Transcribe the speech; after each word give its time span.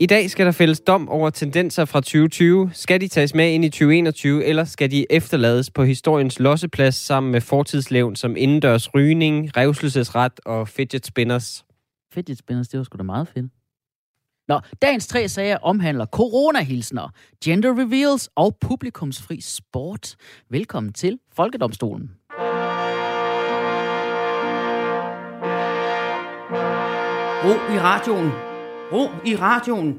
I 0.00 0.06
dag 0.06 0.30
skal 0.30 0.46
der 0.46 0.52
fælles 0.52 0.80
dom 0.80 1.08
over 1.08 1.30
tendenser 1.30 1.84
fra 1.84 2.00
2020. 2.00 2.70
Skal 2.72 3.00
de 3.00 3.08
tages 3.08 3.34
med 3.34 3.52
ind 3.52 3.64
i 3.64 3.68
2021, 3.68 4.44
eller 4.44 4.64
skal 4.64 4.90
de 4.90 5.06
efterlades 5.10 5.70
på 5.70 5.84
historiens 5.84 6.40
losseplads 6.40 6.94
sammen 6.94 7.32
med 7.32 7.40
fortidslevn 7.40 8.16
som 8.16 8.36
indendørs 8.36 8.94
rygning, 8.94 9.56
revselsesret 9.56 10.32
og 10.44 10.68
fidget 10.68 11.06
spinners? 11.06 11.64
Fidget 12.12 12.38
spinners, 12.38 12.68
det 12.68 12.78
var 12.78 12.84
sgu 12.84 12.96
da 12.98 13.02
meget 13.02 13.28
fedt. 13.28 13.46
Nå, 14.48 14.60
dagens 14.82 15.06
tre 15.06 15.28
sager 15.28 15.58
omhandler 15.62 16.06
coronahilsner, 16.06 17.08
gender 17.44 17.70
reveals 17.70 18.28
og 18.34 18.56
publikumsfri 18.60 19.40
sport. 19.40 20.16
Velkommen 20.50 20.92
til 20.92 21.18
Folkedomstolen. 21.36 22.10
Ro 27.44 27.74
i 27.74 27.78
radioen. 27.78 28.55
Ro 28.92 29.08
i 29.24 29.36
radioen. 29.36 29.98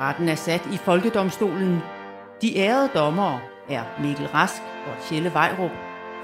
Retten 0.00 0.28
er 0.28 0.34
sat 0.34 0.68
i 0.72 0.76
Folkedomstolen. 0.76 1.78
De 2.42 2.56
ærede 2.58 2.90
dommere 2.94 3.40
er 3.68 3.82
Mikkel 4.02 4.26
Rask 4.26 4.62
og 4.86 5.02
Tjelle 5.08 5.32
Vejrup 5.34 5.70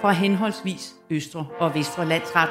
fra 0.00 0.12
henholdsvis 0.12 0.94
Østre 1.10 1.46
og 1.58 1.74
Vestre 1.74 2.06
Landsret. 2.06 2.48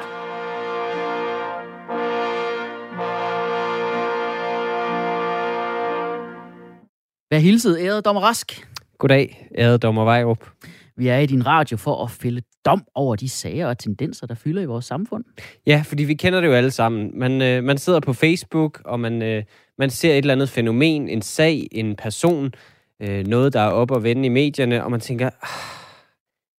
Vær 7.30 7.38
hilset, 7.38 7.78
ærede 7.80 8.02
dommer 8.02 8.22
Rask. 8.22 8.68
Goddag, 8.98 9.48
ærede 9.58 9.78
dommer 9.78 10.04
Vejrup. 10.04 10.50
Vi 10.96 11.08
er 11.08 11.18
i 11.18 11.26
din 11.26 11.46
radio 11.46 11.76
for 11.76 12.04
at 12.04 12.10
fælde 12.10 12.42
dom 12.66 12.84
over 12.94 13.16
de 13.16 13.28
sager 13.28 13.66
og 13.66 13.78
tendenser, 13.78 14.26
der 14.26 14.34
fylder 14.34 14.62
i 14.62 14.64
vores 14.64 14.84
samfund. 14.84 15.24
Ja, 15.66 15.82
fordi 15.86 16.04
vi 16.04 16.14
kender 16.14 16.40
det 16.40 16.48
jo 16.48 16.52
alle 16.52 16.70
sammen. 16.70 17.10
Man, 17.18 17.42
øh, 17.42 17.64
man 17.64 17.78
sidder 17.78 18.00
på 18.00 18.12
Facebook, 18.12 18.82
og 18.84 19.00
man, 19.00 19.22
øh, 19.22 19.44
man 19.78 19.90
ser 19.90 20.10
et 20.12 20.18
eller 20.18 20.34
andet 20.34 20.48
fænomen, 20.48 21.08
en 21.08 21.22
sag, 21.22 21.68
en 21.72 21.96
person, 21.96 22.52
øh, 23.00 23.26
noget, 23.26 23.52
der 23.52 23.60
er 23.60 23.70
op 23.70 23.90
og 23.90 24.02
vende 24.04 24.26
i 24.26 24.28
medierne, 24.28 24.84
og 24.84 24.90
man 24.90 25.00
tænker, 25.00 25.26
ah, 25.26 25.86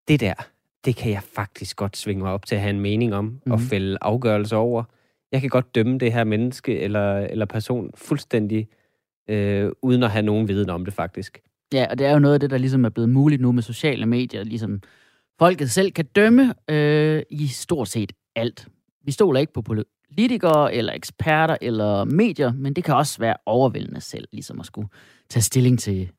det 0.07 0.19
der, 0.19 0.33
det 0.85 0.95
kan 0.95 1.11
jeg 1.11 1.21
faktisk 1.35 1.77
godt 1.77 1.97
svinge 1.97 2.23
mig 2.23 2.31
op 2.31 2.45
til 2.45 2.55
at 2.55 2.61
have 2.61 2.69
en 2.69 2.79
mening 2.79 3.13
om, 3.15 3.25
mm-hmm. 3.25 3.51
og 3.51 3.59
Mhm. 3.59 3.67
fælde 3.67 3.97
afgørelse 4.01 4.55
over. 4.55 4.83
Jeg 5.31 5.41
kan 5.41 5.49
godt 5.49 5.75
dømme 5.75 5.97
det 5.97 6.13
her 6.13 6.23
menneske 6.23 6.79
eller, 6.79 7.17
eller 7.17 7.45
person 7.45 7.91
fuldstændig, 7.95 8.67
øh, 9.29 9.71
uden 9.81 10.03
at 10.03 10.11
have 10.11 10.21
nogen 10.25 10.47
viden 10.47 10.69
om 10.69 10.85
det 10.85 10.93
faktisk. 10.93 11.41
Ja, 11.73 11.85
og 11.89 11.97
det 11.97 12.07
er 12.07 12.11
jo 12.11 12.19
noget 12.19 12.33
af 12.33 12.39
det, 12.39 12.49
der 12.49 12.57
ligesom 12.57 12.85
er 12.85 12.89
blevet 12.89 13.09
muligt 13.09 13.41
nu 13.41 13.51
med 13.51 13.63
sociale 13.63 14.05
medier. 14.05 14.43
Ligesom 14.43 14.81
folket 15.41 15.71
selv 15.71 15.91
kan 15.91 16.05
dømme 16.05 16.53
øh, 16.69 17.23
i 17.29 17.47
stort 17.47 17.87
set 17.87 18.11
alt. 18.35 18.67
Vi 19.05 19.11
stoler 19.11 19.39
ikke 19.39 19.53
på 19.53 19.61
politikere 19.61 20.73
eller 20.73 20.93
eksperter 20.93 21.57
eller 21.61 22.03
medier, 22.03 22.53
men 22.53 22.73
det 22.73 22.83
kan 22.83 22.95
også 22.95 23.19
være 23.19 23.35
overvældende 23.45 24.01
selv, 24.01 24.27
ligesom 24.31 24.59
at 24.59 24.65
skulle 24.65 24.87
tage 25.29 25.43
stilling 25.43 25.79
til 25.79 26.09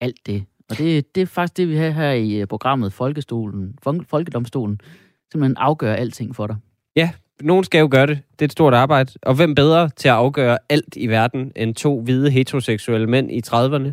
alt 0.00 0.26
det. 0.26 0.44
Og 0.70 0.78
det, 0.78 1.14
det 1.14 1.20
er 1.20 1.26
faktisk 1.26 1.56
det, 1.56 1.68
vi 1.68 1.76
har 1.76 1.90
her 1.90 2.10
i 2.10 2.34
øh, 2.34 2.46
programmet 2.46 2.92
Folkestolen, 2.92 3.78
Folkedomstolen. 4.08 4.80
Simpelthen 5.32 5.56
afgøre 5.56 5.96
alting 5.96 6.36
for 6.36 6.46
dig. 6.46 6.56
Nogen 7.40 7.64
skal 7.64 7.78
jo 7.78 7.88
gøre 7.90 8.06
det. 8.06 8.18
Det 8.32 8.42
er 8.42 8.44
et 8.44 8.52
stort 8.52 8.74
arbejde. 8.74 9.12
Og 9.22 9.34
hvem 9.34 9.54
bedre 9.54 9.88
til 9.96 10.08
at 10.08 10.14
afgøre 10.14 10.58
alt 10.68 10.96
i 10.96 11.06
verden 11.06 11.52
end 11.56 11.74
to 11.74 12.00
hvide 12.00 12.30
heteroseksuelle 12.30 13.06
mænd 13.06 13.32
i 13.32 13.42
30'erne? 13.46 13.92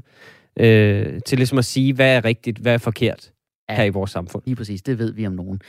Øh, 0.63 1.19
til 1.25 1.37
ligesom 1.37 1.57
at 1.57 1.65
sige, 1.65 1.93
hvad 1.93 2.15
er 2.15 2.25
rigtigt, 2.25 2.57
hvad 2.57 2.73
er 2.73 2.77
forkert 2.77 3.31
Ja. 3.69 3.75
her 3.75 3.83
i 3.83 3.89
vores 3.89 4.11
samfund. 4.11 4.43
Lige 4.45 4.55
præcis, 4.55 4.81
det 4.81 4.99
ved 4.99 5.13
vi 5.13 5.27
om 5.27 5.33
nogen. 5.33 5.61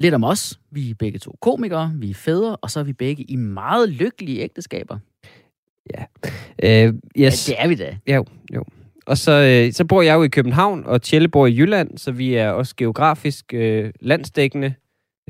Lidt 0.00 0.14
om 0.14 0.24
os. 0.24 0.60
Vi 0.70 0.90
er 0.90 0.94
begge 0.94 1.18
to 1.18 1.36
komikere, 1.40 1.92
vi 1.94 2.10
er 2.10 2.14
fædre, 2.14 2.56
og 2.56 2.70
så 2.70 2.80
er 2.80 2.84
vi 2.84 2.92
begge 2.92 3.22
i 3.22 3.36
meget 3.36 3.88
lykkelige 3.88 4.40
ægteskaber. 4.40 4.98
Øh, 6.62 6.94
yes. 7.18 7.48
Ja, 7.48 7.52
det 7.52 7.54
er 7.58 7.68
vi 7.68 7.74
da. 7.74 7.96
Jo, 8.06 8.24
jo. 8.54 8.64
Og 9.06 9.18
så, 9.18 9.32
øh, 9.32 9.72
så 9.72 9.84
bor 9.84 10.02
jeg 10.02 10.14
jo 10.14 10.22
i 10.22 10.28
København, 10.28 10.84
og 10.86 11.02
Tjelle 11.02 11.28
bor 11.28 11.46
i 11.46 11.58
Jylland, 11.58 11.98
så 11.98 12.12
vi 12.12 12.34
er 12.34 12.50
også 12.50 12.76
geografisk 12.76 13.54
øh, 13.54 13.92
landsdækkende. 14.00 14.74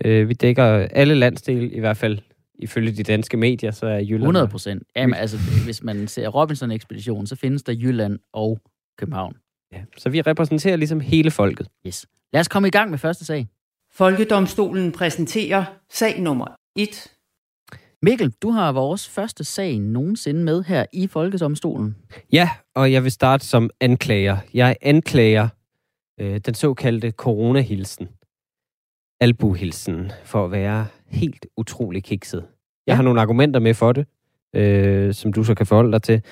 Øh, 0.04 0.28
vi 0.28 0.34
dækker 0.34 0.64
alle 0.90 1.14
landsdele, 1.14 1.70
i 1.70 1.80
hvert 1.80 1.96
fald 1.96 2.18
ifølge 2.58 2.92
de 2.92 3.02
danske 3.02 3.36
medier, 3.36 3.70
så 3.70 3.86
er 3.86 3.98
Jylland... 3.98 4.22
100 4.22 4.48
procent. 4.48 4.82
Jamen, 4.96 5.14
altså, 5.14 5.36
hvis 5.64 5.82
man 5.82 6.08
ser 6.08 6.28
Robinson-ekspeditionen, 6.28 7.26
så 7.26 7.36
findes 7.36 7.62
der 7.62 7.72
Jylland 7.72 8.18
og 8.32 8.58
København. 8.98 9.36
Ja, 9.72 9.82
så 9.96 10.08
vi 10.10 10.20
repræsenterer 10.20 10.76
ligesom 10.76 11.00
hele 11.00 11.30
folket. 11.30 11.68
Yes. 11.86 12.06
Lad 12.32 12.40
os 12.40 12.48
komme 12.48 12.68
i 12.68 12.70
gang 12.70 12.90
med 12.90 12.98
første 12.98 13.24
sag. 13.24 13.46
Folkedomstolen 13.92 14.92
præsenterer 14.92 15.64
sag 15.90 16.20
nummer 16.20 16.46
1. 16.76 16.88
Mikkel, 18.02 18.30
du 18.42 18.50
har 18.50 18.72
vores 18.72 19.08
første 19.08 19.44
sag 19.44 19.78
nogensinde 19.78 20.44
med 20.44 20.62
her 20.64 20.86
i 20.92 21.06
Folkedomstolen. 21.06 21.96
Ja, 22.32 22.50
og 22.74 22.92
jeg 22.92 23.04
vil 23.04 23.12
starte 23.12 23.46
som 23.46 23.70
anklager. 23.80 24.36
Jeg 24.54 24.76
anklager 24.82 25.48
øh, 26.20 26.38
den 26.38 26.54
såkaldte 26.54 27.10
coronahilsen. 27.10 28.08
Albuhilsen, 29.20 30.12
for 30.24 30.44
at 30.44 30.50
være 30.52 30.86
helt 31.06 31.46
utrolig 31.56 32.04
kikset. 32.04 32.38
Jeg 32.86 32.92
Ja. 32.92 32.96
har 32.96 33.02
nogle 33.02 33.20
argumenter 33.20 33.60
med 33.60 33.74
for 33.74 33.92
det, 33.92 34.06
øh, 34.54 35.14
som 35.14 35.32
du 35.32 35.44
så 35.44 35.54
kan 35.54 35.66
forholde 35.66 35.92
dig 35.92 36.02
til. 36.02 36.22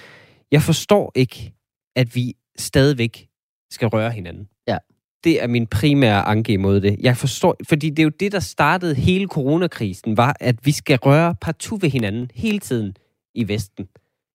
Jeg 0.53 0.63
forstår 0.63 1.13
ikke, 1.15 1.53
at 1.97 2.15
vi 2.15 2.35
stadigvæk 2.59 3.27
skal 3.71 3.89
røre 3.89 4.11
hinanden. 4.11 4.49
Ja. 4.69 4.79
Det 5.25 5.43
er 5.43 5.47
min 5.47 5.67
primære 5.67 6.23
anke 6.23 6.53
imod 6.53 6.81
det. 6.81 6.97
Jeg 7.01 7.17
forstår, 7.17 7.57
fordi 7.69 7.91
det 7.91 7.99
er 7.99 8.03
jo 8.05 8.13
det, 8.21 8.33
der 8.33 8.41
startede 8.41 8.95
hele 8.95 9.27
coronakrisen, 9.27 10.17
var, 10.17 10.37
at 10.41 10.67
vi 10.67 10.73
skal 10.73 10.99
røre 10.99 11.35
partout 11.41 11.83
ved 11.83 11.91
hinanden 11.91 12.31
hele 12.35 12.59
tiden 12.59 12.97
i 13.35 13.49
Vesten. 13.49 13.89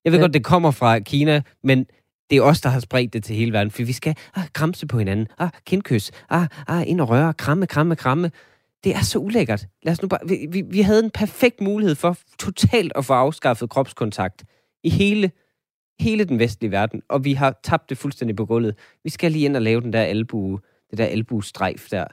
Jeg 0.06 0.12
ved 0.12 0.19
Ja. 0.19 0.24
godt, 0.24 0.34
det 0.34 0.44
kommer 0.44 0.72
fra 0.72 1.00
Kina, 1.00 1.41
men 1.63 1.85
det 2.29 2.38
er 2.38 2.41
os, 2.41 2.62
der 2.62 2.69
har 2.69 2.79
spredt 2.79 3.13
det 3.13 3.24
til 3.24 3.35
hele 3.35 3.53
verden, 3.53 3.72
for 3.72 3.84
vi 3.84 3.94
skal 3.94 4.16
ah, 4.35 4.44
kramse 4.53 4.88
på 4.88 4.97
hinanden, 5.00 5.28
ah, 5.38 5.50
kindkys, 5.66 6.12
ah, 6.29 6.47
ah, 6.68 6.90
ind 6.90 7.01
og 7.01 7.09
røre, 7.09 7.34
kramme, 7.34 7.68
kramme, 7.68 7.95
kramme. 7.95 8.31
Det 8.84 8.95
er 8.95 9.01
så 9.01 9.19
ulækkert. 9.19 9.66
Lad 9.84 9.94
os 9.94 10.01
nu 10.01 10.07
bare, 10.07 10.19
vi, 10.28 10.47
vi, 10.50 10.62
vi 10.69 10.81
havde 10.81 11.03
en 11.03 11.12
perfekt 11.12 11.62
mulighed 11.62 11.95
for 11.95 12.18
totalt 12.40 12.91
at 12.95 13.06
få 13.06 13.13
afskaffet 13.13 13.69
kropskontakt 13.69 14.44
i 14.84 14.90
hele, 14.90 15.31
hele 16.00 16.25
den 16.25 16.39
vestlige 16.39 16.72
verden, 16.72 17.01
og 17.09 17.25
vi 17.25 17.33
har 17.33 17.59
tabt 17.63 17.89
det 17.89 17.97
fuldstændig 17.97 18.35
på 18.35 18.45
gulvet. 18.45 18.75
Vi 19.03 19.09
skal 19.09 19.31
lige 19.31 19.45
ind 19.45 19.56
og 19.56 19.61
lave 19.61 19.81
den 19.81 19.94
der 19.94 20.01
albue, 20.01 20.59
det 20.89 20.97
der 20.97 21.06
albuestrejf 21.06 21.88
der. 21.91 22.06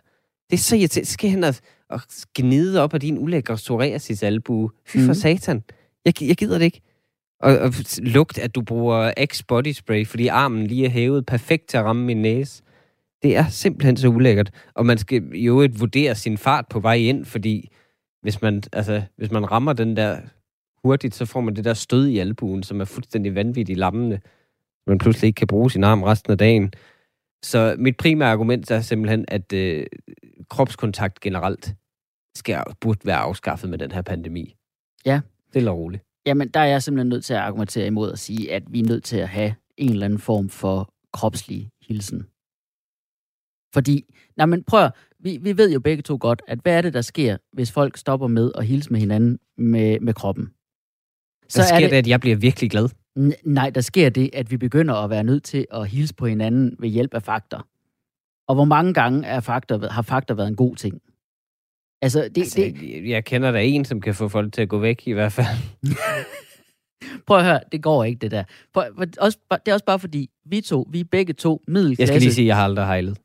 Det 0.51 0.57
er 0.57 0.61
så 0.61 0.77
irriterende. 0.77 1.09
Skal 1.11 1.31
hen 1.31 1.45
og, 1.45 1.55
og 1.89 2.01
gnide 2.35 2.81
op 2.83 2.95
af 2.95 3.01
din 3.01 3.19
ulækre 3.19 3.57
psoriasis 3.57 4.23
albue. 4.23 4.71
Fy 4.87 4.97
for 4.97 5.05
Mhm. 5.05 5.15
satan. 5.15 5.63
Jeg, 6.05 6.23
jeg 6.23 6.37
gider 6.37 6.59
det 6.59 6.65
ikke. 6.65 6.81
Og, 7.41 7.59
og 7.59 7.73
lugt, 7.99 8.39
at 8.39 8.55
du 8.55 8.63
bruger 8.63 9.13
X 9.25 9.43
body 9.49 9.73
spray, 9.73 10.07
fordi 10.07 10.27
armen 10.27 10.67
lige 10.67 10.85
er 10.87 10.91
hævet 10.91 11.27
perfekt 11.27 11.69
til 11.69 11.77
at 11.77 11.85
ramme 11.85 12.05
min 12.05 12.23
næse. 12.23 12.63
Det 13.23 13.37
er 13.37 13.49
simpelthen 13.49 13.97
så 13.97 14.09
ulækkert. 14.09 14.51
Og 14.75 14.87
man 14.87 14.99
skal 14.99 15.23
jo 15.35 15.61
et 15.61 15.81
vurdere 15.81 16.15
sin 16.15 16.39
fart 16.39 16.65
på 16.71 16.81
vej 16.81 16.95
ind, 16.95 17.25
fordi 17.25 17.69
hvis 18.23 18.43
man, 18.43 18.63
altså, 18.73 19.03
hvis 19.17 19.31
man 19.31 19.51
rammer 19.53 19.73
den 19.73 19.97
der 19.97 20.19
hurtigt, 20.85 21.15
så 21.15 21.27
får 21.27 21.41
man 21.41 21.57
det 21.57 21.65
der 21.65 21.75
stød 21.75 22.07
i 22.07 22.19
albuen, 22.19 22.63
som 22.63 22.81
er 22.81 22.85
fuldstændig 22.85 23.35
vanvittigt 23.35 23.79
lammende. 23.79 24.21
Man 24.87 24.99
pludselig 24.99 25.27
ikke 25.27 25.39
kan 25.39 25.47
bruge 25.47 25.71
sin 25.71 25.85
arm 25.85 26.03
resten 26.03 26.33
af 26.33 26.39
dagen. 26.39 26.73
Så 27.45 27.77
mit 27.79 27.97
primære 27.97 28.31
argument 28.31 28.71
er 28.71 28.81
simpelthen, 28.81 29.25
at 29.29 29.53
øh, 29.53 29.87
kropskontakt 30.51 31.21
generelt 31.21 31.75
skal, 32.37 32.63
burde 32.81 33.01
være 33.05 33.17
afskaffet 33.17 33.71
med 33.71 33.79
den 33.79 33.93
her 33.93 34.03
pandemi. 34.03 34.57
Ja. 35.07 35.21
Det 35.55 35.67
er 35.67 35.71
roligt. 35.71 36.03
Jamen, 36.27 36.49
der 36.49 36.61
er 36.61 36.67
jeg 36.67 36.83
simpelthen 36.83 37.09
nødt 37.09 37.25
til 37.25 37.35
at 37.35 37.41
argumentere 37.41 37.87
imod 37.87 38.13
at 38.13 38.19
sige, 38.19 38.53
at 38.53 38.63
vi 38.71 38.81
er 38.81 38.85
nødt 38.85 39.05
til 39.05 39.17
at 39.17 39.29
have 39.29 39.55
en 39.77 39.91
eller 39.91 40.05
anden 40.05 40.19
form 40.19 40.49
for 40.49 40.95
kropslig 41.13 41.71
hilsen. 41.89 42.27
Fordi, 43.75 44.15
nej, 44.37 44.47
men 44.47 44.65
prøv 44.65 44.89
vi, 45.19 45.39
vi 45.43 45.57
ved 45.57 45.73
jo 45.73 45.81
begge 45.81 46.03
to 46.03 46.19
godt, 46.21 46.43
at 46.49 46.59
hvad 46.59 46.77
er 46.77 46.83
det, 46.83 46.95
der 46.95 47.01
sker, 47.01 47.37
hvis 47.53 47.73
folk 47.73 47.97
stopper 47.97 48.27
med 48.27 48.53
at 48.55 48.67
hilse 48.67 48.93
med 48.93 49.01
hinanden 49.01 49.39
med, 49.59 50.01
med 50.01 50.15
kroppen? 50.15 50.53
Så 51.53 51.63
sker 51.69 51.79
det... 51.81 51.91
det, 51.91 51.97
at 51.97 52.07
jeg 52.09 52.21
bliver 52.21 52.37
virkelig 52.37 52.71
glad. 52.71 52.89
Nej, 53.45 53.71
der 53.71 53.81
sker 53.81 54.09
det, 54.09 54.31
at 54.33 54.51
vi 54.51 54.57
begynder 54.57 54.95
at 54.95 55.11
være 55.11 55.25
nødt 55.25 55.43
til 55.45 55.67
at 55.75 55.89
hilse 55.89 56.15
på 56.15 56.27
hinanden 56.27 56.77
ved 56.79 56.89
hjælp 56.89 57.15
af 57.15 57.23
fakter. 57.23 57.69
Og 58.49 58.55
hvor 58.55 58.65
mange 58.65 58.95
gange 58.95 59.27
er 59.27 59.41
fakter, 59.41 59.91
har 59.91 60.03
fakter 60.03 60.35
været 60.35 60.49
en 60.49 60.57
god 60.57 60.77
ting? 60.77 61.01
Altså, 62.03 62.23
det, 62.35 62.39
Altså, 62.43 62.61
det, 62.61 62.95
jeg, 62.95 63.09
jeg 63.09 63.25
kender 63.25 63.51
der 63.51 63.59
en, 63.59 63.85
som 63.85 64.01
kan 64.01 64.15
få 64.15 64.29
folk 64.29 64.53
til 64.53 64.63
at 64.63 64.69
gå 64.69 64.79
væk, 64.79 65.03
i 65.07 65.13
hvert 65.13 65.33
fald. 65.33 65.47
prøv 67.27 67.39
at 67.39 67.45
høre, 67.45 67.61
det 67.73 67.83
går 67.83 68.05
ikke, 68.05 68.19
det 68.19 68.31
der. 68.31 68.45
For, 68.75 68.87
for, 68.97 69.07
også, 69.21 69.39
det 69.51 69.69
er 69.69 69.73
også 69.73 69.85
bare 69.85 69.99
fordi, 69.99 70.31
vi 70.47 70.61
to, 70.61 70.89
vi 70.91 71.01
er 71.01 71.05
begge 71.05 71.33
to 71.33 71.63
Jeg 71.67 71.73
middelklasse. 71.73 72.13
skal 72.15 72.23
lige 72.23 72.33
sige, 72.33 72.45
at 72.45 72.47
jeg 72.47 72.57
har 72.57 72.65
aldrig 72.65 72.87
hejlet. 72.87 73.19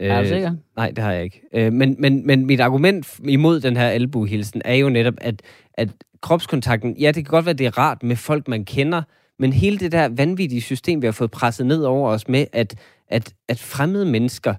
Er 0.00 0.16
du 0.16 0.22
Øh, 0.22 0.28
sikker? 0.28 0.54
Nej, 0.76 0.90
det 0.90 0.98
har 0.98 1.12
jeg 1.12 1.24
ikke. 1.24 1.42
Øh, 1.54 1.72
men, 1.72 1.96
men, 1.98 2.26
men 2.26 2.46
mit 2.46 2.60
argument 2.60 3.20
imod 3.28 3.60
den 3.60 3.76
her 3.76 3.86
albuehilsen 3.88 4.62
er 4.64 4.74
jo 4.74 4.88
netop, 4.88 5.14
at, 5.18 5.42
at 5.74 5.88
kropskontakten, 6.22 6.96
ja, 6.96 7.06
det 7.06 7.14
kan 7.14 7.30
godt 7.30 7.44
være, 7.46 7.54
det 7.54 7.66
er 7.66 7.78
rart 7.78 8.02
med 8.02 8.16
folk, 8.16 8.48
man 8.48 8.64
kender, 8.64 9.02
men 9.38 9.52
hele 9.52 9.78
det 9.78 9.92
der 9.92 10.08
vanvittige 10.08 10.60
system, 10.60 11.02
vi 11.02 11.06
har 11.06 11.12
fået 11.12 11.30
presset 11.30 11.66
ned 11.66 11.82
over 11.84 12.10
os 12.10 12.28
med, 12.28 12.46
at, 12.52 12.74
at, 13.08 13.34
at 13.48 13.58
fremmede 13.58 14.06
mennesker 14.06 14.54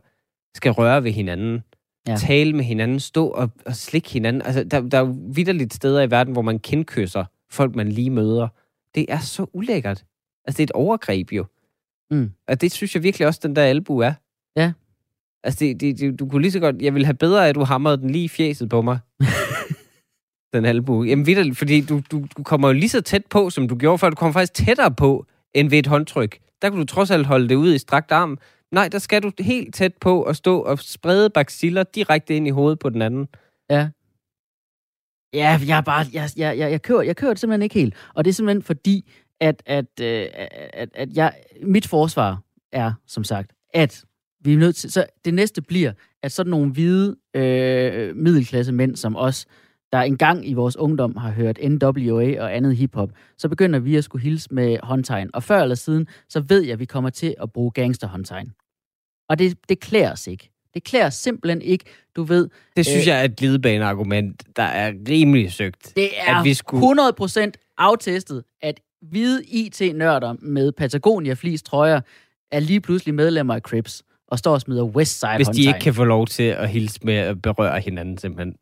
skal 0.56 0.71
røre 0.71 1.04
ved 1.04 1.12
hinanden, 1.12 1.63
Ja. 2.07 2.15
tale 2.15 2.54
med 2.54 2.63
hinanden, 2.63 3.00
stå 3.00 3.27
og, 3.27 3.50
og 3.65 3.75
slikke 3.75 4.10
hinanden. 4.10 4.42
Altså, 4.42 4.63
der, 4.63 4.81
der 4.81 4.98
er 4.98 5.01
jo 5.06 5.15
vidderligt 5.33 5.74
steder 5.74 6.01
i 6.01 6.12
verden, 6.12 6.33
hvor 6.33 6.42
man 6.42 6.60
kindkysser 6.60 7.25
folk, 7.51 7.75
man 7.75 7.89
lige 7.89 8.10
møder. 8.10 8.48
Det 8.95 9.06
er 9.10 9.19
så 9.19 9.45
ulækkert. 9.54 10.06
Altså, 10.45 10.57
det 10.57 10.60
er 10.60 10.63
et 10.63 10.71
overgreb 10.71 11.31
jo. 11.31 11.45
Mm. 12.12 12.31
Og 12.48 12.62
det 12.62 12.71
synes 12.71 12.95
jeg 12.95 13.04
virkelig 13.04 13.27
også, 13.27 13.39
den 13.44 13.56
der 13.56 13.63
albu 13.63 13.98
er. 13.98 14.13
Ja. 14.56 14.74
Altså, 15.44 15.60
det, 15.60 15.81
det, 15.81 16.00
det, 16.00 16.19
du 16.19 16.30
kunne 16.30 16.42
lige 16.42 16.51
så 16.51 16.60
godt... 16.60 16.81
Jeg 16.81 16.94
vil 16.95 17.06
have 17.06 17.13
bedre, 17.13 17.50
at 17.50 17.56
du 17.56 17.63
hamrede 17.63 17.98
den 17.98 18.10
lige 18.10 18.25
i 18.25 18.27
fjeset 18.27 18.69
på 18.69 18.81
mig 18.81 19.00
den 20.53 20.65
albue. 20.65 21.07
Jamen, 21.07 21.25
vidderligt, 21.25 21.57
fordi 21.57 21.81
du, 21.81 22.01
du, 22.11 22.25
du 22.38 22.44
kommer 22.44 22.67
jo 22.67 22.73
lige 22.73 22.89
så 22.89 23.01
tæt 23.01 23.25
på, 23.29 23.50
som 23.50 23.67
du 23.67 23.75
gjorde 23.75 23.97
før. 23.97 24.09
Du 24.09 24.15
kommer 24.15 24.33
faktisk 24.33 24.53
tættere 24.53 24.91
på, 24.91 25.25
end 25.53 25.69
ved 25.69 25.79
et 25.79 25.88
håndtryk. 25.88 26.39
Der 26.61 26.69
kunne 26.69 26.79
du 26.79 26.85
trods 26.85 27.11
alt 27.11 27.25
holde 27.25 27.50
det 27.50 27.55
ud 27.55 27.73
i 27.73 27.77
strakt 27.77 28.11
arm. 28.11 28.38
Nej, 28.71 28.88
der 28.88 29.00
skal 29.00 29.23
du 29.23 29.31
helt 29.39 29.75
tæt 29.75 29.94
på 30.01 30.23
og 30.23 30.35
stå 30.35 30.59
og 30.59 30.79
sprede 30.79 31.29
baciller 31.29 31.83
direkte 31.83 32.35
ind 32.35 32.47
i 32.47 32.50
hovedet 32.50 32.79
på 32.79 32.89
den 32.89 33.01
anden. 33.01 33.27
Ja. 33.69 33.89
Ja, 35.33 35.59
jeg 35.67 35.77
er 35.77 35.81
bare, 35.81 36.05
jeg, 36.13 36.29
jeg, 36.38 36.57
jeg, 36.57 36.71
jeg, 36.71 36.81
kører, 36.81 37.01
jeg 37.01 37.15
kører 37.15 37.31
det 37.31 37.39
simpelthen 37.39 37.61
ikke 37.61 37.75
helt. 37.75 37.95
Og 38.13 38.25
det 38.25 38.31
er 38.31 38.33
simpelthen 38.33 38.63
fordi, 38.63 39.11
at, 39.39 39.63
at, 39.65 39.85
øh, 40.01 40.27
at, 40.73 40.89
at 40.94 41.09
jeg, 41.13 41.33
mit 41.63 41.88
forsvar 41.88 42.41
er, 42.71 42.94
som 43.07 43.23
sagt, 43.23 43.51
at 43.73 44.03
vi 44.41 44.53
er 44.53 44.57
nødt 44.57 44.75
til, 44.75 44.91
så 44.91 45.05
det 45.25 45.33
næste 45.33 45.61
bliver, 45.61 45.91
at 46.23 46.31
sådan 46.31 46.50
nogle 46.50 46.71
hvide 46.71 47.15
øh, 47.33 48.15
middelklasse 48.15 48.71
mænd 48.71 48.95
som 48.95 49.15
os, 49.15 49.45
der 49.94 50.01
engang 50.01 50.48
i 50.50 50.54
vores 50.54 50.75
ungdom 50.78 51.16
har 51.18 51.31
hørt 51.31 51.57
NWA 51.69 52.42
og 52.44 52.56
andet 52.56 52.75
hiphop, 52.75 53.10
så 53.38 53.50
begynder 53.50 53.80
vi 53.80 53.95
at 53.95 54.04
skulle 54.04 54.24
hilse 54.24 54.48
med 54.54 54.78
håndtegn. 54.84 55.30
Og 55.34 55.44
før 55.44 55.62
eller 55.62 55.75
siden, 55.75 56.07
så 56.30 56.40
ved 56.40 56.62
jeg, 56.62 56.74
at 56.74 56.80
vi 56.80 56.86
kommer 56.86 57.10
til 57.10 57.36
at 57.42 57.51
bruge 57.54 57.72
gangsterhåndtegn. 57.72 58.51
Og 59.30 59.40
det, 59.40 59.57
det 59.69 59.80
klæder 59.80 60.12
os 60.12 60.28
ikke. 60.28 60.50
Det 60.74 60.84
klæder 60.84 61.10
simpelthen 61.10 61.62
ikke, 61.62 61.86
du 62.16 62.24
ved. 62.24 62.50
Det 62.75 62.86
synes 62.86 63.04
Øh. 63.04 63.07
jeg 63.07 63.19
er 63.19 63.24
et 63.24 63.36
glidebaneargument, 63.36 64.44
der 64.56 64.63
er 64.63 64.94
rimelig 65.10 65.51
søgt. 65.54 65.94
Det 65.96 66.10
er 66.28 66.36
At 66.39 66.46
vi 66.46 66.54
skulle- 66.54 66.81
100% 66.81 67.51
aftestet, 67.78 68.44
at 68.62 68.80
hvide 69.01 69.44
IT-nørder 69.46 70.36
med 70.42 70.72
Patagonia 70.72 71.34
flis 71.34 71.63
trøjer 71.63 72.01
er 72.51 72.60
lige 72.60 72.81
pludselig 72.81 73.13
medlemmer 73.16 73.54
af 73.56 73.62
Crips 73.62 74.04
og 74.28 74.39
står 74.39 74.54
og 74.54 74.62
smider 74.62 74.84
Westside 74.84 75.36
Hvis 75.36 75.48
de 75.48 75.50
håndtegn. 75.50 75.68
ikke 75.68 75.80
kan 75.80 75.94
få 75.94 76.04
lov 76.04 76.28
til 76.28 76.44
at 76.44 76.69
hilse 76.69 77.00
med 77.04 77.13
at 77.13 77.42
berøre 77.42 77.80
hinanden, 77.80 78.18
simpelthen. 78.18 78.56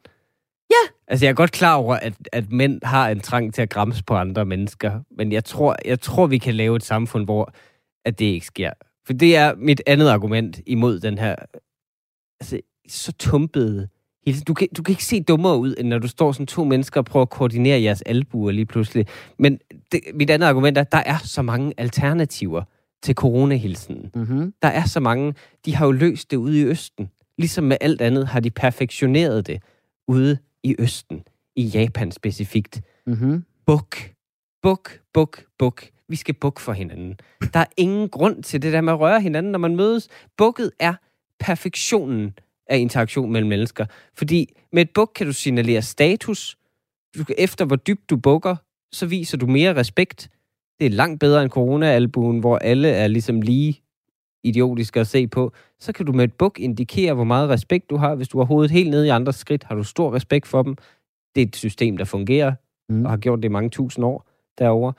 Ja. 0.71 0.93
Altså, 1.07 1.25
jeg 1.25 1.31
er 1.31 1.35
godt 1.35 1.51
klar 1.51 1.75
over, 1.75 1.95
at, 1.95 2.13
at 2.31 2.51
mænd 2.51 2.79
har 2.83 3.09
en 3.09 3.19
trang 3.19 3.53
til 3.53 3.61
at 3.61 3.69
græmse 3.69 4.03
på 4.03 4.15
andre 4.15 4.45
mennesker, 4.45 4.99
men 5.17 5.31
jeg 5.31 5.45
tror, 5.45 5.75
jeg 5.85 6.01
tror, 6.01 6.27
vi 6.27 6.37
kan 6.37 6.55
lave 6.55 6.75
et 6.75 6.83
samfund, 6.83 7.25
hvor 7.25 7.53
at 8.05 8.19
det 8.19 8.25
ikke 8.25 8.45
sker. 8.45 8.71
For 9.05 9.13
det 9.13 9.37
er 9.37 9.53
mit 9.57 9.81
andet 9.87 10.09
argument 10.09 10.59
imod 10.65 10.99
den 10.99 11.17
her 11.17 11.35
altså, 12.39 12.59
så 12.87 13.11
tumpede. 13.11 13.87
Du 14.47 14.53
kan, 14.53 14.67
du 14.77 14.83
kan 14.83 14.93
ikke 14.93 15.05
se 15.05 15.23
dummere 15.23 15.57
ud, 15.57 15.75
end 15.77 15.87
når 15.87 15.99
du 15.99 16.07
står 16.07 16.31
sådan 16.31 16.47
to 16.47 16.63
mennesker 16.63 16.99
og 17.01 17.05
prøver 17.05 17.21
at 17.21 17.29
koordinere 17.29 17.81
jeres 17.81 18.01
albuer 18.01 18.51
lige 18.51 18.65
pludselig. 18.65 19.07
Men 19.39 19.59
det, 19.91 20.01
mit 20.13 20.29
andet 20.29 20.47
argument 20.47 20.77
er, 20.77 20.81
at 20.81 20.91
der 20.91 21.03
er 21.05 21.17
så 21.17 21.41
mange 21.41 21.73
alternativer 21.77 22.63
til 23.03 23.15
coronahilsenen. 23.15 24.11
Mm-hmm. 24.15 24.53
Der 24.61 24.67
er 24.67 24.85
så 24.85 24.99
mange, 24.99 25.33
de 25.65 25.75
har 25.75 25.85
jo 25.85 25.91
løst 25.91 26.31
det 26.31 26.37
ude 26.37 26.59
i 26.61 26.63
Østen. 26.63 27.09
Ligesom 27.37 27.63
med 27.63 27.77
alt 27.81 28.01
andet 28.01 28.27
har 28.27 28.39
de 28.39 28.49
perfektioneret 28.49 29.47
det 29.47 29.63
ude 30.07 30.37
i 30.63 30.75
Østen. 30.79 31.23
I 31.55 31.63
Japan 31.63 32.11
specifikt. 32.11 32.81
Mm-hmm. 33.07 33.43
Buk. 33.65 33.97
Buk, 34.61 34.99
buk, 35.13 35.43
buk. 35.59 35.83
Vi 36.09 36.15
skal 36.15 36.33
buk 36.33 36.59
for 36.59 36.73
hinanden. 36.73 37.19
Der 37.53 37.59
er 37.59 37.65
ingen 37.77 38.09
grund 38.09 38.43
til 38.43 38.61
det 38.61 38.73
der 38.73 38.81
med 38.81 38.93
at 38.93 38.99
røre 38.99 39.21
hinanden, 39.21 39.51
når 39.51 39.59
man 39.59 39.75
mødes. 39.75 40.07
Bukket 40.37 40.71
er 40.79 40.93
perfektionen 41.39 42.33
af 42.67 42.77
interaktion 42.77 43.31
mellem 43.31 43.49
mennesker. 43.49 43.85
Fordi 44.13 44.53
med 44.71 44.81
et 44.81 44.89
buk 44.93 45.11
kan 45.15 45.25
du 45.27 45.33
signalere 45.33 45.81
status. 45.81 46.57
Du, 47.17 47.23
kan- 47.23 47.35
efter 47.37 47.65
hvor 47.65 47.75
dybt 47.75 48.09
du 48.09 48.17
bukker, 48.17 48.55
så 48.91 49.05
viser 49.05 49.37
du 49.37 49.47
mere 49.47 49.75
respekt. 49.75 50.29
Det 50.79 50.85
er 50.85 50.89
langt 50.91 51.19
bedre 51.19 51.41
end 51.41 51.51
corona-albuen, 51.51 52.39
hvor 52.39 52.57
alle 52.57 52.89
er 52.89 53.07
ligesom 53.07 53.41
lige 53.41 53.80
idiotiske 54.43 54.99
at 54.99 55.07
se 55.07 55.27
på. 55.27 55.51
Så 55.79 55.93
kan 55.93 56.05
du 56.05 56.11
med 56.11 56.23
et 56.23 56.33
buk 56.33 56.59
indikere, 56.59 57.13
hvor 57.13 57.23
meget 57.23 57.49
respekt 57.49 57.89
du 57.89 57.97
har. 57.97 58.15
Hvis 58.15 58.27
du 58.27 58.37
har 58.37 58.45
hovedet 58.45 58.71
helt 58.71 58.89
nede 58.89 59.05
i 59.07 59.09
andres 59.09 59.35
skridt, 59.35 59.63
har 59.63 59.75
du 59.75 59.83
stor 59.83 60.13
respekt 60.13 60.47
for 60.47 60.63
dem. 60.63 60.75
Det 61.35 61.41
er 61.43 61.45
et 61.47 61.55
system, 61.55 61.97
der 61.97 62.05
fungerer 62.05 62.53
Mm. 62.89 63.05
og 63.05 63.11
har 63.11 63.17
gjort 63.17 63.39
det 63.39 63.45
i 63.45 63.51
mange 63.51 63.69
tusind 63.69 64.05
år 64.05 64.27
derovre. 64.57 64.93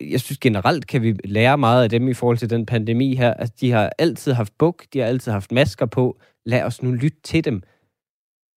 Jeg 0.00 0.20
synes 0.20 0.38
generelt, 0.38 0.86
kan 0.86 1.02
vi 1.02 1.16
lære 1.24 1.58
meget 1.58 1.82
af 1.82 1.90
dem 1.90 2.08
i 2.08 2.14
forhold 2.14 2.36
til 2.38 2.50
den 2.50 2.66
pandemi 2.66 3.14
her. 3.14 3.34
Altså, 3.34 3.54
de 3.60 3.70
har 3.70 3.92
altid 3.98 4.32
haft 4.32 4.52
buk, 4.58 4.84
de 4.92 4.98
har 4.98 5.06
altid 5.06 5.32
haft 5.32 5.52
masker 5.52 5.86
på. 5.86 6.18
Lad 6.46 6.62
os 6.62 6.82
nu 6.82 6.90
lytte 6.90 7.18
til 7.24 7.44
dem. 7.44 7.62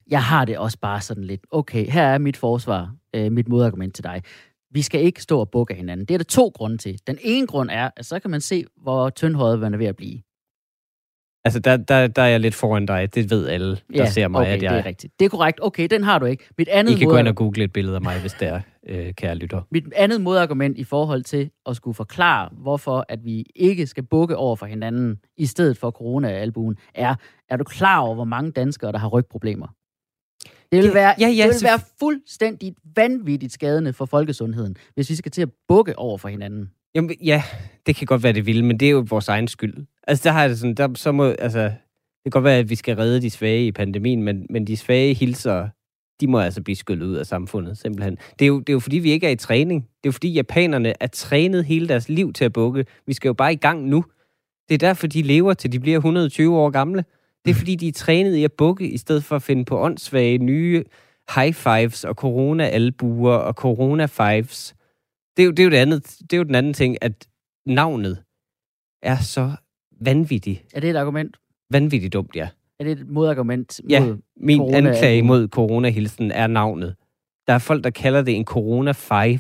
Jeg 0.09 0.23
har 0.23 0.45
det 0.45 0.57
også 0.57 0.77
bare 0.79 1.01
sådan 1.01 1.23
lidt, 1.23 1.41
okay, 1.51 1.89
her 1.89 2.03
er 2.03 2.17
mit 2.17 2.37
forsvar, 2.37 2.95
øh, 3.15 3.31
mit 3.31 3.47
modargument 3.47 3.95
til 3.95 4.03
dig. 4.03 4.21
Vi 4.73 4.81
skal 4.81 5.01
ikke 5.01 5.21
stå 5.21 5.39
og 5.39 5.49
bukke 5.49 5.71
af 5.73 5.77
hinanden. 5.77 6.05
Det 6.05 6.13
er 6.13 6.17
der 6.17 6.23
to 6.23 6.51
grunde 6.55 6.77
til. 6.77 6.99
Den 7.07 7.17
ene 7.21 7.47
grund 7.47 7.69
er, 7.71 7.89
at 7.97 8.05
så 8.05 8.19
kan 8.19 8.31
man 8.31 8.41
se, 8.41 8.65
hvor 8.81 9.09
tyndhøjet 9.09 9.59
man 9.59 9.73
er 9.73 9.77
ved 9.77 9.85
at 9.85 9.95
blive. 9.95 10.21
Altså, 11.45 11.59
der, 11.59 11.77
der, 11.77 12.07
der 12.07 12.21
er 12.21 12.27
jeg 12.27 12.39
lidt 12.39 12.55
foran 12.55 12.85
dig. 12.85 13.15
Det 13.15 13.29
ved 13.31 13.47
alle, 13.47 13.77
der 13.95 14.05
ser 14.05 14.27
mig, 14.27 14.41
okay, 14.41 14.51
at 14.51 14.63
jeg... 14.63 14.71
det 14.71 14.79
er 14.79 14.85
rigtigt. 14.85 15.19
Det 15.19 15.25
er 15.25 15.29
korrekt. 15.29 15.59
Okay, 15.61 15.87
den 15.91 16.03
har 16.03 16.19
du 16.19 16.25
ikke. 16.25 16.43
Mit 16.57 16.67
andet, 16.67 16.91
I 16.91 16.95
kan 16.95 17.07
gå 17.07 17.13
modarg- 17.13 17.19
ind 17.19 17.27
og 17.27 17.35
google 17.35 17.63
et 17.63 17.73
billede 17.73 17.95
af 17.95 18.01
mig, 18.01 18.21
hvis 18.21 18.33
det 18.33 18.47
er, 18.47 18.61
øh, 18.87 19.13
kære 19.13 19.35
lytter. 19.35 19.61
mit 19.71 19.93
andet 19.95 20.21
modargument 20.21 20.77
i 20.77 20.83
forhold 20.83 21.23
til 21.23 21.49
at 21.65 21.75
skulle 21.75 21.95
forklare, 21.95 22.49
hvorfor 22.51 23.05
at 23.09 23.25
vi 23.25 23.45
ikke 23.55 23.87
skal 23.87 24.03
bukke 24.03 24.37
over 24.37 24.55
for 24.55 24.65
hinanden 24.65 25.17
i 25.37 25.45
stedet 25.45 25.77
for 25.77 25.91
corona-albuen, 25.91 26.75
er, 26.95 27.15
er 27.49 27.57
du 27.57 27.63
klar 27.63 27.99
over, 27.99 28.15
hvor 28.15 28.23
mange 28.23 28.51
danskere, 28.51 28.91
der 28.91 28.97
har 28.97 29.07
rygproblemer? 29.07 29.67
Det 30.75 30.83
vil, 30.83 30.93
være, 30.93 31.15
ja, 31.19 31.27
ja, 31.27 31.43
det 31.43 31.47
vil 31.49 31.59
så- 31.59 31.65
være 31.67 31.79
fuldstændig 31.99 32.75
vanvittigt 32.95 33.53
skadende 33.53 33.93
for 33.93 34.05
folkesundheden, 34.05 34.77
hvis 34.95 35.09
vi 35.09 35.15
skal 35.15 35.31
til 35.31 35.41
at 35.41 35.49
bukke 35.67 35.99
over 35.99 36.17
for 36.17 36.29
hinanden. 36.29 36.69
Jamen, 36.95 37.11
ja, 37.23 37.43
det 37.85 37.95
kan 37.95 38.05
godt 38.07 38.23
være, 38.23 38.33
det 38.33 38.45
vil, 38.45 38.63
men 38.63 38.79
det 38.79 38.85
er 38.85 38.91
jo 38.91 39.05
vores 39.09 39.27
egen 39.27 39.47
skyld. 39.47 39.85
Altså, 40.07 40.23
der 40.23 40.31
har 40.31 40.41
jeg 40.41 40.49
det 40.49 40.59
sådan, 40.59 40.75
der, 40.75 40.89
så 40.95 41.11
må, 41.11 41.25
altså, 41.25 41.59
det 41.63 41.73
kan 42.25 42.29
godt 42.31 42.43
være, 42.43 42.57
at 42.57 42.69
vi 42.69 42.75
skal 42.75 42.95
redde 42.95 43.21
de 43.21 43.29
svage 43.29 43.67
i 43.67 43.71
pandemien, 43.71 44.23
men, 44.23 44.45
men 44.49 44.67
de 44.67 44.77
svage 44.77 45.13
hilser, 45.13 45.69
de 46.21 46.27
må 46.27 46.39
altså 46.39 46.61
blive 46.61 46.75
skyllet 46.75 47.05
ud 47.05 47.15
af 47.15 47.25
samfundet, 47.25 47.77
simpelthen. 47.77 48.17
Det 48.39 48.45
er, 48.45 48.47
jo, 48.47 48.59
det 48.59 48.69
er 48.69 48.73
jo 48.73 48.79
fordi, 48.79 48.97
vi 48.99 49.11
ikke 49.11 49.27
er 49.27 49.31
i 49.31 49.35
træning. 49.35 49.81
Det 49.81 49.89
er 50.03 50.07
jo 50.07 50.11
fordi, 50.11 50.33
japanerne 50.33 50.93
er 50.99 51.07
trænet 51.07 51.65
hele 51.65 51.87
deres 51.87 52.09
liv 52.09 52.33
til 52.33 52.45
at 52.45 52.53
bukke. 52.53 52.85
Vi 53.07 53.13
skal 53.13 53.27
jo 53.29 53.33
bare 53.33 53.53
i 53.53 53.55
gang 53.55 53.87
nu. 53.87 54.05
Det 54.69 54.73
er 54.73 54.77
derfor, 54.77 55.07
de 55.07 55.21
lever 55.21 55.53
til 55.53 55.71
de 55.71 55.79
bliver 55.79 55.97
120 55.97 56.57
år 56.57 56.69
gamle. 56.69 57.05
Det 57.45 57.51
er 57.51 57.56
fordi, 57.56 57.75
de 57.75 57.88
er 57.88 57.92
trænet 57.92 58.36
i 58.36 58.44
at 58.44 58.54
bukke, 58.54 58.90
i 58.90 58.98
stedet 58.98 59.24
for 59.24 59.36
at 59.36 59.44
finde 59.44 59.66
på 59.66 59.80
åndssvage 59.80 60.38
nye 60.38 60.84
high 61.36 61.54
fives 61.54 62.04
og 62.04 62.16
corona-albuer 62.16 63.34
og 63.36 63.54
corona-fives. 63.54 64.74
Det 65.38 65.44
er, 65.44 65.45
jo, 65.45 65.52
det, 65.52 65.59
er 65.59 65.64
jo 65.64 65.69
det, 65.69 65.78
andet, 65.78 66.18
det 66.21 66.33
er 66.33 66.38
jo 66.38 66.44
den 66.44 66.56
anden 66.56 66.73
ting, 66.73 66.97
at 67.02 67.28
navnet 67.66 68.23
er 69.04 69.18
så 69.18 69.52
vanvittigt, 70.02 70.66
Er 70.73 70.80
det 70.80 70.90
et 70.90 70.95
argument? 70.95 71.38
vanvittigt 71.71 72.14
dumt, 72.14 72.35
ja. 72.35 72.50
Er 72.80 72.83
det 72.83 73.00
et 73.00 73.07
modargument 73.09 73.81
Ja. 73.90 74.00
mod... 74.06 74.18
Min 74.38 74.57
Corona 74.59 74.78
anklage 74.78 75.21
mod 75.21 75.47
coronahilsen 75.47 76.31
er 76.31 76.47
navnet. 76.47 76.95
Der 77.47 77.54
er 77.54 77.57
folk, 77.59 77.83
der 77.83 77.90
kalder 77.90 78.21
det 78.21 78.35
en 78.35 78.45
Corona 78.45 78.92
5, 78.92 79.40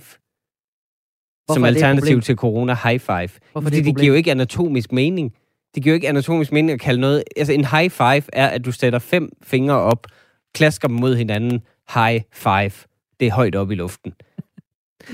som 1.49 1.63
er 1.63 1.67
det 1.67 1.77
et 1.77 1.83
alternativ 1.83 2.21
til 2.21 2.35
Corona 2.35 2.75
High 2.83 2.99
Five. 2.99 3.29
Hvorfor 3.51 3.61
Fordi 3.65 3.75
det 3.75 3.81
et 3.81 3.85
det 3.85 3.95
giver 3.95 4.07
jo 4.07 4.13
ikke 4.13 4.31
anatomisk 4.31 4.91
mening. 4.91 5.33
Det 5.75 5.83
giver 5.83 5.93
jo 5.93 5.95
ikke 5.95 6.09
anatomisk 6.09 6.51
mening 6.51 6.71
at 6.71 6.79
kalde 6.79 7.01
noget... 7.01 7.23
Altså 7.37 7.53
en 7.53 7.65
high 7.65 7.89
five 7.91 8.23
er, 8.33 8.47
at 8.47 8.65
du 8.65 8.71
sætter 8.71 8.99
fem 8.99 9.29
fingre 9.43 9.75
op, 9.75 10.07
klasker 10.53 10.87
dem 10.87 10.97
mod 10.97 11.15
hinanden. 11.15 11.61
High 11.93 12.21
five. 12.33 12.71
Det 13.19 13.27
er 13.27 13.31
højt 13.31 13.55
op 13.55 13.71
i 13.71 13.75
luften. 13.75 14.13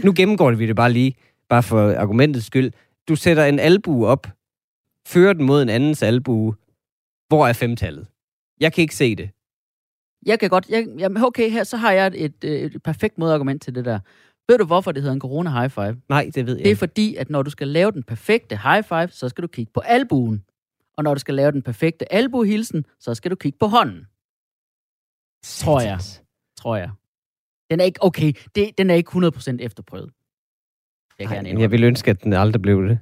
Nu 0.04 0.14
gennemgår 0.16 0.52
vi 0.52 0.68
det 0.68 0.76
bare 0.76 0.92
lige, 0.92 1.14
bare 1.50 1.64
for 1.64 1.94
argumentets 1.94 2.46
skyld. 2.46 2.72
Du 3.08 3.16
sætter 3.16 3.46
en 3.46 3.60
albue 3.60 4.08
op, 4.08 4.28
fører 5.08 5.34
den 5.34 5.46
mod 5.46 5.62
en 5.62 5.70
andens 5.70 6.04
albue. 6.04 6.56
Hvor 7.28 7.48
er 7.48 7.54
femtallet? 7.54 8.08
Jeg 8.60 8.74
kan 8.74 8.82
ikke 8.82 8.96
se 8.96 9.16
det. 9.16 9.30
Jeg 10.26 10.40
kan 10.40 10.50
godt... 10.50 10.70
Jeg, 10.70 10.88
jamen, 10.98 11.24
okay, 11.24 11.50
her 11.50 11.64
så 11.64 11.78
har 11.78 11.92
jeg 11.92 12.08
et, 12.08 12.16
et, 12.16 12.66
et 12.66 12.84
perfekt 12.84 13.18
modargument 13.18 13.62
til 13.62 13.76
det 13.76 13.86
der. 13.86 14.00
Ved 14.48 14.58
du, 14.58 14.66
hvorfor 14.66 14.92
det 14.92 15.02
hedder 15.02 15.14
en 15.14 15.22
corona 15.22 15.50
high 15.50 15.70
five? 15.70 16.02
Nej, 16.10 16.30
det 16.36 16.46
ved 16.46 16.54
jeg 16.54 16.60
Det 16.60 16.66
er 16.66 16.70
ikke. 16.70 16.80
fordi, 16.80 17.16
at 17.16 17.30
når 17.30 17.42
du 17.44 17.50
skal 17.50 17.68
lave 17.68 17.92
den 17.92 18.04
perfekte 18.04 18.58
high 18.58 18.84
five, 18.84 19.08
så 19.12 19.30
skal 19.30 19.42
du 19.42 19.48
kigge 19.48 19.72
på 19.74 19.80
albuen. 19.80 20.44
Og 21.00 21.04
når 21.04 21.14
du 21.14 21.20
skal 21.20 21.36
lave 21.36 21.52
den 21.52 21.62
perfekte 21.62 22.14
albuehilsen, 22.14 22.86
så 23.00 23.14
skal 23.14 23.32
du 23.32 23.36
kigge 23.36 23.58
på 23.60 23.68
hånden, 23.68 24.06
tror 25.44 25.82
jeg. 25.82 26.00
tror 26.58 26.76
jeg. 26.76 26.92
Den 27.72 27.80
er 27.80 27.84
ikke, 27.84 28.04
okay, 28.04 28.34
det, 28.56 28.78
den 28.78 28.90
er 28.90 28.96
ikke 28.96 29.12
100% 29.12 29.58
efterprøvet. 29.60 30.12
Jeg 31.20 31.28
kan 31.28 31.46
Ej, 31.46 31.62
jeg 31.62 31.72
vil 31.72 31.84
ønske, 31.84 32.12
at 32.12 32.24
den 32.24 32.34
aldrig 32.34 32.62
blev 32.62 32.84
det. 32.84 33.00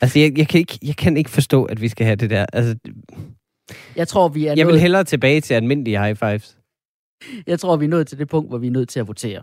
Altså, 0.00 0.18
jeg, 0.18 0.38
jeg, 0.38 0.48
kan 0.48 0.58
ikke, 0.58 0.78
jeg 0.82 0.96
kan 0.96 1.16
ikke 1.16 1.30
forstå, 1.30 1.64
at 1.64 1.80
vi 1.80 1.88
skal 1.88 2.06
have 2.06 2.16
det 2.16 2.30
der. 2.30 2.46
Altså, 2.52 2.78
Jeg 3.96 4.08
tror, 4.08 4.28
vi 4.28 4.46
er 4.46 4.54
jeg 4.56 4.66
vil 4.66 4.72
nået, 4.72 4.80
hellere 4.80 5.04
tilbage 5.04 5.40
til 5.40 5.54
almindelige 5.54 5.98
high 6.02 6.16
fives. 6.16 6.58
jeg 7.46 7.60
tror, 7.60 7.76
vi 7.76 7.84
er 7.84 7.88
nået 7.88 8.06
til 8.06 8.18
det 8.18 8.28
punkt, 8.28 8.50
hvor 8.50 8.58
vi 8.58 8.66
er 8.66 8.70
nødt 8.70 8.88
til 8.88 9.00
at 9.00 9.08
votere. 9.08 9.42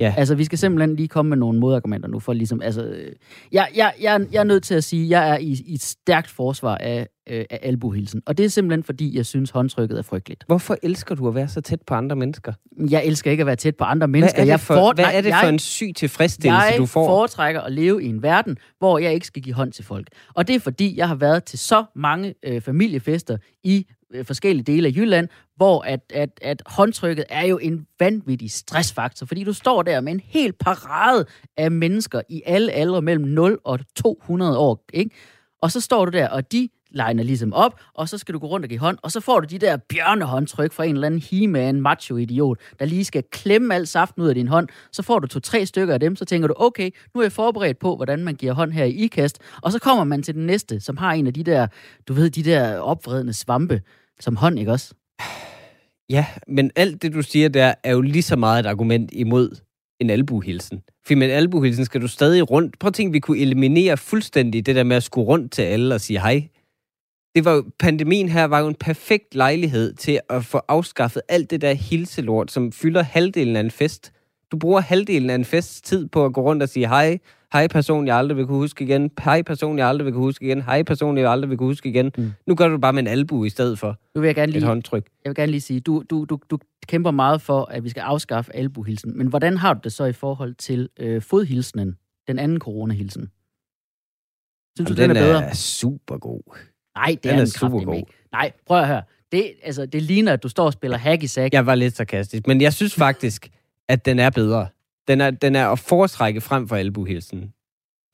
Ja. 0.00 0.14
Altså, 0.16 0.34
vi 0.34 0.44
skal 0.44 0.58
simpelthen 0.58 0.96
lige 0.96 1.08
komme 1.08 1.28
med 1.28 1.36
nogle 1.36 1.58
modargumenter 1.60 2.08
nu, 2.08 2.18
for 2.20 2.32
ligesom, 2.32 2.60
altså, 2.62 2.82
øh, 2.84 3.12
jeg, 3.52 3.68
jeg, 3.76 3.92
jeg, 4.00 4.26
jeg 4.32 4.40
er 4.40 4.44
nødt 4.44 4.62
til 4.62 4.74
at 4.74 4.84
sige, 4.84 5.04
at 5.04 5.10
jeg 5.10 5.30
er 5.30 5.38
i, 5.38 5.56
i 5.66 5.74
et 5.74 5.82
stærkt 5.82 6.30
forsvar 6.30 6.76
af, 6.76 7.06
øh, 7.28 7.44
af 7.50 7.58
albuhilsen. 7.62 8.22
Og 8.26 8.38
det 8.38 8.44
er 8.44 8.48
simpelthen, 8.50 8.82
fordi 8.84 9.16
jeg 9.16 9.26
synes, 9.26 9.50
håndtrykket 9.50 9.98
er 9.98 10.02
frygteligt. 10.02 10.44
Hvorfor 10.46 10.76
elsker 10.82 11.14
du 11.14 11.28
at 11.28 11.34
være 11.34 11.48
så 11.48 11.60
tæt 11.60 11.82
på 11.86 11.94
andre 11.94 12.16
mennesker? 12.16 12.52
Jeg 12.90 13.04
elsker 13.06 13.30
ikke 13.30 13.40
at 13.40 13.46
være 13.46 13.56
tæt 13.56 13.76
på 13.76 13.84
andre 13.84 14.08
mennesker. 14.08 14.36
hvad 14.38 14.44
er 14.46 14.50
jeg 14.50 14.58
det 14.58 14.66
for, 14.66 14.74
fort- 14.74 14.96
hvad 14.96 15.04
nej, 15.04 15.16
er 15.16 15.20
det 15.20 15.28
jeg, 15.28 15.38
for 15.42 15.48
en 15.48 15.58
syg 15.58 15.92
tilfredsstillelse, 15.96 16.62
jeg 16.62 16.78
du 16.78 16.86
får? 16.86 17.06
foretrækker 17.06 17.60
at 17.60 17.72
leve 17.72 18.02
i 18.02 18.06
en 18.06 18.22
verden, 18.22 18.56
hvor 18.78 18.98
jeg 18.98 19.14
ikke 19.14 19.26
skal 19.26 19.42
give 19.42 19.54
hånd 19.54 19.72
til 19.72 19.84
folk. 19.84 20.06
Og 20.34 20.48
det 20.48 20.56
er 20.56 20.60
fordi, 20.60 20.96
jeg 20.96 21.08
har 21.08 21.14
været 21.14 21.44
til 21.44 21.58
så 21.58 21.84
mange 21.96 22.34
øh, 22.42 22.60
familiefester 22.60 23.36
i 23.64 23.86
Øh, 24.14 24.24
forskellige 24.24 24.64
dele 24.64 24.88
af 24.88 24.92
Jylland, 24.92 25.28
hvor 25.56 25.82
at, 25.82 26.00
at, 26.14 26.30
at 26.42 26.62
håndtrykket 26.66 27.24
er 27.28 27.46
jo 27.46 27.58
en 27.58 27.86
vanvittig 28.00 28.50
stressfaktor, 28.50 29.26
fordi 29.26 29.44
du 29.44 29.52
står 29.52 29.82
der 29.82 30.00
med 30.00 30.12
en 30.12 30.20
hel 30.24 30.52
parade 30.52 31.26
af 31.56 31.70
mennesker 31.70 32.20
i 32.28 32.42
alle 32.46 32.72
aldre 32.72 33.02
mellem 33.02 33.24
0 33.24 33.58
og 33.64 33.78
200 33.96 34.58
år, 34.58 34.84
ikke? 34.92 35.10
Og 35.62 35.70
så 35.70 35.80
står 35.80 36.04
du 36.04 36.10
der, 36.10 36.28
og 36.28 36.52
de 36.52 36.68
legner 36.94 37.22
ligesom 37.22 37.52
op, 37.52 37.80
og 37.94 38.08
så 38.08 38.18
skal 38.18 38.34
du 38.34 38.38
gå 38.38 38.46
rundt 38.46 38.64
og 38.64 38.68
give 38.68 38.80
hånd, 38.80 38.98
og 39.02 39.10
så 39.12 39.20
får 39.20 39.40
du 39.40 39.46
de 39.46 39.58
der 39.58 39.76
bjørnehåndtryk 39.76 40.72
fra 40.72 40.84
en 40.84 40.94
eller 40.94 41.06
anden 41.06 41.20
he-man 41.30 41.80
macho-idiot, 41.80 42.58
der 42.78 42.84
lige 42.84 43.04
skal 43.04 43.22
klemme 43.30 43.74
al 43.74 43.86
saften 43.86 44.22
ud 44.22 44.28
af 44.28 44.34
din 44.34 44.48
hånd. 44.48 44.68
Så 44.92 45.02
får 45.02 45.18
du 45.18 45.26
to-tre 45.26 45.66
stykker 45.66 45.94
af 45.94 46.00
dem, 46.00 46.16
så 46.16 46.24
tænker 46.24 46.48
du, 46.48 46.54
okay, 46.56 46.90
nu 47.14 47.20
er 47.20 47.24
jeg 47.24 47.32
forberedt 47.32 47.78
på, 47.78 47.96
hvordan 47.96 48.24
man 48.24 48.34
giver 48.34 48.52
hånd 48.52 48.72
her 48.72 48.84
i 48.84 48.92
ikast. 48.92 49.38
Og 49.62 49.72
så 49.72 49.78
kommer 49.78 50.04
man 50.04 50.22
til 50.22 50.34
den 50.34 50.46
næste, 50.46 50.80
som 50.80 50.96
har 50.96 51.12
en 51.12 51.26
af 51.26 51.34
de 51.34 51.44
der, 51.44 51.66
du 52.08 52.12
ved, 52.12 52.30
de 52.30 52.42
der 52.42 52.78
opvredende 52.78 53.32
svampe 53.32 53.80
som 54.20 54.36
hånd, 54.36 54.58
ikke 54.58 54.72
også? 54.72 54.94
Ja, 56.08 56.26
men 56.48 56.70
alt 56.76 57.02
det, 57.02 57.12
du 57.12 57.22
siger 57.22 57.48
der, 57.48 57.74
er 57.84 57.92
jo 57.92 58.00
lige 58.00 58.22
så 58.22 58.36
meget 58.36 58.60
et 58.60 58.68
argument 58.68 59.10
imod 59.12 59.56
en 60.02 60.10
albuhilsen. 60.10 60.82
For 61.06 61.14
med 61.14 61.26
en 61.26 61.32
albuhilsen 61.32 61.84
skal 61.84 62.00
du 62.00 62.08
stadig 62.08 62.50
rundt. 62.50 62.78
Prøv 62.78 62.88
at 62.88 62.94
tænke, 62.94 63.12
vi 63.12 63.20
kunne 63.20 63.38
eliminere 63.38 63.96
fuldstændig 63.96 64.66
det 64.66 64.76
der 64.76 64.84
med 64.84 64.96
at 64.96 65.02
skulle 65.02 65.26
rundt 65.26 65.52
til 65.52 65.62
alle 65.62 65.94
og 65.94 66.00
sige 66.00 66.20
hej. 66.20 66.48
Det 67.34 67.44
var 67.44 67.52
jo, 67.52 67.64
pandemien 67.78 68.28
her 68.28 68.44
var 68.44 68.60
jo 68.60 68.68
en 68.68 68.74
perfekt 68.74 69.34
lejlighed 69.34 69.94
til 69.94 70.20
at 70.30 70.44
få 70.44 70.60
afskaffet 70.68 71.22
alt 71.28 71.50
det 71.50 71.60
der 71.60 71.72
hilselort, 71.72 72.50
som 72.50 72.72
fylder 72.72 73.02
halvdelen 73.02 73.56
af 73.56 73.60
en 73.60 73.70
fest. 73.70 74.12
Du 74.52 74.58
bruger 74.58 74.80
halvdelen 74.80 75.30
af 75.30 75.34
en 75.34 75.44
fest 75.44 75.84
tid 75.84 76.08
på 76.08 76.24
at 76.24 76.32
gå 76.32 76.40
rundt 76.42 76.62
og 76.62 76.68
sige 76.68 76.88
hej, 76.88 77.18
hej 77.52 77.66
person, 77.68 78.06
jeg 78.06 78.16
aldrig 78.16 78.36
vil 78.36 78.46
kunne 78.46 78.56
huske 78.58 78.84
igen, 78.84 79.10
hej 79.24 79.42
person, 79.42 79.78
jeg 79.78 79.88
aldrig 79.88 80.04
vil 80.04 80.12
kunne 80.12 80.22
huske 80.22 80.44
igen, 80.44 80.62
hej 80.62 80.82
person, 80.82 81.18
jeg 81.18 81.30
aldrig 81.30 81.50
vil 81.50 81.58
kunne 81.58 81.68
huske 81.68 81.88
igen. 81.88 82.12
Mm. 82.18 82.32
Nu 82.46 82.54
gør 82.54 82.68
du 82.68 82.78
bare 82.78 82.92
med 82.92 83.02
en 83.02 83.06
albu 83.06 83.44
i 83.44 83.48
stedet 83.48 83.78
for 83.78 83.98
Nu 84.14 84.20
vil 84.20 84.28
jeg 84.28 84.34
gerne 84.34 84.50
et 84.50 84.54
lige, 84.54 84.66
håndtryk. 84.66 85.06
jeg 85.24 85.30
vil 85.30 85.36
gerne 85.36 85.50
lige 85.50 85.60
sige, 85.60 85.80
du, 85.80 86.02
du, 86.10 86.24
du, 86.24 86.38
du 86.50 86.58
kæmper 86.86 87.10
meget 87.10 87.42
for, 87.42 87.64
at 87.64 87.84
vi 87.84 87.88
skal 87.88 88.00
afskaffe 88.00 88.56
albuhilsen. 88.56 89.18
Men 89.18 89.26
hvordan 89.26 89.56
har 89.56 89.74
du 89.74 89.80
det 89.84 89.92
så 89.92 90.04
i 90.04 90.12
forhold 90.12 90.54
til 90.54 90.88
øh, 90.98 91.22
fodhilsenen, 91.22 91.96
den 92.28 92.38
anden 92.38 92.58
coronahilsen? 92.58 93.30
Synes 94.76 94.88
du, 94.88 95.02
den, 95.02 95.08
den 95.10 95.16
er 95.16 95.22
bedre? 95.22 95.44
er 95.44 95.54
super 95.54 96.18
god. 96.18 96.56
Nej, 96.96 97.06
det 97.06 97.24
Den 97.24 97.30
er 97.34 97.40
er 97.40 97.44
super 97.46 97.84
god. 97.84 98.02
Nej, 98.32 98.52
prøv 98.66 98.78
at 98.80 98.86
høre. 98.86 99.02
Det, 99.32 99.52
altså, 99.62 99.86
det 99.86 100.02
ligner, 100.02 100.32
at 100.32 100.42
du 100.42 100.48
står 100.48 100.64
og 100.64 100.72
spiller 100.72 100.96
hacky 100.96 101.24
sack. 101.24 101.54
Jeg 101.54 101.66
var 101.66 101.74
lidt 101.74 101.96
sarkastisk, 101.96 102.46
men 102.46 102.60
jeg 102.60 102.72
synes 102.72 102.94
faktisk, 102.94 103.48
at 103.88 104.04
den 104.06 104.18
er 104.18 104.30
bedre. 104.30 104.66
Den 105.08 105.20
er, 105.20 105.30
den 105.30 105.56
er 105.56 105.68
at 105.68 105.78
foretrække 105.78 106.40
frem 106.40 106.68
for 106.68 106.76
albuhilsen. 106.76 107.40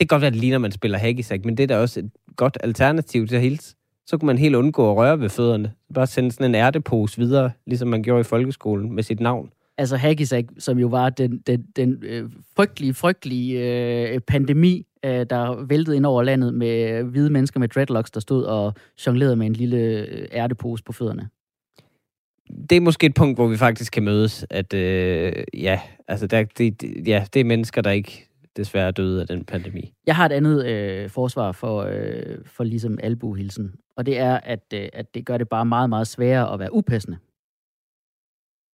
Det 0.00 0.09
kan 0.09 0.14
godt 0.14 0.21
være, 0.21 0.26
at 0.26 0.33
det 0.33 0.40
ligner, 0.40 0.57
at 0.57 0.61
man 0.61 0.73
spiller 0.73 0.99
hacky 0.99 1.23
men 1.45 1.57
det 1.57 1.62
er 1.62 1.66
da 1.66 1.78
også 1.78 2.00
et 2.00 2.11
godt 2.37 2.59
alternativ 2.61 3.26
til 3.26 3.37
at 3.37 3.42
hilse. 3.42 3.75
Så 4.07 4.18
kunne 4.18 4.26
man 4.26 4.38
helt 4.38 4.54
undgå 4.54 4.90
at 4.90 4.97
røre 4.97 5.21
ved 5.21 5.28
fødderne. 5.28 5.73
Bare 5.95 6.07
sende 6.07 6.33
sådan 6.33 6.50
en 6.50 6.54
ærtepose 6.54 7.18
videre, 7.18 7.50
ligesom 7.66 7.88
man 7.88 8.02
gjorde 8.02 8.21
i 8.21 8.25
folkeskolen 8.25 8.95
med 8.95 9.02
sit 9.02 9.21
navn. 9.21 9.50
Altså 9.78 9.97
hacky 9.97 10.25
som 10.59 10.78
jo 10.78 10.87
var 10.87 11.11
den, 11.11 11.38
den, 11.38 11.62
den 11.76 12.02
øh, 12.02 12.30
frygtelige, 12.57 12.95
frygtelige 12.95 13.61
øh, 14.12 14.21
pandemi, 14.21 14.87
øh, 15.04 15.26
der 15.30 15.66
væltede 15.66 15.97
ind 15.97 16.07
over 16.07 16.23
landet 16.23 16.54
med 16.54 16.90
øh, 16.90 17.07
hvide 17.07 17.30
mennesker 17.30 17.61
med 17.61 17.68
dreadlocks, 17.68 18.11
der 18.11 18.21
stod 18.21 18.45
og 18.45 18.75
jonglerede 19.07 19.37
med 19.37 19.47
en 19.47 19.52
lille 19.52 19.76
øh, 19.76 20.28
ærtepose 20.33 20.85
på 20.85 20.92
fødderne. 20.92 21.28
Det 22.71 22.76
er 22.76 22.81
måske 22.81 23.07
et 23.07 23.14
punkt, 23.14 23.37
hvor 23.38 23.47
vi 23.49 23.57
faktisk 23.57 23.93
kan 23.93 24.02
mødes, 24.02 24.47
at 24.50 24.75
øh, 24.75 25.33
ja, 25.55 25.81
altså 26.09 26.26
der, 26.26 26.45
det, 26.45 26.81
det- 26.81 27.09
ja, 27.09 27.26
det 27.35 27.40
er 27.40 27.45
mennesker, 27.45 27.83
der 27.83 27.90
ikke 27.90 28.28
desværre 28.57 28.90
døde 28.90 29.21
af 29.21 29.26
den 29.26 29.45
pandemi. 29.45 29.93
Jeg 30.07 30.17
har 30.17 30.26
et 30.26 30.33
andet 30.33 30.67
øh, 30.67 31.11
forsvar 31.11 31.52
for, 31.52 31.83
øh, 31.83 32.38
for 32.45 32.64
ligesom 32.64 32.99
albuhilsen, 33.02 33.75
og 33.97 34.07
det 34.07 34.19
er, 34.19 34.35
at, 34.37 34.64
øh, 34.75 34.88
at 34.93 35.14
det 35.14 35.26
gør 35.26 35.38
det 35.38 35.49
bare 35.49 35.64
meget, 35.67 35.88
meget 35.88 36.07
sværere 36.07 36.52
at 36.52 36.59
være 36.59 36.73
upassende. 36.75 37.17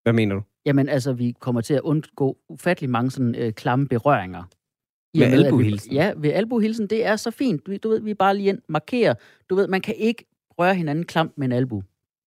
Hvad 0.02 0.12
mener 0.12 0.34
du? 0.34 0.42
Jamen 0.66 0.88
altså, 0.88 1.12
vi 1.12 1.34
kommer 1.40 1.60
til 1.60 1.74
at 1.74 1.80
undgå 1.80 2.36
ufattelig 2.48 2.90
mange 2.90 3.10
sådan 3.10 3.34
øh, 3.34 3.52
klamme 3.52 3.88
berøringer. 3.88 4.42
I 5.14 5.18
vi- 5.18 5.24
albuhilsen? 5.24 5.92
Ja, 5.92 6.12
ved 6.16 6.30
albuhilsen, 6.32 6.86
det 6.86 7.06
er 7.06 7.16
så 7.16 7.30
fint. 7.30 7.66
Du, 7.66 7.76
du 7.76 7.88
ved, 7.88 8.00
vi 8.00 8.14
bare 8.14 8.36
lige 8.36 8.48
ind, 8.48 8.58
markerer. 8.68 9.14
Du 9.50 9.54
ved, 9.54 9.68
man 9.68 9.80
kan 9.80 9.94
ikke 9.94 10.24
røre 10.58 10.74
hinanden 10.74 11.04
klamt 11.06 11.38
med 11.38 11.46
en 11.46 11.52
albu. 11.52 11.82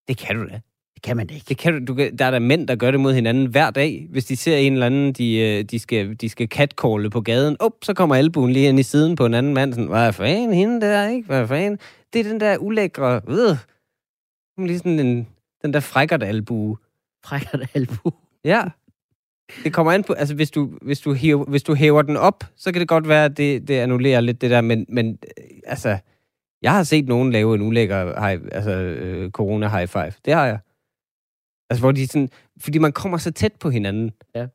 Det 0.08 0.16
kan 0.18 0.36
du 0.36 0.46
da. 0.48 0.60
Det 0.98 1.02
kan 1.02 1.16
man 1.16 1.26
da 1.26 1.34
ikke. 1.34 1.46
Det 1.48 1.58
kan 1.58 1.86
du, 1.86 1.94
du 1.94 2.08
der 2.18 2.24
er 2.24 2.30
der 2.30 2.38
mænd, 2.38 2.68
der 2.68 2.76
gør 2.76 2.90
det 2.90 3.00
mod 3.00 3.14
hinanden 3.14 3.46
hver 3.46 3.70
dag. 3.70 4.06
Hvis 4.10 4.24
de 4.24 4.36
ser 4.36 4.56
en 4.56 4.72
eller 4.72 4.86
anden, 4.86 5.12
de, 5.12 5.38
øh, 5.38 5.64
de 5.64 5.78
skal, 5.78 6.14
de 6.14 6.28
skal 6.28 6.48
catcalle 6.48 7.10
på 7.10 7.20
gaden. 7.20 7.56
Op, 7.60 7.72
så 7.82 7.94
kommer 7.94 8.14
albuen 8.14 8.52
lige 8.52 8.68
ind 8.68 8.80
i 8.80 8.82
siden 8.82 9.16
på 9.16 9.26
en 9.26 9.34
anden 9.34 9.54
mand. 9.54 9.72
Sådan, 9.72 9.88
hvad 9.88 10.12
fanden 10.12 10.52
hende 10.52 10.80
der, 10.80 11.08
ikke? 11.08 11.26
Hvad 11.26 11.48
fanden? 11.48 11.78
Det 12.12 12.18
er 12.20 12.30
den 12.30 12.40
der 12.40 12.58
ulækre... 12.58 13.20
Øh. 13.28 13.56
Lige 14.66 14.78
sådan 14.78 15.00
en, 15.00 15.28
den 15.62 15.72
der 15.72 15.80
frækkert 15.80 16.22
albue. 16.22 16.76
Frækker 17.24 17.66
albu. 17.74 18.12
Ja. 18.44 18.62
Det 19.64 19.72
kommer 19.72 19.92
an 19.92 20.04
på, 20.04 20.12
altså 20.12 20.34
hvis 20.34 20.50
du, 20.50 20.70
hvis 20.82 21.00
du, 21.00 21.14
hæver, 21.14 21.44
hvis 21.44 21.62
du 21.62 21.74
hæver 21.74 22.02
den 22.02 22.16
op, 22.16 22.44
så 22.56 22.72
kan 22.72 22.80
det 22.80 22.88
godt 22.88 23.08
være, 23.08 23.24
at 23.24 23.36
det, 23.36 23.68
det 23.68 23.74
annullerer 23.74 24.20
lidt 24.20 24.40
det 24.40 24.50
der, 24.50 24.60
men, 24.60 24.86
men 24.88 25.18
øh, 25.38 25.44
altså, 25.66 25.98
jeg 26.62 26.72
har 26.72 26.82
set 26.82 27.08
nogen 27.08 27.32
lave 27.32 27.54
en 27.54 27.62
ulækker 27.62 28.26
high, 28.26 28.40
altså, 28.52 28.70
øh, 28.70 29.30
corona 29.30 29.68
high 29.68 29.88
five. 29.88 30.12
Det 30.24 30.34
har 30.34 30.46
jeg. 30.46 30.58
Altså, 31.70 31.80
hvor 31.82 31.92
de 31.92 32.06
sådan, 32.06 32.28
fordi 32.60 32.78
man 32.78 32.92
kommer 32.92 33.18
så 33.18 33.30
tæt 33.30 33.52
på 33.60 33.70
hinanden. 33.70 34.10
Ja. 34.34 34.46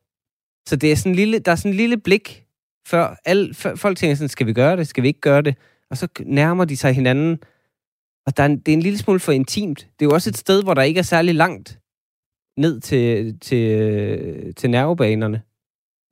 Så 0.68 0.76
det 0.76 0.92
er 0.92 0.96
sådan 0.96 1.12
en 1.12 1.16
lille, 1.16 1.38
der 1.38 1.52
er 1.52 1.56
sådan 1.56 1.70
en 1.70 1.76
lille 1.76 1.96
blik, 1.96 2.46
før, 2.86 3.16
alle, 3.24 3.54
før 3.54 3.74
folk 3.74 3.98
tænker 3.98 4.14
sådan, 4.14 4.28
skal 4.28 4.46
vi 4.46 4.52
gøre 4.52 4.76
det, 4.76 4.88
skal 4.88 5.02
vi 5.02 5.08
ikke 5.08 5.20
gøre 5.20 5.42
det? 5.42 5.56
Og 5.90 5.96
så 5.96 6.08
nærmer 6.20 6.64
de 6.64 6.76
sig 6.76 6.94
hinanden, 6.94 7.38
og 8.26 8.36
der 8.36 8.42
er 8.42 8.46
en, 8.46 8.58
det 8.58 8.68
er 8.68 8.76
en 8.76 8.82
lille 8.82 8.98
smule 8.98 9.20
for 9.20 9.32
intimt. 9.32 9.78
Det 9.78 10.04
er 10.04 10.08
jo 10.08 10.14
også 10.14 10.30
et 10.30 10.36
sted, 10.36 10.62
hvor 10.62 10.74
der 10.74 10.82
ikke 10.82 10.98
er 10.98 11.02
særlig 11.02 11.34
langt 11.34 11.80
ned 12.56 12.80
til, 12.80 13.38
til, 13.38 14.54
til 14.54 14.70
nervebanerne. 14.70 15.42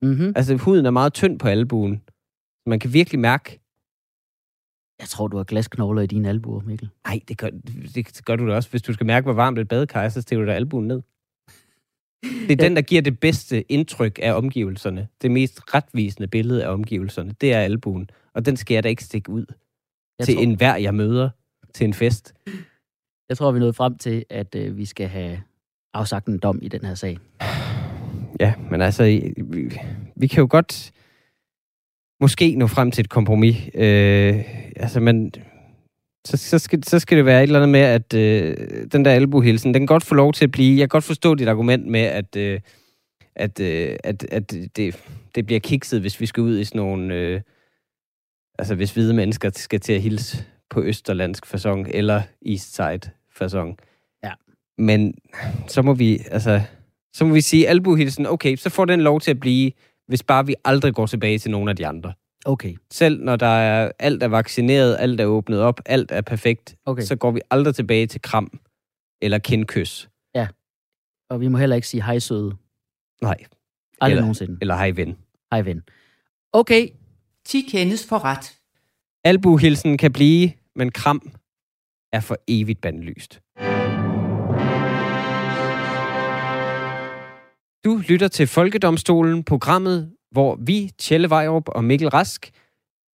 Mm-hmm. 0.01 0.33
Altså, 0.35 0.55
huden 0.55 0.85
er 0.85 0.91
meget 0.91 1.13
tynd 1.13 1.39
på 1.39 1.47
albuen. 1.47 2.01
Man 2.65 2.79
kan 2.79 2.93
virkelig 2.93 3.19
mærke, 3.19 3.59
Jeg 5.03 5.09
tror, 5.09 5.27
du 5.27 5.37
har 5.37 5.43
glasknogler 5.43 6.01
i 6.01 6.05
dine 6.07 6.29
albuer, 6.29 6.61
Mikkel. 6.61 6.89
nej, 7.07 7.19
det 7.27 7.37
gør, 7.37 7.49
det 7.95 8.25
gør 8.25 8.35
du 8.35 8.47
da 8.47 8.55
også. 8.55 8.69
Hvis 8.69 8.81
du 8.81 8.93
skal 8.93 9.05
mærke, 9.05 9.23
hvor 9.25 9.33
varmt 9.33 9.59
et 9.59 9.67
badekar 9.67 10.01
er, 10.01 10.09
så 10.09 10.21
stikker 10.21 10.45
du 10.45 10.51
da 10.51 10.55
albuen 10.55 10.87
ned. 10.87 11.01
Det 12.23 12.51
er 12.51 12.55
den, 12.55 12.75
der 12.75 12.81
giver 12.81 13.01
det 13.01 13.19
bedste 13.19 13.71
indtryk 13.71 14.19
af 14.21 14.33
omgivelserne. 14.33 15.07
Det 15.21 15.31
mest 15.31 15.73
retvisende 15.75 16.27
billede 16.27 16.63
af 16.63 16.69
omgivelserne, 16.73 17.35
det 17.41 17.53
er 17.53 17.59
albuen. 17.59 18.09
Og 18.33 18.45
den 18.45 18.57
skal 18.57 18.73
jeg 18.73 18.83
da 18.83 18.89
ikke 18.89 19.03
stikke 19.03 19.29
ud 19.31 19.45
Jeg 20.19 20.25
til 20.25 20.35
tror, 20.35 20.43
enhver, 20.43 20.75
jeg 20.75 20.95
møder 20.95 21.29
til 21.73 21.85
en 21.85 21.93
fest. 21.93 22.33
jeg 23.29 23.37
tror, 23.37 23.51
vi 23.51 23.57
er 23.57 23.59
nået 23.59 23.75
frem 23.75 23.97
til, 23.97 24.25
at 24.29 24.55
øh, 24.55 24.77
vi 24.77 24.85
skal 24.85 25.07
have 25.07 25.41
afsagt 25.93 26.27
en 26.27 26.39
dom 26.39 26.59
i 26.61 26.67
den 26.67 26.85
her 26.85 26.95
sag. 26.95 27.17
Ja, 28.39 28.53
men 28.71 28.81
altså, 28.81 29.03
vi, 29.37 29.71
vi 30.15 30.27
kan 30.27 30.41
jo 30.41 30.47
godt 30.49 30.91
måske 32.23 32.55
nå 32.55 32.67
frem 32.67 32.91
til 32.91 33.01
et 33.03 33.09
kompromis. 33.09 33.57
Øh, 33.75 34.43
altså, 34.75 34.99
men 34.99 35.33
så, 36.25 36.37
så, 36.37 36.59
skal, 36.59 36.83
så 36.83 36.99
skal 36.99 37.17
det 37.17 37.25
være 37.25 37.39
et 37.39 37.47
eller 37.47 37.59
andet 37.59 37.69
med, 37.69 37.79
at 37.79 38.13
øh, 38.13 38.57
den 38.91 39.05
der 39.05 39.11
albuhilsen, 39.11 39.73
den 39.73 39.81
kan 39.81 39.87
godt 39.87 40.03
få 40.03 40.15
lov 40.15 40.33
til 40.33 40.45
at 40.45 40.51
blive... 40.51 40.79
Jeg 40.79 40.83
kan 40.83 40.95
godt 40.95 41.03
forstå 41.03 41.35
dit 41.35 41.47
argument 41.47 41.87
med, 41.87 41.99
at, 41.99 42.35
øh, 42.35 42.59
at, 43.35 43.59
øh, 43.59 43.95
at, 44.03 44.25
at 44.31 44.51
det, 44.75 45.03
det 45.35 45.45
bliver 45.45 45.59
kikset, 45.59 46.01
hvis 46.01 46.19
vi 46.19 46.25
skal 46.25 46.43
ud 46.43 46.59
i 46.59 46.63
sådan 46.63 46.81
nogle... 46.81 47.15
Øh, 47.15 47.41
altså, 48.59 48.75
hvis 48.75 48.93
hvide 48.93 49.13
mennesker 49.13 49.49
skal 49.53 49.79
til 49.79 49.93
at 49.93 50.01
hilse 50.01 50.45
på 50.69 50.83
østerlandsk 50.83 51.45
fasong 51.45 51.87
eller 51.93 52.21
eastside 52.45 53.11
fasong. 53.37 53.77
Ja. 54.23 54.31
Men 54.77 55.13
så 55.67 55.81
må 55.81 55.93
vi, 55.93 56.19
altså, 56.31 56.61
så 57.13 57.25
må 57.25 57.33
vi 57.33 57.41
sige, 57.41 57.67
albuhilsen, 57.69 58.25
okay, 58.25 58.55
så 58.55 58.69
får 58.69 58.85
den 58.85 59.01
lov 59.01 59.19
til 59.21 59.31
at 59.31 59.39
blive, 59.39 59.71
hvis 60.07 60.23
bare 60.23 60.45
vi 60.45 60.55
aldrig 60.65 60.93
går 60.93 61.05
tilbage 61.05 61.39
til 61.39 61.51
nogle 61.51 61.69
af 61.69 61.75
de 61.75 61.87
andre. 61.87 62.13
Okay, 62.45 62.75
Selv 62.91 63.23
når 63.23 63.35
der 63.35 63.45
er, 63.47 63.91
alt 63.99 64.23
er 64.23 64.27
vaccineret, 64.27 64.97
alt 64.99 65.21
er 65.21 65.25
åbnet 65.25 65.59
op, 65.61 65.79
alt 65.85 66.11
er 66.11 66.21
perfekt, 66.21 66.75
okay. 66.85 67.03
så 67.03 67.15
går 67.15 67.31
vi 67.31 67.41
aldrig 67.51 67.75
tilbage 67.75 68.07
til 68.07 68.21
kram 68.21 68.59
eller 69.21 69.37
kindkys. 69.39 70.09
Og 71.29 71.41
vi 71.41 71.47
må 71.47 71.57
heller 71.57 71.75
ikke 71.75 71.87
sige 71.87 72.03
hej 72.03 72.19
søde. 72.19 72.55
Nej, 73.21 73.37
Aldrig 74.01 74.11
Eller- 74.11 74.21
nogensinde. 74.21 74.57
eller 74.61 74.75
hej 74.75 74.89
ven. 74.91 75.17
Hej 75.51 75.61
ven. 75.61 75.83
Okay, 76.53 76.89
10 77.45 77.61
kendes 77.61 78.07
for 78.07 78.23
ret. 78.23 78.59
Albuhilsen 79.23 79.97
kan 79.97 80.13
blive, 80.13 80.51
men 80.75 80.91
kram 80.91 81.31
er 82.13 82.19
for 82.19 82.37
evigt 82.47 82.81
bandlyst. 82.81 83.41
Du 87.85 88.01
lytter 88.09 88.27
til 88.27 88.47
Folkedomstolen, 88.47 89.43
programmet, 89.43 90.11
hvor 90.31 90.57
vi, 90.61 90.91
Tjelle 90.97 91.29
Vejrup 91.29 91.69
og 91.69 91.83
Mikkel 91.83 92.09
Rask, 92.09 92.51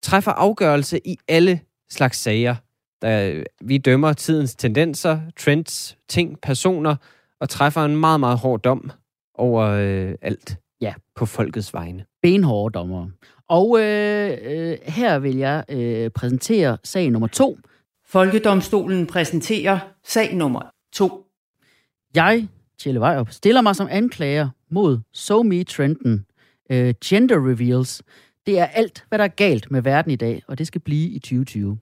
træffer 0.03 0.31
afgørelse 0.31 0.99
i 1.07 1.17
alle 1.27 1.59
slags 1.91 2.17
sager. 2.17 2.55
Der, 3.01 3.43
vi 3.61 3.77
dømmer 3.77 4.13
tidens 4.13 4.55
tendenser, 4.55 5.19
trends, 5.39 5.97
ting, 6.07 6.39
personer, 6.41 6.95
og 7.39 7.49
træffer 7.49 7.81
en 7.85 7.97
meget, 7.97 8.19
meget 8.19 8.37
hård 8.37 8.61
dom 8.61 8.91
over 9.35 9.65
øh, 9.67 10.15
alt 10.21 10.57
Ja. 10.81 10.93
på 11.15 11.25
folkets 11.25 11.73
vegne. 11.73 12.05
benhårde 12.21 12.73
dommere. 12.73 13.11
Og 13.47 13.79
øh, 13.81 14.37
øh, 14.41 14.77
her 14.83 15.19
vil 15.19 15.35
jeg 15.37 15.63
øh, 15.69 16.09
præsentere 16.09 16.77
sag 16.83 17.09
nummer 17.09 17.27
to. 17.27 17.57
Folkedomstolen 18.05 19.07
præsenterer 19.07 19.79
sag 20.03 20.35
nummer 20.35 20.61
2. 20.93 21.25
Jeg, 22.15 22.47
Tjelle 22.79 22.99
Vejrup, 22.99 23.31
stiller 23.31 23.61
mig 23.61 23.75
som 23.75 23.87
anklager 23.91 24.49
mod 24.71 24.99
SoMe-trenden 25.13 26.25
øh, 26.71 26.93
Gender 27.05 27.49
Reveals. 27.49 28.01
Det 28.45 28.59
er 28.59 28.65
alt, 28.65 29.05
hvad 29.09 29.19
der 29.19 29.25
er 29.25 29.29
galt 29.29 29.71
med 29.71 29.81
verden 29.81 30.11
i 30.11 30.15
dag, 30.15 30.43
og 30.47 30.57
det 30.57 30.67
skal 30.67 30.81
blive 30.81 31.09
i 31.09 31.19
2020. 31.19 31.77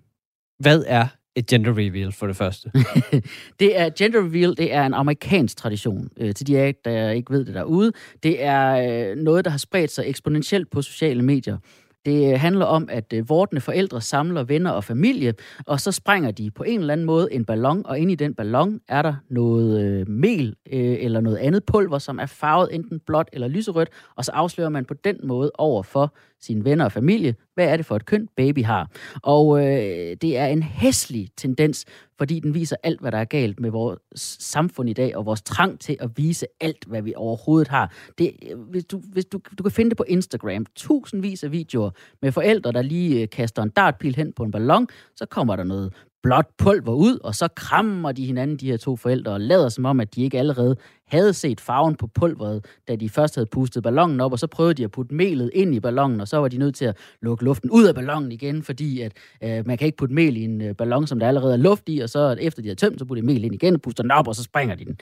Hvad 0.60 0.84
er 0.88 1.08
et 1.36 1.46
gender 1.46 1.72
reveal 1.72 2.12
for 2.12 2.27
det 2.27 2.36
første? 2.36 2.72
Det 3.60 3.79
er 3.79 3.89
gender 3.98 4.20
reveal, 4.25 4.58
det 4.58 4.74
er 4.74 4.86
en 4.86 4.94
amerikansk 4.94 5.58
tradition. 5.58 6.10
Øh, 6.17 6.34
til 6.34 6.48
de 6.48 6.60
af 6.60 6.75
der 6.86 7.10
ikke 7.10 7.34
ved 7.34 7.46
det 7.46 7.56
derude. 7.56 7.91
Det 8.24 8.44
er 8.44 9.10
øh, 9.12 9.15
noget, 9.15 9.46
der 9.46 9.51
har 9.51 9.58
spredt 9.58 9.91
sig 9.91 10.03
eksponentielt 10.08 10.70
på 10.72 10.82
sociale 10.82 11.22
medier. 11.22 11.58
Det 12.07 12.33
øh, 12.33 12.39
handler 12.39 12.65
om, 12.65 12.89
at 12.91 13.13
øh, 13.13 13.29
vortende 13.29 13.61
forældre 13.61 14.01
samler 14.01 14.43
venner 14.43 14.71
og 14.71 14.83
familie, 14.83 15.33
og 15.65 15.79
så 15.79 15.91
sprænger 15.91 16.31
de 16.31 16.51
på 16.51 16.63
en 16.63 16.79
eller 16.79 16.93
anden 16.93 17.05
måde 17.05 17.33
en 17.33 17.45
ballon, 17.45 17.85
og 17.85 17.99
inde 17.99 18.13
i 18.13 18.15
den 18.15 18.33
ballon 18.33 18.79
er 18.87 19.01
der 19.01 19.15
noget 19.29 19.81
øh, 19.85 20.09
mel 20.09 20.55
øh, 20.71 20.97
eller 20.99 21.21
noget 21.21 21.37
andet 21.37 21.63
pulver, 21.65 21.97
som 21.97 22.19
er 22.19 22.25
farvet 22.25 22.75
enten 22.75 22.99
blåt 22.99 23.29
eller 23.33 23.47
lyserødt, 23.47 23.89
og 24.15 24.25
så 24.25 24.31
afslører 24.31 24.69
man 24.69 24.85
på 24.85 24.93
den 24.93 25.17
måde 25.23 25.51
over 25.57 25.83
for 25.83 26.13
sine 26.41 26.65
venner 26.65 26.86
og 26.86 26.91
familie, 26.91 27.36
hvad 27.53 27.67
er 27.67 27.77
det 27.77 27.86
for 27.86 27.96
et 27.96 28.06
køn, 28.06 28.27
baby 28.36 28.63
har. 28.63 28.91
Og 29.24 29.60
øh, 29.60 30.17
det 30.22 30.38
er 30.38 30.46
en 30.46 30.63
hæslig 30.63 31.29
tendens, 31.38 31.86
fordi 32.17 32.39
den 32.39 32.53
viser 32.53 32.75
alt, 32.84 33.01
hvad 33.01 33.12
der 33.12 33.17
er 33.17 33.25
galt 33.25 33.60
med 33.60 33.70
vores 33.70 34.38
samfund 34.39 34.89
i 34.89 34.94
dag, 34.94 35.15
og 35.15 35.25
vores 35.25 35.41
trang 35.41 35.79
til 35.79 35.98
at 36.00 36.10
vise 36.15 36.46
alt, 36.62 36.86
hvad 36.88 37.01
vi 37.01 37.13
overhovedet 37.15 37.67
har. 37.67 37.94
Det, 38.17 38.32
øh, 38.51 38.60
hvis 38.60 38.86
du, 38.86 39.01
hvis 39.13 39.25
du, 39.25 39.39
du 39.58 39.63
kan 39.63 39.72
finde 39.72 39.89
det 39.89 39.98
på 39.98 40.06
Instagram, 40.08 40.65
tusindvis 40.75 41.44
af 41.44 41.51
videoer 41.51 41.89
med 42.22 42.32
forældre, 42.32 42.72
der 42.72 42.82
lige 42.82 43.22
øh, 43.22 43.29
kaster 43.29 43.63
en 43.63 43.70
dartpil 43.70 44.15
hen 44.15 44.34
på 44.34 44.44
en 44.44 44.51
ballon, 44.51 44.88
så 45.15 45.25
kommer 45.25 45.56
der 45.56 45.63
noget 45.63 45.94
blåt 46.27 46.46
pulver 46.57 46.93
ud, 46.93 47.19
og 47.24 47.36
så 47.36 47.48
krammer 47.55 48.12
de 48.12 48.25
hinanden, 48.25 48.57
de 48.57 48.69
her 48.69 48.77
to 48.77 48.96
forældre, 48.96 49.31
og 49.31 49.41
lader 49.41 49.69
som 49.69 49.86
om, 49.86 50.00
at 50.00 50.15
de 50.15 50.24
ikke 50.24 50.39
allerede 50.39 50.75
havde 51.07 51.34
set 51.34 51.62
farven 51.62 51.96
på 51.96 52.07
pulveret, 52.07 52.65
da 52.88 52.96
de 52.96 53.10
først 53.10 53.36
havde 53.36 53.46
pustet 53.51 53.84
ballonen 53.84 54.22
op, 54.22 54.31
og 54.31 54.39
så 54.39 54.48
prøvede 54.48 54.74
de 54.74 54.84
at 54.84 54.91
putte 54.91 55.15
melet 55.15 55.51
ind 55.53 55.75
i 55.75 55.79
ballonen, 55.79 56.22
og 56.22 56.27
så 56.27 56.38
var 56.38 56.48
de 56.48 56.57
nødt 56.57 56.75
til 56.75 56.86
at 56.86 56.98
lukke 57.22 57.43
luften 57.43 57.69
ud 57.72 57.86
af 57.86 57.96
ballonen 57.96 58.31
igen, 58.31 58.63
fordi 58.63 59.01
at, 59.01 59.13
øh, 59.43 59.67
man 59.67 59.77
kan 59.77 59.86
ikke 59.86 59.98
putte 59.98 60.15
mel 60.15 60.38
i 60.38 60.43
en 60.43 60.62
øh, 60.62 60.75
ballon, 60.75 61.07
som 61.07 61.19
der 61.19 61.27
allerede 61.27 61.53
er 61.53 61.57
luft 61.57 61.84
i, 61.88 62.00
og 62.00 62.10
så 62.10 62.36
efter 62.39 62.62
de 62.62 62.67
har 62.67 62.75
tømt, 62.75 63.00
så 63.00 63.05
putter 63.05 63.22
de 63.22 63.25
mel 63.25 63.43
ind 63.43 63.53
igen, 63.53 63.74
og 63.74 63.81
puster 63.81 64.03
den 64.03 64.12
op, 64.12 64.27
og 64.27 64.36
så 64.36 64.43
springer 64.43 64.75
de 64.75 64.86
den. 64.86 64.98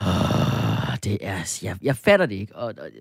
Oh, 0.00 0.96
det 1.04 1.18
er, 1.20 1.58
jeg, 1.62 1.76
jeg 1.82 1.96
fatter 1.96 2.26
det 2.26 2.34
ikke, 2.34 2.56
og, 2.56 2.74
og 2.78 2.86
øh, 2.86 2.92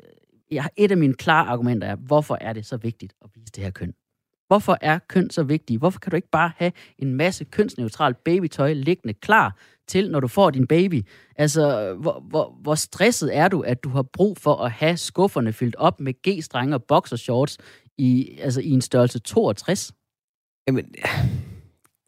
jeg, 0.51 0.69
et 0.77 0.91
af 0.91 0.97
mine 0.97 1.13
klare 1.13 1.47
argumenter 1.47 1.87
er, 1.87 1.95
hvorfor 1.95 2.37
er 2.41 2.53
det 2.53 2.65
så 2.65 2.77
vigtigt 2.77 3.13
at 3.23 3.29
vise 3.35 3.51
det 3.55 3.63
her 3.63 3.71
køn? 3.71 3.93
Hvorfor 4.47 4.77
er 4.81 4.99
køn 5.09 5.29
så 5.29 5.43
vigtigt? 5.43 5.79
Hvorfor 5.79 5.99
kan 5.99 6.09
du 6.09 6.15
ikke 6.15 6.29
bare 6.31 6.51
have 6.57 6.71
en 6.97 7.13
masse 7.13 7.43
kønsneutralt 7.43 8.23
babytøj 8.23 8.73
liggende 8.73 9.13
klar 9.13 9.57
til, 9.87 10.11
når 10.11 10.19
du 10.19 10.27
får 10.27 10.49
din 10.49 10.67
baby? 10.67 11.05
Altså, 11.35 11.93
hvor, 11.99 12.23
hvor, 12.29 12.57
hvor 12.61 12.75
stresset 12.75 13.37
er 13.37 13.47
du, 13.47 13.61
at 13.61 13.83
du 13.83 13.89
har 13.89 14.03
brug 14.03 14.37
for 14.37 14.55
at 14.55 14.71
have 14.71 14.97
skufferne 14.97 15.53
fyldt 15.53 15.75
op 15.75 15.99
med 15.99 16.13
G-strenge 16.27 16.75
og 16.75 16.83
boxershorts 16.83 17.57
i, 17.97 18.37
altså 18.41 18.61
i 18.61 18.69
en 18.69 18.81
størrelse 18.81 19.19
62? 19.19 19.93
Jamen, 20.67 20.85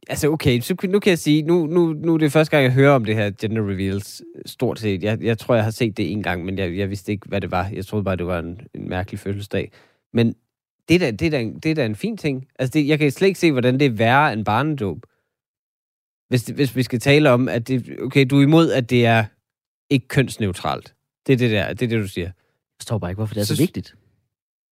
altså 0.10 0.30
okay, 0.30 0.60
så, 0.60 0.76
nu 0.84 1.00
kan 1.00 1.10
jeg 1.10 1.20
sige, 1.20 1.42
nu, 1.42 1.66
nu, 1.66 1.94
nu 1.94 2.14
er 2.14 2.18
det 2.18 2.32
første 2.32 2.52
gang, 2.52 2.64
jeg 2.64 2.74
hører 2.74 2.92
om 2.92 3.06
det 3.06 3.16
her 3.16 3.32
gender 3.42 3.62
reveals, 3.62 4.22
stort 4.46 4.80
set. 4.80 5.04
Jeg, 5.04 5.24
jeg 5.24 5.38
tror, 5.38 5.56
jeg 5.56 5.64
har 5.64 5.72
set 5.72 5.98
det 5.98 6.12
en 6.12 6.24
gang, 6.24 6.46
men 6.46 6.58
jeg, 6.58 6.78
jeg 6.78 6.90
vidste 6.90 7.12
ikke, 7.12 7.28
hvad 7.28 7.42
det 7.42 7.52
var. 7.52 7.70
Jeg 7.74 7.86
troede 7.86 8.04
bare, 8.04 8.16
det 8.16 8.28
var 8.28 8.40
en, 8.40 8.60
en 8.76 8.90
mærkelig 8.90 9.20
fødselsdag. 9.20 9.72
Men 10.14 10.36
det 10.90 10.96
er 10.96 11.00
da, 11.00 11.12
det 11.12 11.26
er 11.26 11.30
da, 11.32 11.42
en, 11.42 11.60
det 11.60 11.72
er 11.72 11.76
da 11.76 11.86
en 11.86 11.96
fin 11.96 12.18
ting. 12.18 12.48
Altså, 12.60 12.72
det, 12.74 12.88
jeg 12.88 13.00
kan 13.00 13.12
slet 13.12 13.28
ikke 13.28 13.40
se, 13.40 13.52
hvordan 13.52 13.80
det 13.80 13.86
er 13.86 13.90
værre 13.92 14.34
end 14.34 14.46
barnedåb. 14.46 15.06
Hvis, 16.30 16.44
det- 16.44 16.56
hvis 16.56 16.76
vi 16.76 16.84
skal 16.84 17.00
tale 17.00 17.30
om, 17.30 17.48
at 17.50 17.68
det, 17.68 18.00
okay, 18.02 18.26
du 18.30 18.38
er 18.38 18.44
imod, 18.44 18.72
at 18.72 18.90
det 18.90 19.06
er 19.06 19.26
ikke 19.90 20.08
kønsneutralt. 20.08 20.96
Det 21.28 21.34
er 21.34 21.38
det 21.38 21.52
der, 21.52 21.74
det 21.74 21.82
er 21.82 21.90
det, 21.90 22.00
du 22.04 22.08
siger. 22.08 22.26
Jeg 22.28 22.34
forstår 22.82 22.98
bare 22.98 23.12
ikke, 23.12 23.18
hvorfor 23.20 23.34
det 23.34 23.42
er 23.42 23.46
så, 23.46 23.56
Så- 23.56 23.62
vigtigt. 23.64 23.96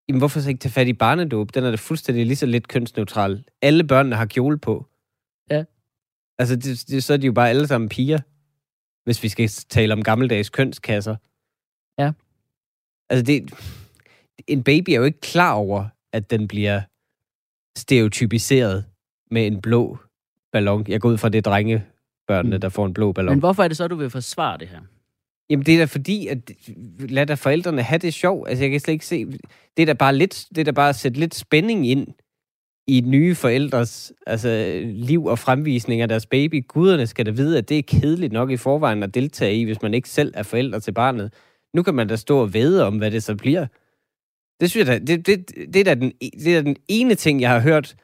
Jamen, 0.10 0.20
hvorfor 0.20 0.40
så 0.40 0.50
ikke 0.50 0.60
tage 0.60 0.72
fat 0.72 0.88
i 0.88 0.94
barnedåb? 0.94 1.54
Den 1.54 1.64
er 1.64 1.70
da 1.70 1.76
fuldstændig 1.76 2.26
lige 2.26 2.36
så 2.36 2.46
lidt 2.46 2.68
kønsneutral. 2.68 3.44
Alle 3.62 3.84
børnene 3.84 4.16
har 4.16 4.26
kjole 4.26 4.58
på. 4.60 4.86
Ja. 5.52 5.64
Altså, 6.40 6.56
det, 6.56 6.84
det, 6.88 7.04
så 7.04 7.14
er 7.14 7.18
de 7.18 7.26
jo 7.26 7.32
bare 7.34 7.50
alle 7.50 7.68
sammen 7.68 7.90
piger, 7.90 8.20
hvis 9.04 9.24
vi 9.24 9.30
skal 9.30 9.48
tale 9.50 9.94
om 9.94 10.04
gammeldags 10.04 10.50
kønskasser. 10.50 11.16
Ja. 12.02 12.12
Altså, 13.10 13.24
det, 13.24 13.54
en 14.48 14.64
baby 14.64 14.90
er 14.90 14.96
jo 14.96 15.04
ikke 15.04 15.22
klar 15.22 15.54
over, 15.54 15.86
at 16.18 16.32
den 16.32 16.48
bliver 16.48 16.82
stereotypiseret 17.78 18.86
med 19.32 19.48
en 19.48 19.62
blå 19.62 19.98
ballon. 20.52 20.86
Jeg 20.88 21.02
går 21.02 21.10
ud 21.10 21.18
fra 21.18 21.30
det 21.30 21.38
er 21.38 21.42
drengebørnene, 21.42 22.56
Mm. 22.56 22.62
der 22.62 22.70
får 22.70 22.86
en 22.86 22.94
blå 22.94 23.12
ballon. 23.12 23.34
Men 23.34 23.40
hvorfor 23.40 23.64
er 23.64 23.68
det 23.68 23.78
så, 23.78 23.88
du 23.88 23.96
vil 23.96 24.10
forsvare 24.10 24.58
det 24.58 24.68
her? 24.68 24.80
Jamen, 25.50 25.66
det 25.66 25.74
er 25.74 25.78
da 25.78 25.86
fordi, 25.86 26.28
at 26.28 26.52
lad 27.00 27.26
da 27.26 27.34
forældrene 27.34 27.82
have 27.82 28.00
det 28.00 28.14
sjov. 28.14 28.46
Altså, 28.48 28.64
jeg 28.64 28.72
kan 28.72 28.80
slet 28.80 28.94
ikke 28.94 29.06
se... 29.06 29.26
Det 29.78 29.82
er 29.82 29.86
da 29.86 29.94
bare, 29.94 30.16
lidt, 30.16 30.46
det 30.50 30.58
er 30.58 30.64
da 30.66 30.72
bare 30.72 30.90
at 30.90 30.96
sætte 30.96 31.20
lidt 31.20 31.36
spænding 31.36 31.88
ind 31.88 32.08
i 32.88 33.02
nye 33.06 33.36
forældres 33.36 34.14
altså, 34.28 34.82
liv 34.86 35.26
og 35.26 35.40
fremvisning 35.40 36.02
af 36.02 36.08
deres 36.08 36.26
baby. 36.26 36.66
Guderne 36.68 37.08
skal 37.08 37.26
da 37.26 37.32
vide, 37.32 37.58
at 37.58 37.70
det 37.70 37.78
er 37.78 37.84
kedeligt 37.84 38.34
nok 38.34 38.52
i 38.52 38.58
forvejen 38.58 39.04
at 39.04 39.14
deltage 39.14 39.56
i, 39.56 39.64
hvis 39.64 39.82
man 39.82 39.94
ikke 39.94 40.10
selv 40.10 40.32
er 40.36 40.44
forældre 40.44 40.80
til 40.80 40.92
barnet. 40.92 41.34
Nu 41.74 41.84
kan 41.84 41.96
man 41.96 42.08
da 42.08 42.16
stå 42.16 42.40
og 42.40 42.54
vede 42.54 42.86
om, 42.88 42.98
hvad 42.98 43.12
det 43.12 43.24
så 43.24 43.36
bliver. 43.36 43.68
Det 44.60 44.70
synes 44.72 44.88
jeg 44.88 45.00
da, 45.02 45.06
det, 45.06 45.28
det, 45.28 45.52
det, 45.74 45.80
er 45.80 45.84
da 45.84 45.96
den, 45.96 46.12
det 46.22 46.48
er 46.56 46.62
da 46.62 46.66
den 46.70 46.76
ene 46.88 47.16
ting, 47.16 47.42
jeg 47.42 47.50
har 47.50 47.60
hørt 47.60 47.96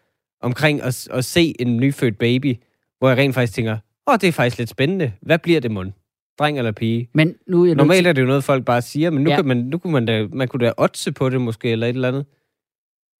omkring 0.41 0.81
at, 0.81 1.07
at 1.11 1.25
se 1.25 1.53
en 1.61 1.77
nyfødt 1.77 2.17
baby, 2.17 2.55
hvor 2.99 3.09
jeg 3.09 3.17
rent 3.17 3.33
faktisk 3.35 3.53
tænker, 3.53 3.77
åh, 4.07 4.15
det 4.21 4.27
er 4.27 4.31
faktisk 4.31 4.57
lidt 4.57 4.69
spændende. 4.69 5.11
Hvad 5.21 5.39
bliver 5.39 5.59
det, 5.59 5.71
mund? 5.71 5.91
Dreng 6.39 6.57
eller 6.57 6.71
pige? 6.71 7.09
Men 7.13 7.35
nu 7.47 7.61
er 7.63 7.67
jeg 7.67 7.75
Normalt 7.75 8.07
er 8.07 8.13
det 8.13 8.21
jo 8.21 8.27
noget, 8.27 8.43
folk 8.43 8.65
bare 8.65 8.81
siger, 8.81 9.09
men 9.09 9.23
nu, 9.23 9.29
Ja. 9.29 9.35
kan 9.35 9.45
man, 9.45 9.57
nu 9.57 9.77
kunne 9.77 9.93
man 9.93 10.05
da, 10.05 10.27
man 10.33 10.47
kunne 10.47 10.65
da 10.65 10.71
oddse 10.77 11.11
på 11.11 11.29
det 11.29 11.41
måske, 11.41 11.69
eller 11.71 11.87
et 11.87 11.95
eller 11.95 12.07
andet. 12.07 12.25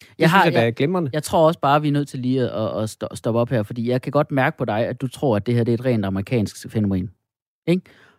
Det 0.02 0.08
jeg, 0.20 0.30
har, 0.32 0.38
synes 0.42 0.46
jeg, 0.46 0.54
der 0.54 0.60
jeg, 0.60 0.68
er 0.68 0.72
glimrende. 0.72 1.10
jeg 1.14 1.24
tror 1.24 1.48
også 1.48 1.60
bare, 1.60 1.82
vi 1.82 1.88
er 1.88 1.92
nødt 1.92 2.08
til 2.08 2.20
lige 2.20 2.42
at, 2.42 2.84
at 2.84 2.90
sto- 2.90 3.16
stoppe 3.16 3.40
op 3.40 3.50
her, 3.50 3.64
fordi 3.64 3.90
jeg 3.90 4.02
kan 4.02 4.12
godt 4.12 4.32
mærke 4.32 4.58
på 4.58 4.66
dig, 4.66 4.88
at 4.88 5.02
du 5.02 5.08
tror, 5.08 5.36
at 5.36 5.46
det 5.46 5.56
her 5.56 5.64
det 5.64 5.72
er 5.72 5.78
et 5.78 5.86
rent 5.86 6.06
amerikansk 6.06 6.72
fænomen. 6.72 7.10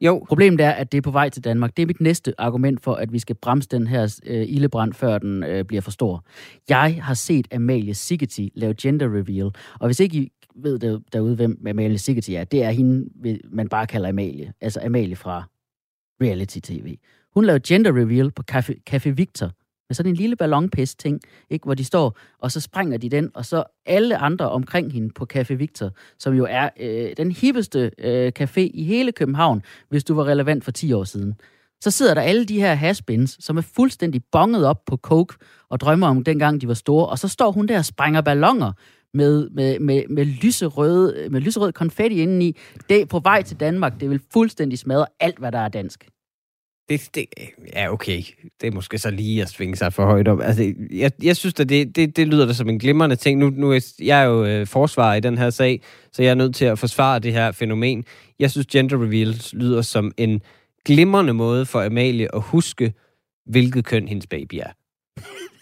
Jo, 0.01 0.25
Problemet 0.29 0.61
er, 0.61 0.71
at 0.71 0.93
det 0.93 0.99
er 0.99 1.03
på 1.03 1.11
vej 1.11 1.29
til 1.29 1.45
Danmark. 1.45 1.77
Det 1.77 1.83
er 1.83 1.87
mit 1.87 2.01
næste 2.01 2.35
argument 2.39 2.83
for, 2.83 2.95
at 2.95 3.13
vi 3.13 3.19
skal 3.19 3.37
bremse 3.37 3.69
den 3.69 3.87
her 3.87 4.21
øh, 4.27 4.47
ildebrand, 4.49 4.93
før 4.93 5.19
den 5.19 5.45
øh, 5.45 5.65
bliver 5.65 5.81
for 5.81 5.91
stor. 5.91 6.25
Jeg 6.69 6.99
har 7.03 7.15
set 7.15 7.55
Amalie 7.55 7.95
Sigeti 7.95 8.53
lave 8.55 8.75
gender 8.75 9.07
reveal, 9.07 9.51
og 9.81 9.89
hvis 9.89 10.01
ikke 10.01 10.19
I 10.19 10.33
ved 10.57 10.79
det 10.79 11.03
derude, 11.13 11.37
hvem 11.37 11.67
Amalie 11.69 11.99
Sigeti 11.99 12.35
er, 12.35 12.45
det 12.45 12.63
er 12.63 12.71
hende, 12.71 13.09
man 13.51 13.69
bare 13.69 13.87
kalder 13.87 14.09
Amalie. 14.09 14.53
Altså 14.61 14.81
Amalie 14.85 15.17
fra 15.17 15.43
reality 16.23 16.59
tv. 16.59 16.97
Hun 17.35 17.45
lavede 17.45 17.63
gender 17.67 17.91
reveal 17.91 18.31
på 18.31 18.43
Café, 18.53 18.75
Café 18.91 19.11
Victor, 19.11 19.51
med 19.89 19.95
sådan 19.95 20.13
en 20.13 20.17
lille 20.17 20.37
ballonpest 20.37 20.99
ting, 20.99 21.21
ikke, 21.51 21.65
hvor 21.65 21.75
de 21.75 21.85
står, 21.85 22.19
og 22.39 22.53
så 22.53 22.61
springer 22.61 22.99
de 22.99 23.09
den, 23.09 23.31
og 23.35 23.45
så 23.45 23.65
alle 23.87 24.17
andre 24.17 24.51
omkring 24.51 24.93
hende 24.93 25.11
på 25.11 25.27
Café 25.35 25.55
Victor, 25.55 25.91
som 26.19 26.35
jo 26.35 26.47
er 26.51 26.69
øh, 26.81 27.11
den 27.17 27.33
hippeste 27.33 27.91
øh, 27.99 28.33
café 28.41 28.61
i 28.61 28.85
hele 28.85 29.13
København, 29.13 29.63
hvis 29.89 30.05
du 30.05 30.15
var 30.15 30.25
relevant 30.25 30.65
for 30.65 30.71
10 30.71 30.93
år 30.93 31.05
siden. 31.05 31.35
Så 31.81 31.91
sidder 31.91 32.15
der 32.15 32.21
alle 32.21 32.45
de 32.45 32.61
her 32.61 32.75
haspins, 32.75 33.37
som 33.41 33.57
er 33.57 33.63
fuldstændig 33.63 34.23
bonget 34.33 34.67
op 34.67 34.85
på 34.87 34.97
coke, 34.97 35.35
og 35.71 35.81
drømmer 35.81 36.07
om 36.07 36.25
dengang 36.25 36.61
de 36.61 36.69
var 36.69 36.75
store, 36.75 37.07
og 37.07 37.19
så 37.19 37.29
står 37.29 37.53
hun 37.53 37.67
der 37.67 37.79
og 37.79 37.85
sprænger 37.85 38.21
ballonger 38.21 38.73
med, 39.15 39.51
med, 39.51 39.79
med, 39.79 40.03
med, 40.09 40.25
lyserøde, 40.25 41.29
med 41.31 41.41
lyserød 41.41 41.73
konfetti 41.73 42.23
indeni. 42.23 42.57
Det 42.89 43.01
er 43.01 43.07
på 43.07 43.19
vej 43.19 43.43
til 43.43 43.61
Danmark. 43.61 44.01
Det 44.01 44.11
vil 44.11 44.21
fuldstændig 44.33 44.79
smadre 44.79 45.07
alt, 45.21 45.39
hvad 45.39 45.53
der 45.53 45.59
er 45.59 45.69
dansk 45.69 46.09
det, 46.89 47.11
det, 47.15 47.27
ja, 47.73 47.93
okay. 47.93 48.23
Det 48.61 48.67
er 48.67 48.71
måske 48.71 48.99
så 48.99 49.11
lige 49.11 49.43
at 49.43 49.49
svinge 49.49 49.77
sig 49.77 49.93
for 49.93 50.05
højt 50.05 50.29
op. 50.29 50.41
Altså, 50.41 50.75
jeg, 50.91 51.13
jeg 51.23 51.37
synes, 51.37 51.61
at 51.61 51.69
det, 51.69 51.97
det, 51.97 52.17
det 52.17 52.29
lyder 52.29 52.47
da 52.47 52.53
som 52.53 52.69
en 52.69 52.79
glimrende 52.79 53.17
ting. 53.17 53.39
Nu, 53.39 53.51
nu 53.51 53.73
er 53.73 53.95
jeg 54.01 54.21
er 54.21 54.25
jo 54.25 54.45
øh, 54.45 54.67
forsvarer 54.67 55.15
i 55.15 55.21
den 55.21 55.39
her 55.39 55.51
sag, 55.51 55.83
så 56.13 56.23
jeg 56.23 56.31
er 56.31 56.35
nødt 56.35 56.55
til 56.55 56.65
at 56.65 56.79
forsvare 56.79 57.19
det 57.19 57.33
her 57.33 57.53
fænomen. 57.53 58.05
Jeg 58.39 58.51
synes, 58.51 58.67
gender 58.67 59.03
reveals 59.03 59.55
lyder 59.55 59.83
som 59.83 60.13
en 60.17 60.43
glimrende 60.85 61.33
måde 61.33 61.67
for 61.67 61.83
Amalie 61.83 62.35
at 62.35 62.43
huske, 62.43 62.93
hvilket 63.47 63.85
køn 63.85 64.09
hendes 64.09 64.27
baby 64.27 64.55
er. 64.55 64.71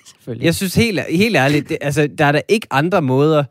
Selvfølgelig. 0.06 0.44
Jeg 0.44 0.54
synes 0.54 0.74
helt, 0.74 1.00
helt 1.00 1.36
ærligt, 1.36 1.68
det, 1.68 1.78
altså, 1.80 2.08
der 2.18 2.24
er 2.24 2.32
der 2.32 2.40
ikke 2.48 2.66
andre 2.70 3.02
måder. 3.02 3.44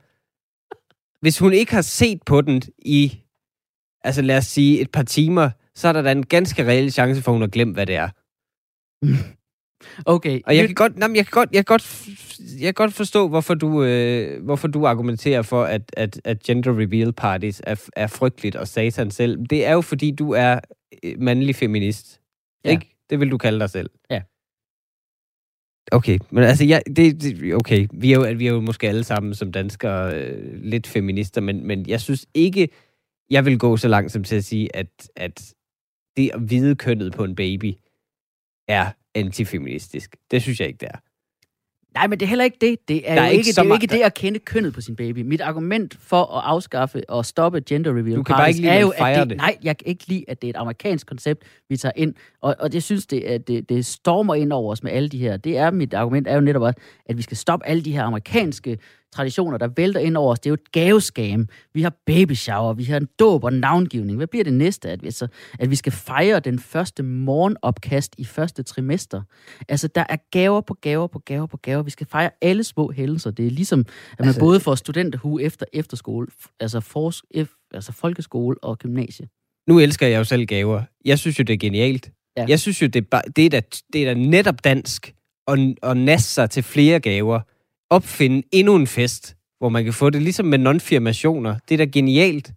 Hvis 1.22 1.40
hun 1.40 1.54
ikke 1.54 1.74
har 1.74 1.82
set 1.82 2.20
på 2.26 2.42
den 2.42 2.62
i, 2.78 3.20
altså 4.04 4.22
lad 4.22 4.38
os 4.38 4.46
sige, 4.46 4.82
et 4.82 4.92
par 4.92 5.04
timer, 5.04 5.50
så 5.82 5.88
er 5.88 5.94
der 5.94 6.02
da 6.02 6.12
en 6.12 6.26
ganske 6.26 6.68
reel 6.68 6.92
chance 6.92 7.22
for, 7.22 7.32
at 7.32 7.36
hun 7.36 7.42
har 7.42 7.48
glemt, 7.48 7.76
hvad 7.76 7.86
det 7.86 7.96
er. 7.96 8.10
Okay. 10.06 10.42
Og 10.46 10.56
jeg 10.56 10.66
kan 10.68 10.76
godt, 10.76 10.98
nej, 10.98 11.10
jeg 11.16 11.26
kan 11.26 11.32
godt, 11.32 11.50
jeg 11.54 11.66
kan 11.66 11.74
godt, 11.74 12.08
jeg 12.60 12.66
kan 12.66 12.74
godt 12.74 12.94
forstå, 12.94 13.28
hvorfor 13.28 13.54
du, 13.54 13.84
øh, 13.84 14.44
hvorfor 14.44 14.68
du 14.68 14.86
argumenterer 14.86 15.42
for, 15.42 15.64
at, 15.64 15.82
at, 15.98 16.22
at 16.24 16.40
gender 16.44 16.72
reveal 16.72 17.14
parties 17.14 17.62
er, 17.64 17.88
er 17.96 18.08
frygteligt 18.08 18.56
og 18.56 18.68
satan 18.68 19.12
selv. 19.12 19.38
Det 19.50 19.66
er 19.66 19.74
jo, 19.74 19.82
fordi 19.82 20.12
du 20.12 20.32
er 20.32 20.60
øh, 21.04 21.16
mandlig 21.20 21.56
feminist. 21.56 22.22
Ja. 22.66 22.70
Ja. 22.70 22.74
Ikke? 22.74 22.98
Det 23.10 23.20
vil 23.20 23.32
du 23.32 23.38
kalde 23.38 23.60
dig 23.60 23.70
selv. 23.70 23.90
Ja. 24.10 24.22
Okay, 25.92 26.20
men 26.30 26.44
altså, 26.44 26.66
ja, 26.66 26.80
det, 26.96 27.22
det, 27.22 27.54
okay, 27.54 27.88
vi 27.94 28.12
er, 28.12 28.16
jo, 28.16 28.36
vi 28.38 28.48
er 28.48 28.52
jo 28.52 28.62
måske 28.62 28.88
alle 28.88 29.04
sammen 29.04 29.36
som 29.36 29.52
danskere 29.52 30.16
øh, 30.16 30.64
lidt 30.64 30.88
feminister, 30.88 31.42
men, 31.42 31.68
men 31.68 31.90
jeg 31.90 32.02
synes 32.02 32.26
ikke, 32.34 32.70
jeg 33.30 33.46
vil 33.46 33.60
gå 33.60 33.78
så 33.78 33.88
langt 33.88 34.12
som 34.12 34.24
til 34.24 34.36
at 34.36 34.44
sige, 34.44 34.76
at, 34.76 35.10
at 35.16 35.54
det 36.18 36.32
at 36.34 36.50
vide 36.50 36.76
kønnet 36.76 37.14
på 37.14 37.24
en 37.24 37.36
baby 37.36 37.74
er 38.68 38.92
antifeministisk. 39.16 40.16
Det 40.32 40.42
synes 40.42 40.60
jeg 40.60 40.68
ikke, 40.68 40.78
det 40.78 40.88
er. 40.94 40.98
Nej, 41.94 42.08
men 42.08 42.20
det 42.20 42.26
er 42.26 42.30
heller 42.30 42.46
ikke 42.46 42.58
det. 42.62 42.88
Det 42.88 43.10
er, 43.10 43.16
Der 43.16 43.22
jo 43.22 43.28
er 43.28 43.32
ikke, 43.32 43.40
ikke 43.40 43.50
det, 43.50 43.58
er 43.58 43.64
jo 43.64 43.74
ikke 43.74 43.88
det 43.88 44.02
at 44.02 44.14
kende 44.14 44.40
kønnet 44.40 44.74
på 44.74 44.82
sin 44.82 44.96
baby. 44.96 45.20
Mit 45.20 45.42
argument 45.42 45.98
for 46.00 46.38
at 46.38 46.44
afskaffe 46.46 47.10
og 47.10 47.26
stoppe 47.26 47.62
gender 47.62 47.92
reveal 47.92 48.16
Du 48.16 48.24
kan 48.24 48.34
bare 48.34 48.40
parties 48.40 48.58
ikke 48.58 48.70
lide, 48.70 48.76
er 48.76 48.82
jo, 48.82 48.90
at 48.90 49.20
det, 49.20 49.30
det. 49.30 49.38
Nej, 49.38 49.58
jeg 49.64 49.78
kan 49.78 49.88
ikke 49.88 50.08
lide, 50.08 50.26
at 50.28 50.42
det 50.42 50.48
er 50.48 50.50
et 50.50 50.56
amerikansk 50.56 51.08
koncept, 51.08 51.44
vi 51.70 51.78
tager 51.78 51.94
ind. 51.96 52.14
Og, 52.42 52.56
og 52.60 52.72
det 52.72 52.84
synes 52.84 53.06
det, 53.08 53.22
at 53.22 53.48
det, 53.48 53.70
det 53.70 53.86
stormer 53.86 54.36
ind 54.36 54.54
over 54.54 54.72
os 54.72 54.84
med 54.84 54.92
alle 54.92 55.10
de 55.10 55.18
her. 55.18 55.38
Det 55.38 55.58
er 55.58 55.72
mit 55.72 55.94
argument 55.94 56.28
er 56.28 56.36
jo 56.36 56.42
netop 56.42 56.62
også, 56.62 56.80
at 57.06 57.18
vi 57.18 57.22
skal 57.22 57.38
stoppe 57.38 57.66
alle 57.66 57.84
de 57.86 57.92
her 57.92 58.04
amerikanske 58.04 58.78
traditioner, 59.14 59.58
der 59.58 59.68
vælter 59.68 60.00
ind 60.00 60.18
over 60.18 60.32
os. 60.32 60.40
Det 60.40 60.46
er 60.46 60.50
jo 60.50 60.54
et 60.54 60.72
gaveskam. 60.72 61.48
Vi 61.74 61.82
har 61.82 61.94
baby 62.06 62.34
shower, 62.34 62.74
vi 62.74 62.84
har 62.84 62.98
en 62.98 63.08
dåb 63.20 63.44
og 63.44 63.54
navngivning. 63.54 64.18
Hvad 64.18 64.28
bliver 64.28 64.44
det 64.44 64.54
næste? 64.54 64.90
At 64.90 65.04
vi, 65.04 65.12
så, 65.12 65.28
at 65.60 65.70
vi 65.70 65.76
skal 65.76 65.92
fejre 65.92 66.40
den 66.40 66.60
første 66.60 67.04
morgenopkast 67.04 68.16
i 68.18 68.26
første 68.26 68.64
trimester. 68.64 69.22
Altså, 69.70 69.88
der 69.88 70.04
er 70.10 70.18
gaver 70.32 70.62
på 70.62 70.74
gaver 70.74 71.08
på 71.08 71.20
gaver 71.20 71.46
på 71.46 71.58
gaver. 71.58 71.84
Vi 71.84 71.90
skal 71.92 72.08
fejre 72.08 72.30
alle 72.42 72.64
små 72.64 72.92
hændelser. 72.92 73.32
Det 73.32 73.48
er 73.48 73.52
ligesom, 73.52 73.80
at 73.80 73.86
man 73.88 74.28
altså, 74.28 74.30
Altså- 74.30 74.40
både 74.40 74.60
får 74.60 74.76
studenterhue 74.76 75.44
efter 75.44 75.66
efterskole, 75.74 76.28
altså, 76.60 76.80
for, 76.80 77.12
altså 77.74 77.92
folkeskole 77.92 78.56
og 78.64 78.78
gymnasie. 78.80 79.28
Nu 79.68 79.80
elsker 79.80 80.08
jeg 80.08 80.18
jo 80.18 80.24
selv 80.24 80.46
gaver. 80.46 80.84
Jeg 81.06 81.20
synes 81.20 81.40
jo, 81.40 81.44
det 81.44 81.54
er 81.54 81.58
genialt. 81.58 82.12
Ja. 82.38 82.46
Jeg 82.50 82.60
synes 82.60 82.82
jo, 82.82 82.88
det 82.88 83.08
er, 83.12 83.22
det, 83.36 83.46
er 83.46 83.50
da, 83.50 83.62
det 83.94 84.02
er 84.08 84.14
da 84.14 84.20
netop 84.20 84.64
dansk 84.64 85.14
at, 85.48 85.60
at 85.84 85.98
nasse 85.98 86.34
sig 86.34 86.50
til 86.50 86.64
flere 86.64 87.00
gaver. 87.00 87.40
Opfinde 87.92 88.48
endnu 88.52 88.76
en 88.76 88.88
fest, 88.88 89.36
hvor 89.60 89.70
man 89.70 89.84
kan 89.84 89.94
få 89.94 90.10
det. 90.10 90.22
Ligesom 90.22 90.46
med 90.46 90.60
non-firmationer. 90.60 91.56
Det 91.70 91.74
er 91.74 91.78
da 91.78 91.86
genialt, 91.86 92.52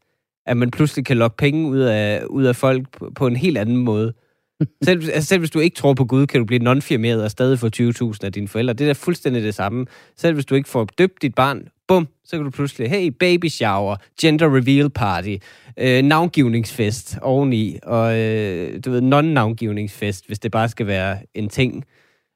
at 0.47 0.57
man 0.57 0.71
pludselig 0.71 1.05
kan 1.05 1.17
lokke 1.17 1.37
penge 1.37 1.69
ud 1.69 1.79
af, 1.79 2.25
ud 2.25 2.45
af 2.45 2.57
folk 2.57 2.91
på, 2.99 3.11
på 3.15 3.27
en 3.27 3.37
helt 3.37 3.59
anden 3.59 3.77
måde. 3.77 4.13
Selv, 4.85 5.11
altså 5.13 5.29
selv 5.29 5.39
hvis 5.39 5.51
du 5.51 5.59
ikke 5.59 5.77
tror 5.77 5.95
på 5.95 6.05
Gud, 6.05 6.27
kan 6.27 6.41
du 6.41 6.47
blive 6.47 6.63
non-firmeret 6.63 7.25
og 7.25 7.31
stadig 7.31 7.59
få 7.59 7.69
20.000 7.77 8.19
af 8.23 8.33
dine 8.33 8.49
forældre. 8.49 8.75
Det 8.75 8.85
er 8.85 8.89
da 8.89 8.93
fuldstændig 8.93 9.43
det 9.43 9.55
samme. 9.55 9.87
Selv 10.17 10.35
hvis 10.35 10.47
du 10.47 10.55
ikke 10.55 10.69
får 10.69 10.89
døbt 10.99 11.23
dit 11.23 11.35
barn, 11.35 11.69
bum, 11.89 12.09
så 12.25 12.37
kan 12.37 12.45
du 12.45 12.51
pludselig, 12.51 12.91
hey, 12.91 13.09
baby 13.09 13.49
shower, 13.49 13.97
gender 14.21 14.57
reveal 14.57 14.91
party, 14.91 15.37
øh, 15.79 16.03
navngivningsfest 16.03 17.19
oveni, 17.23 17.79
og 17.83 18.19
øh, 18.19 18.81
du 18.85 18.91
ved, 18.91 19.01
non-navngivningsfest, 19.01 20.27
hvis 20.27 20.39
det 20.39 20.53
bare 20.53 20.69
skal 20.69 20.87
være 20.87 21.19
en 21.35 21.49
ting, 21.49 21.85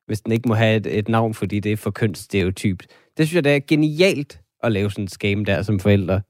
hvis 0.09 0.21
den 0.21 0.33
ikke 0.33 0.49
må 0.49 0.55
have 0.55 0.77
et, 0.77 0.99
et 0.99 1.09
navn, 1.09 1.35
fordi 1.35 1.61
det 1.61 1.73
er 1.73 1.77
for 1.77 1.91
kønsstereotypt. 1.91 2.87
Det 3.17 3.27
synes 3.27 3.35
jeg, 3.35 3.45
det 3.45 3.55
er 3.55 3.61
genialt 3.67 4.41
at 4.63 4.73
lave 4.73 4.91
sådan 4.91 5.05
en 5.05 5.09
skame 5.09 5.45
der 5.45 5.63
som 5.63 5.81
forældre. 5.81 6.21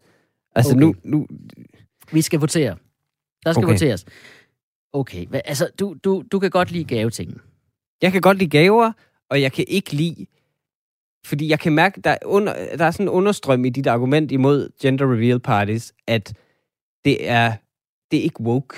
Altså 0.55 0.73
Okay. 0.73 0.81
nu, 0.81 0.95
nu, 1.05 1.27
Vi 2.13 2.23
skal 2.23 2.41
votere. 2.41 2.77
Der 3.45 3.53
skal 3.53 3.65
okay. 3.65 3.73
Voteres. 3.73 4.05
Okay, 4.93 5.27
altså, 5.45 5.71
du, 5.79 5.97
du, 6.05 6.25
du 6.33 6.39
kan 6.39 6.51
godt 6.51 6.71
lide 6.71 6.85
gaveting. 6.85 7.41
jeg 8.03 8.13
kan 8.13 8.21
godt 8.21 8.39
lide 8.39 8.51
gaver, 8.51 8.93
og 9.31 9.43
jeg 9.43 9.53
kan 9.53 9.65
ikke 9.69 9.93
lide, 9.93 10.27
fordi 11.27 11.49
jeg 11.49 11.61
kan 11.61 11.73
mærke, 11.73 12.01
der 12.01 12.11
er, 12.11 12.19
under, 12.25 12.77
der 12.77 12.85
er 12.85 12.91
sådan 12.91 13.05
en 13.05 13.11
understrøm 13.11 13.65
i 13.65 13.71
dit 13.71 13.87
argument 13.87 14.33
imod 14.33 14.71
gender 14.83 15.13
reveal 15.13 15.41
parties, 15.41 15.93
at 16.07 16.35
det 17.05 17.29
er, 17.29 17.53
det 18.11 18.19
er 18.19 18.23
ikke 18.23 18.41
woke. 18.41 18.77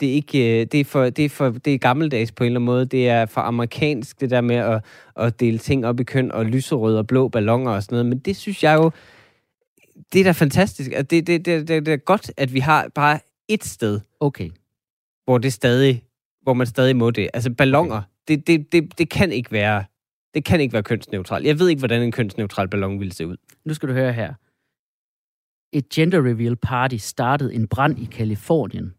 Det 0.00 0.08
er 0.08 0.12
ikke, 0.12 0.60
øh, 0.60 0.66
det 0.66 0.80
er 0.80 0.84
for, 0.84 1.10
det 1.10 1.24
er 1.24 1.28
for, 1.28 1.50
det 1.50 1.74
er 1.74 1.78
gammeldags 1.78 2.32
på 2.32 2.44
en 2.44 2.46
eller 2.46 2.58
anden 2.58 2.66
måde. 2.66 2.84
Det 2.84 3.08
er 3.08 3.26
for 3.26 3.40
amerikansk, 3.40 4.20
det 4.20 4.30
der 4.30 4.40
med 4.40 4.56
at, 4.56 4.84
at 5.16 5.40
dele 5.40 5.58
ting 5.58 5.86
op 5.86 6.00
i 6.00 6.04
køn, 6.04 6.32
og 6.32 6.44
lyserøde 6.46 6.98
og 6.98 7.06
blå 7.06 7.28
ballonger 7.28 7.72
og 7.72 7.82
sådan 7.82 7.94
noget. 7.94 8.06
Men 8.06 8.18
det 8.18 8.36
synes 8.36 8.64
jeg 8.64 8.74
jo, 8.76 8.90
det 10.12 10.20
er 10.20 10.24
da 10.24 10.30
fantastisk. 10.30 10.90
Altså, 10.90 11.02
det, 11.02 11.26
det, 11.26 11.44
det, 11.44 11.68
det, 11.68 11.86
det 11.86 11.92
er 11.92 11.96
godt, 11.96 12.32
at 12.36 12.54
vi 12.54 12.60
har 12.60 12.88
bare 12.94 13.20
et 13.48 13.64
sted, 13.64 14.00
Okay. 14.20 14.50
hvor 15.24 15.38
det 15.38 15.52
stadig, 15.52 16.04
hvor 16.42 16.54
man 16.54 16.66
stadig 16.66 16.96
må 16.96 17.10
det. 17.10 17.28
Altså 17.34 17.50
ballonger, 17.50 18.02
det, 18.28 18.46
det, 18.46 18.72
det, 18.72 18.98
det 18.98 19.10
kan 19.10 19.32
ikke 19.32 19.52
være, 19.52 19.84
det 20.34 20.44
kan 20.44 20.60
ikke 20.60 20.72
være 20.72 20.82
kønsneutralt. 20.82 21.46
Jeg 21.46 21.58
ved 21.58 21.68
ikke, 21.68 21.78
hvordan 21.78 22.02
en 22.02 22.12
kønsneutral 22.12 22.68
ballon 22.68 23.00
ville 23.00 23.12
se 23.14 23.26
ud. 23.26 23.36
Nu 23.64 23.74
skal 23.74 23.88
du 23.88 23.94
høre 23.94 24.12
her. 24.12 24.34
Et 25.72 25.88
gender 25.88 26.18
reveal 26.18 26.56
party 26.56 26.96
startede 26.96 27.54
en 27.54 27.68
brand 27.68 27.98
i 27.98 28.04
Kalifornien, 28.04 28.94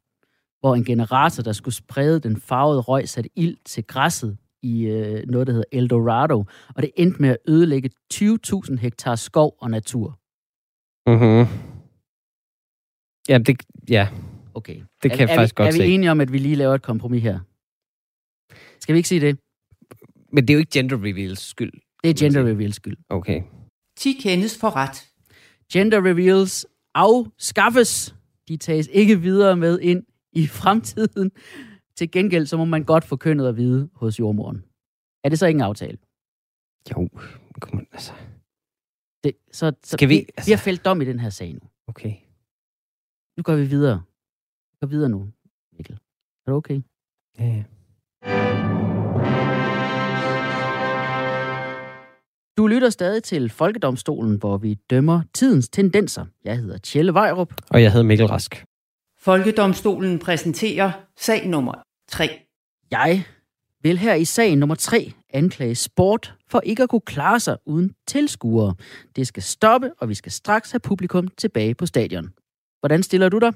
hvor 0.60 0.76
en 0.76 0.84
generator, 0.86 1.43
der 1.43 1.52
skulle 1.52 1.76
sprede 1.76 2.19
den 2.19 2.38
farvede 2.38 2.80
røg, 2.82 3.10
satte 3.10 3.30
ild 3.36 3.58
til 3.65 3.84
græsset 3.84 4.38
i 4.63 4.86
øh, 4.86 5.24
noget, 5.28 5.48
der 5.48 5.54
hedder 5.54 5.69
Eldorado, 5.72 6.45
og 6.76 6.82
det 6.82 6.91
endte 6.95 7.22
med 7.22 7.30
at 7.30 7.38
ødelægge 7.48 7.89
20.000 8.13 8.76
hektar 8.76 9.15
skov 9.15 9.56
og 9.60 9.72
natur. 9.72 10.19
Mm-hmm. 11.10 11.45
Ja, 13.30 13.38
det, 13.38 13.62
ja, 13.89 14.08
Okay. 14.54 14.82
det 15.04 15.12
kan 15.12 15.19
er, 15.19 15.28
jeg 15.28 15.38
faktisk 15.38 15.60
er 15.60 15.63
godt 15.63 15.74
vi, 15.74 15.78
se. 15.78 15.84
Er 15.84 15.88
vi 15.88 15.93
enige 15.93 16.12
om, 16.12 16.22
at 16.22 16.32
vi 16.32 16.38
lige 16.38 16.56
laver 16.56 16.76
et 16.76 16.82
kompromis 16.82 17.24
her? 17.24 17.39
Skal 18.80 18.93
vi 18.93 18.98
ikke 18.98 19.10
sige 19.10 19.22
det? 19.22 19.39
Men 20.32 20.43
det 20.43 20.50
er 20.50 20.56
jo 20.56 20.60
ikke 20.60 20.72
gender 20.72 20.98
reveals 20.98 21.39
skyld. 21.39 21.74
Det 22.04 22.10
er 22.10 22.13
gender 22.13 22.43
reveals 22.43 22.76
skyld. 22.76 22.98
Okay. 23.10 23.41
10 23.98 24.13
kendes 24.13 24.58
for 24.60 24.76
ret. 24.76 25.10
Gender 25.74 26.06
reveals 26.06 26.65
afskaffes. 26.95 28.15
De 28.48 28.58
tages 28.58 28.89
ikke 28.91 29.22
videre 29.22 29.58
med 29.58 29.80
ind 29.80 30.04
i 30.34 30.48
fremtiden. 30.48 31.32
Til 31.96 32.12
gengæld, 32.12 32.46
så 32.46 32.58
må 32.58 32.65
man 32.65 32.84
godt 32.84 33.04
få 33.04 33.15
kønnet 33.15 33.48
at 33.48 33.58
vide 33.58 33.89
hos 33.94 34.20
jordmoren. 34.20 34.63
Er 35.24 35.30
det 35.30 35.39
så 35.39 35.46
ikke 35.48 35.58
en 35.58 35.62
aftale? 35.63 35.98
Jo, 36.92 37.10
kom 37.62 37.78
on, 37.80 37.88
altså. 37.92 38.13
Det, 39.24 39.34
så, 39.52 39.72
så 39.84 39.92
Skal 39.92 40.10
vi- 40.10 40.13
vi, 40.13 40.20
vi 40.20 40.26
altså- 40.38 40.52
har 40.52 40.58
fældt 40.58 40.86
dom 40.86 41.02
i 41.02 41.06
den 41.06 41.20
her 41.20 41.30
sag 41.30 41.54
nu. 41.54 41.60
Okay. 41.88 42.13
Nu 43.38 43.44
går 43.44 43.56
vi 43.56 43.65
videre. 43.65 44.04
Vi 44.72 44.78
går 44.82 44.88
videre 44.88 45.10
nu, 45.10 45.28
Mikkel. 45.78 46.00
Er 46.48 46.52
du 46.52 46.58
okay? 46.58 46.82
Ja, 47.39 47.46
ja. 47.46 47.63
Du 52.58 52.68
lytter 52.68 52.89
stadig 52.89 53.24
til 53.24 53.50
Folkedomstolen, 53.50 54.38
hvor 54.38 54.58
vi 54.58 54.74
dømmer 54.74 55.22
tidens 55.34 55.70
tendenser. 55.70 56.26
Jeg 56.44 56.58
hedder 56.58 56.78
Tjelle 56.78 57.13
Vejrup. 57.13 57.54
Og 57.70 57.82
jeg 57.84 57.92
hedder 57.92 58.06
Mikkel 58.06 58.28
Rask. 58.28 58.65
Folkedomstolen 59.21 60.19
præsenterer 60.19 60.91
sag 61.17 61.47
nummer 61.47 61.73
3. 62.10 62.29
Jeg 62.91 63.23
vil 63.84 63.97
her 63.97 64.13
i 64.13 64.25
sag 64.25 64.55
nummer 64.55 64.75
3 64.75 65.12
anklage 65.29 65.75
sport 65.75 66.36
for 66.47 66.60
ikke 66.60 66.84
at 66.84 66.89
kunne 66.89 67.01
klare 67.01 67.39
sig 67.39 67.58
uden 67.65 67.93
tilskuere. 68.08 68.75
Det 69.15 69.27
skal 69.27 69.43
stoppe, 69.43 69.91
og 69.97 70.10
vi 70.10 70.13
skal 70.13 70.32
straks 70.32 70.71
have 70.71 70.79
publikum 70.79 71.27
tilbage 71.27 71.75
på 71.75 71.86
stadion. 71.86 72.29
Hvordan 72.79 73.03
stiller 73.03 73.29
du 73.29 73.39
dig? 73.39 73.53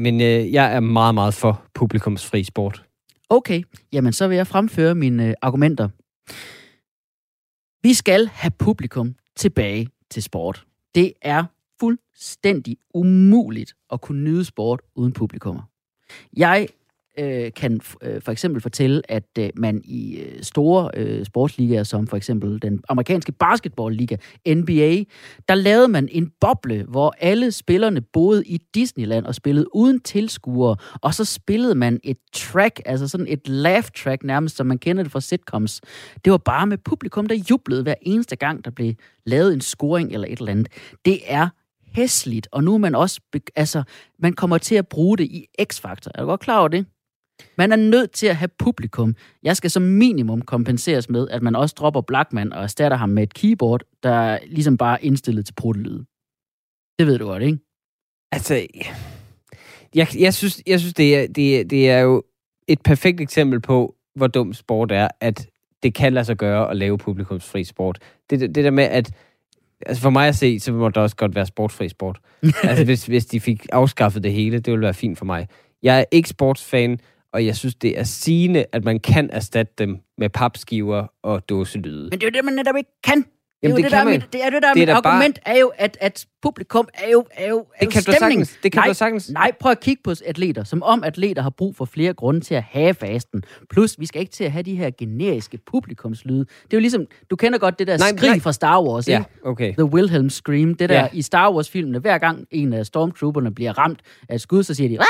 Men 0.00 0.20
øh, 0.20 0.52
jeg 0.52 0.74
er 0.74 0.80
meget, 0.80 1.14
meget 1.14 1.34
for 1.34 1.62
publikumsfri 1.74 2.44
sport. 2.44 2.84
Okay, 3.30 3.62
jamen 3.92 4.12
så 4.12 4.28
vil 4.28 4.36
jeg 4.36 4.46
fremføre 4.46 4.94
mine 4.94 5.28
øh, 5.28 5.34
argumenter. 5.42 5.88
Vi 7.82 7.94
skal 7.94 8.26
have 8.26 8.50
publikum 8.58 9.14
tilbage 9.36 9.88
til 10.10 10.22
sport. 10.22 10.64
Det 10.94 11.12
er 11.22 11.44
fuldstændig 11.80 12.76
umuligt 12.94 13.74
at 13.92 14.00
kunne 14.00 14.24
nyde 14.24 14.44
sport 14.44 14.80
uden 14.96 15.12
publikummer. 15.12 15.62
Jeg 16.36 16.68
øh, 17.18 17.52
kan 17.56 17.80
f- 17.84 17.94
øh, 18.02 18.22
for 18.22 18.32
eksempel 18.32 18.62
fortælle, 18.62 19.02
at 19.08 19.28
øh, 19.38 19.50
man 19.56 19.82
i 19.84 20.16
øh, 20.16 20.42
store 20.42 20.90
øh, 20.94 21.24
sportsligaer, 21.24 21.82
som 21.82 22.06
for 22.06 22.16
eksempel 22.16 22.62
den 22.62 22.80
amerikanske 22.88 23.32
basketballliga, 23.32 24.16
NBA, 24.48 25.04
der 25.48 25.54
lavede 25.54 25.88
man 25.88 26.08
en 26.12 26.32
boble, 26.40 26.84
hvor 26.88 27.14
alle 27.20 27.52
spillerne 27.52 28.00
boede 28.00 28.46
i 28.46 28.58
Disneyland 28.74 29.26
og 29.26 29.34
spillede 29.34 29.66
uden 29.74 30.00
tilskuere, 30.00 30.76
og 31.02 31.14
så 31.14 31.24
spillede 31.24 31.74
man 31.74 32.00
et 32.04 32.18
track, 32.32 32.80
altså 32.86 33.08
sådan 33.08 33.26
et 33.28 33.48
laugh 33.48 33.86
track 33.96 34.24
nærmest, 34.24 34.56
som 34.56 34.66
man 34.66 34.78
kender 34.78 35.02
det 35.02 35.12
fra 35.12 35.20
sitcoms. 35.20 35.80
Det 36.24 36.30
var 36.30 36.38
bare 36.38 36.66
med 36.66 36.78
publikum, 36.78 37.26
der 37.26 37.34
jublede 37.50 37.82
hver 37.82 37.94
eneste 38.02 38.36
gang, 38.36 38.64
der 38.64 38.70
blev 38.70 38.94
lavet 39.26 39.52
en 39.52 39.60
scoring 39.60 40.12
eller 40.12 40.26
et 40.30 40.38
eller 40.38 40.52
andet. 40.52 40.68
Det 41.04 41.18
er 41.26 41.48
hæsligt, 41.96 42.48
og 42.52 42.64
nu 42.64 42.74
er 42.74 42.78
man 42.78 42.94
også, 42.94 43.20
altså, 43.56 43.82
man 44.18 44.32
kommer 44.32 44.58
til 44.58 44.74
at 44.74 44.88
bruge 44.88 45.18
det 45.18 45.24
i 45.24 45.46
X-faktor. 45.64 46.10
Er 46.14 46.20
du 46.20 46.28
godt 46.28 46.40
klar 46.40 46.58
over 46.58 46.68
det? 46.68 46.86
Man 47.58 47.72
er 47.72 47.76
nødt 47.76 48.10
til 48.12 48.26
at 48.26 48.36
have 48.36 48.48
publikum. 48.58 49.14
Jeg 49.42 49.56
skal 49.56 49.70
som 49.70 49.82
minimum 49.82 50.42
kompenseres 50.42 51.10
med, 51.10 51.28
at 51.28 51.42
man 51.42 51.56
også 51.56 51.74
dropper 51.78 52.00
Blackman 52.00 52.52
og 52.52 52.62
erstatter 52.62 52.96
ham 52.96 53.08
med 53.08 53.22
et 53.22 53.34
keyboard, 53.34 53.82
der 54.02 54.10
er 54.10 54.38
ligesom 54.46 54.76
bare 54.76 55.04
indstillet 55.04 55.46
til 55.46 55.54
pruttelyd. 55.54 55.98
Det 56.98 57.06
ved 57.06 57.18
du 57.18 57.26
godt, 57.26 57.42
ikke? 57.42 57.58
Altså, 58.32 58.66
jeg, 59.94 60.06
jeg 60.18 60.34
synes, 60.34 60.62
jeg 60.66 60.80
synes 60.80 60.94
det, 60.94 61.16
er, 61.16 61.26
det, 61.26 61.60
er, 61.60 61.64
det 61.64 61.90
er 61.90 61.98
jo 61.98 62.22
et 62.68 62.80
perfekt 62.84 63.20
eksempel 63.20 63.60
på, 63.60 63.94
hvor 64.14 64.26
dum 64.26 64.52
sport 64.52 64.92
er, 64.92 65.08
at 65.20 65.46
det 65.82 65.94
kan 65.94 66.12
lade 66.12 66.24
sig 66.24 66.36
gøre 66.36 66.70
at 66.70 66.76
lave 66.76 66.98
publikumsfri 66.98 67.64
sport. 67.64 67.98
Det, 68.30 68.40
det 68.40 68.64
der 68.64 68.70
med, 68.70 68.84
at 68.84 69.12
altså 69.86 70.02
for 70.02 70.10
mig 70.10 70.28
at 70.28 70.36
se, 70.36 70.60
så 70.60 70.72
må 70.72 70.88
der 70.88 71.00
også 71.00 71.16
godt 71.16 71.34
være 71.34 71.46
sportsfri 71.46 71.88
sport. 71.88 72.18
altså 72.62 72.84
hvis, 72.84 73.06
hvis 73.06 73.26
de 73.26 73.40
fik 73.40 73.66
afskaffet 73.72 74.22
det 74.22 74.32
hele, 74.32 74.58
det 74.58 74.70
ville 74.70 74.84
være 74.84 74.94
fint 74.94 75.18
for 75.18 75.24
mig. 75.24 75.48
Jeg 75.82 76.00
er 76.00 76.04
ikke 76.10 76.28
sportsfan, 76.28 76.98
og 77.32 77.46
jeg 77.46 77.56
synes, 77.56 77.74
det 77.74 77.98
er 77.98 78.04
sigende, 78.04 78.64
at 78.72 78.84
man 78.84 79.00
kan 79.00 79.30
erstatte 79.32 79.72
dem 79.78 79.98
med 80.18 80.28
papskiver 80.28 81.06
og 81.22 81.48
dåselyde. 81.48 82.02
Men 82.02 82.12
det 82.12 82.22
er 82.22 82.26
jo 82.26 82.36
det, 82.36 82.44
man 82.44 82.54
netop 82.54 82.76
ikke 82.76 82.90
kan. 83.04 83.24
Det 83.62 83.62
Jamen, 83.68 83.72
jo 83.72 83.76
det 83.76 83.84
det, 83.84 83.90
kan 83.92 84.06
der 84.06 84.12
er 84.12 84.18
mit, 84.18 84.32
det 84.32 84.44
er 84.44 84.50
det, 84.50 84.62
der 84.62 84.68
er 84.68 84.72
Det 84.74 84.82
er 84.82 84.86
mit 84.86 84.88
da 84.96 85.00
bare- 85.00 85.12
argument, 85.12 85.38
er 85.46 85.58
jo, 85.58 85.72
at, 85.78 85.96
at 86.00 86.26
publikum 86.42 86.88
er 86.94 87.10
jo, 87.12 87.24
er 87.34 87.48
jo, 87.48 87.58
er 87.58 87.62
Det 87.80 87.86
jo 87.86 87.90
kan 87.90 88.02
du 88.02 88.12
stemning. 88.12 88.46
sagtens. 88.46 88.58
Det 88.62 88.72
kan 88.72 88.80
nej, 88.80 88.88
du 88.88 88.94
sagtens. 88.94 89.30
Nej, 89.30 89.52
prøv 89.60 89.72
at 89.72 89.80
kigge 89.80 90.02
på 90.04 90.12
atleter, 90.26 90.64
som 90.64 90.82
om 90.82 91.04
atleter 91.04 91.42
har 91.42 91.50
brug 91.50 91.76
for 91.76 91.84
flere 91.84 92.12
grunde 92.12 92.40
til 92.40 92.54
at 92.54 92.62
have 92.62 92.94
fasten. 92.94 93.42
Plus, 93.70 93.96
vi 93.98 94.06
skal 94.06 94.20
ikke 94.20 94.32
til 94.32 94.44
at 94.44 94.52
have 94.52 94.62
de 94.62 94.74
her 94.76 94.90
generiske 94.98 95.58
publikumslyde. 95.66 96.38
Det 96.38 96.48
er 96.72 96.76
jo 96.76 96.78
ligesom, 96.80 97.04
du 97.30 97.36
kender 97.36 97.58
godt 97.58 97.78
det 97.78 97.86
der 97.86 97.98
Nej, 97.98 98.08
skrig 98.16 98.30
nej. 98.30 98.40
fra 98.40 98.52
Star 98.52 98.82
Wars, 98.82 99.08
Ja, 99.08 99.18
ikke? 99.18 99.30
okay. 99.44 99.72
The 99.74 99.84
Wilhelm 99.84 100.30
Scream, 100.30 100.74
det 100.74 100.88
der 100.88 100.94
Ja. 101.00 101.08
i 101.12 101.22
Star 101.22 101.52
Wars-filmene, 101.52 101.98
hver 101.98 102.18
gang 102.18 102.46
en 102.50 102.72
af 102.72 102.86
stormtrooperne 102.86 103.54
bliver 103.54 103.78
ramt 103.78 104.00
af 104.28 104.34
et 104.34 104.40
skud, 104.40 104.62
så 104.62 104.74
siger 104.74 104.88
de, 104.88 104.98
Aah! 104.98 105.06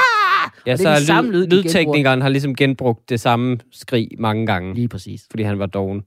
Ja, 0.66 0.72
Og 0.72 0.78
det 0.78 0.82
så 0.84 0.88
er 0.88 0.96
den 0.96 1.04
samme 1.06 1.30
lyd, 1.32 1.46
lyd, 1.46 1.62
lydteknikeren 1.62 2.20
har 2.22 2.28
ligesom 2.28 2.54
genbrugt 2.54 3.08
det 3.08 3.20
samme 3.20 3.58
skrig 3.72 4.08
mange 4.18 4.46
gange, 4.46 4.74
Lige 4.74 4.88
præcis. 4.88 5.20
fordi 5.30 5.42
han 5.42 5.58
var 5.58 5.66
doven. 5.66 6.02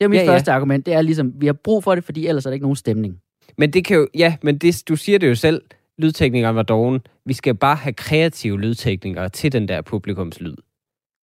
Det 0.00 0.04
er 0.04 0.08
mit 0.08 0.16
Ja, 0.16 0.22
ja, 0.22 0.30
ja. 0.30 0.36
første 0.36 0.52
argument, 0.52 0.86
det 0.86 0.94
er 0.94 1.02
ligesom, 1.02 1.32
vi 1.36 1.46
har 1.46 1.52
brug 1.52 1.84
for 1.84 1.94
det, 1.94 2.04
fordi 2.04 2.26
ellers 2.26 2.46
er 2.46 2.50
der 2.50 2.54
ikke 2.54 2.64
nogen 2.64 2.76
stemning. 2.76 3.16
Men 3.58 3.70
det 3.70 3.84
kan 3.84 3.96
jo, 3.96 4.08
ja, 4.14 4.36
men 4.42 4.58
det, 4.58 4.82
du 4.88 4.96
siger 4.96 5.18
det 5.18 5.28
jo 5.28 5.34
selv, 5.34 5.62
lydteknikeren 5.98 6.56
var 6.56 6.62
doven. 6.62 7.00
Vi 7.26 7.32
skal 7.32 7.54
bare 7.54 7.76
have 7.76 7.92
kreative 7.92 8.60
lydteknikere 8.60 9.28
til 9.28 9.52
den 9.52 9.68
der 9.68 9.82
publikumslyd. 9.82 10.54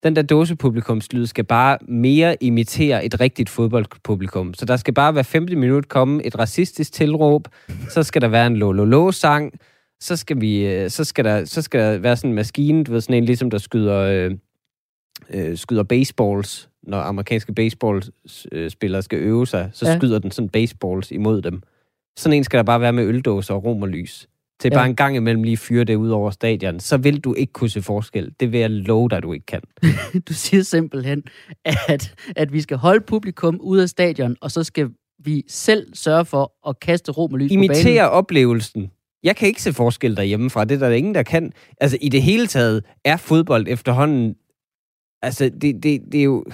Den 0.03 0.15
der 0.15 0.21
dåsepublikumslyd 0.21 1.25
skal 1.25 1.43
bare 1.43 1.77
mere 1.87 2.43
imitere 2.43 3.05
et 3.05 3.19
rigtigt 3.19 3.49
fodboldpublikum. 3.49 4.53
Så 4.53 4.65
der 4.65 4.77
skal 4.77 4.93
bare 4.93 5.11
hver 5.11 5.23
femte 5.23 5.55
minut 5.55 5.89
komme 5.89 6.23
et 6.23 6.39
racistisk 6.39 6.93
tilråb, 6.93 7.47
så 7.89 8.03
skal 8.03 8.21
der 8.21 8.27
være 8.27 8.47
en 8.47 8.57
lo-lo-lo-sang, 8.57 9.53
så 9.99 10.15
skal, 10.15 10.41
vi, 10.41 10.65
øh, 10.65 10.89
så, 10.89 11.03
skal 11.03 11.25
der, 11.25 11.45
så 11.45 11.61
skal 11.61 11.79
der 11.79 11.97
være 11.97 12.15
sådan 12.15 12.29
en 12.29 12.35
maskine, 12.35 12.83
du 12.83 12.91
ved, 12.91 13.01
sådan 13.01 13.15
en 13.15 13.25
ligesom, 13.25 13.49
der 13.49 13.57
skyder, 13.57 13.97
øh, 13.99 14.31
øh, 15.33 15.57
skyder 15.57 15.83
baseballs, 15.83 16.69
når 16.88 16.97
amerikanske 16.97 17.54
baseballspillere 17.54 19.02
skal 19.02 19.19
øve 19.19 19.47
sig, 19.47 19.69
så 19.73 19.88
ja. 19.89 19.97
Skyder 19.97 20.19
den 20.19 20.32
sådan 20.32 20.50
baseballs 20.50 21.12
imod 21.12 21.41
dem. 21.41 21.62
Sådan 22.17 22.38
en 22.38 22.43
skal 22.43 22.58
der 22.58 22.63
bare 22.63 22.82
være 22.82 22.93
med 22.93 23.04
øldåser 23.06 23.54
og 23.54 23.63
romerlys. 23.65 24.28
Til 24.60 24.69
Ja. 24.71 24.78
bare 24.78 24.86
en 24.86 24.95
gang 24.95 25.15
imellem 25.15 25.43
lige 25.43 25.58
fyre 25.58 25.84
det 25.84 25.95
ud 25.95 26.10
over 26.10 26.32
stadion. 26.32 26.80
Så 26.80 26.97
vil 26.97 27.19
du 27.19 27.34
ikke 27.34 27.54
kunne 27.54 27.69
se 27.69 27.82
forskel. 27.82 28.34
Det 28.39 28.52
vil 28.52 28.60
jeg 28.60 28.69
love 28.71 29.10
dig, 29.10 29.23
du 29.23 29.34
ikke 29.34 29.45
kan. 29.45 29.62
Du 30.30 30.34
siger 30.34 30.63
simpelthen, 30.63 31.23
at, 31.65 32.15
at 32.36 32.54
vi 32.54 32.62
skal 32.62 32.78
holde 32.78 33.02
publikum 33.02 33.60
ude 33.62 33.82
af 33.84 33.89
stadion, 33.89 34.36
og 34.41 34.52
så 34.52 34.63
skal 34.63 34.89
vi 35.19 35.43
selv 35.47 35.95
sørge 35.95 36.26
for 36.26 36.69
at 36.69 36.80
kaste 36.80 37.12
ro 37.12 37.28
med 37.28 37.39
lys 37.39 37.50
på 37.50 37.54
banen. 37.54 37.63
Imitere 37.63 38.10
oplevelsen. 38.10 38.91
Jeg 39.23 39.36
kan 39.36 39.47
ikke 39.47 39.62
se 39.62 39.73
forskel 39.73 40.17
derhjemmefra. 40.17 40.65
Det 40.65 40.76
er 40.84 40.88
der 40.89 40.95
ingen, 40.95 41.15
der 41.15 41.23
kan. 41.23 41.52
Altså, 41.82 41.97
i 42.02 42.10
det 42.10 42.21
hele 42.21 42.47
taget 42.47 42.84
er 43.06 43.17
fodbold 43.17 43.65
efterhånden... 43.69 44.36
Altså, 45.21 45.50
det, 45.62 45.84
det, 45.84 46.02
det 46.12 46.19
er 46.19 46.23
jo... 46.23 46.45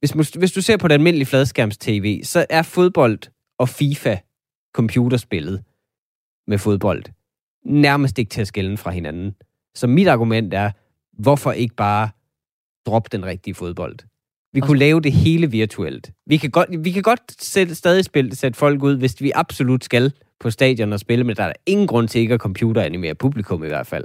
Hvis, 0.00 0.30
hvis 0.34 0.52
du 0.52 0.62
ser 0.62 0.76
på 0.76 0.88
det 0.88 0.94
almindelige 0.94 1.26
fladskærms-tv, 1.26 2.24
så 2.24 2.46
er 2.50 2.62
fodbold 2.62 3.18
og 3.58 3.68
FIFA 3.68 4.16
computerspillet 4.74 5.64
med 6.46 6.58
fodbold 6.58 7.04
nærmest 7.64 8.18
ikke 8.18 8.28
til 8.28 8.40
at 8.40 8.46
skælne 8.46 8.76
fra 8.76 8.90
hinanden. 8.90 9.34
Så 9.74 9.86
mit 9.86 10.08
argument 10.08 10.54
er, 10.54 10.70
hvorfor 11.12 11.52
ikke 11.52 11.74
bare 11.74 12.08
droppe 12.86 13.08
den 13.12 13.26
rigtige 13.26 13.54
fodbold? 13.54 13.96
Vi 14.52 14.60
kunne 14.60 14.78
lave 14.78 15.00
det 15.00 15.12
hele 15.12 15.50
virtuelt. 15.50 16.10
Vi 16.26 16.36
kan 16.36 16.50
godt, 16.50 16.84
vi 16.84 16.90
kan 16.90 17.02
godt 17.02 17.42
sætte, 17.42 17.74
stadig 17.74 18.04
spille, 18.04 18.36
sætte 18.36 18.58
folk 18.58 18.82
ud, 18.82 18.96
hvis 18.96 19.20
vi 19.20 19.32
absolut 19.34 19.84
skal 19.84 20.12
på 20.40 20.50
stadion 20.50 20.92
og 20.92 21.00
spille, 21.00 21.24
men 21.24 21.36
der 21.36 21.42
er 21.42 21.52
ingen 21.66 21.86
grund 21.86 22.08
til 22.08 22.20
ikke 22.20 22.34
at 22.34 22.40
computeranimere 22.40 23.14
publikum 23.14 23.64
i 23.64 23.66
hvert 23.66 23.86
fald. 23.86 24.04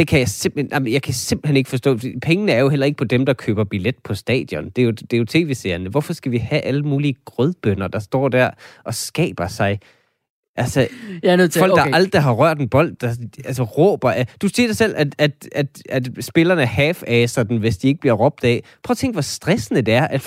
Det 0.00 0.08
kan 0.08 0.18
jeg 0.18 0.28
simpelthen, 0.28 0.72
jamen, 0.72 0.92
jeg 0.92 1.02
kan 1.02 1.14
simpelthen 1.14 1.56
ikke 1.56 1.70
forstå. 1.70 1.98
Pengene 2.22 2.52
er 2.52 2.60
jo 2.60 2.68
heller 2.68 2.86
ikke 2.86 2.96
på 2.96 3.04
dem, 3.04 3.26
der 3.26 3.32
køber 3.32 3.64
billet 3.64 3.94
på 4.04 4.14
stadion. 4.14 4.64
Det 4.64 4.78
er 4.78 4.86
jo, 4.86 4.90
det 4.90 5.12
er 5.12 5.18
jo 5.18 5.24
tv-serierne. 5.24 5.88
Hvorfor 5.88 6.12
skal 6.12 6.32
vi 6.32 6.38
have 6.38 6.60
alle 6.60 6.82
mulige 6.82 7.14
grødbønder, 7.24 7.88
der 7.88 7.98
står 7.98 8.28
der 8.28 8.50
og 8.84 8.94
skaber 8.94 9.48
sig? 9.48 9.80
Altså, 10.56 10.88
Jeg 11.22 11.32
er 11.32 11.36
nødt 11.36 11.52
til, 11.52 11.60
folk, 11.60 11.72
okay. 11.72 11.86
der 11.86 11.94
aldrig 11.94 12.22
har 12.22 12.32
rørt 12.32 12.60
en 12.60 12.68
bold, 12.68 12.96
der 13.00 13.16
altså, 13.44 13.62
råber 13.62 14.10
af. 14.10 14.26
Du 14.42 14.48
siger 14.48 14.66
dig 14.66 14.76
selv, 14.76 14.94
at, 14.96 15.14
at, 15.18 15.48
at, 15.52 15.82
at 15.88 16.10
spillerne 16.20 16.66
half-aser 16.66 17.42
den, 17.42 17.56
hvis 17.56 17.78
de 17.78 17.88
ikke 17.88 18.00
bliver 18.00 18.14
råbt 18.14 18.44
af. 18.44 18.62
Prøv 18.82 18.92
at 18.92 18.98
tænke, 18.98 19.14
hvor 19.14 19.22
stressende 19.22 19.82
det 19.82 19.94
er, 19.94 20.06
at 20.06 20.20
40.000 20.20 20.26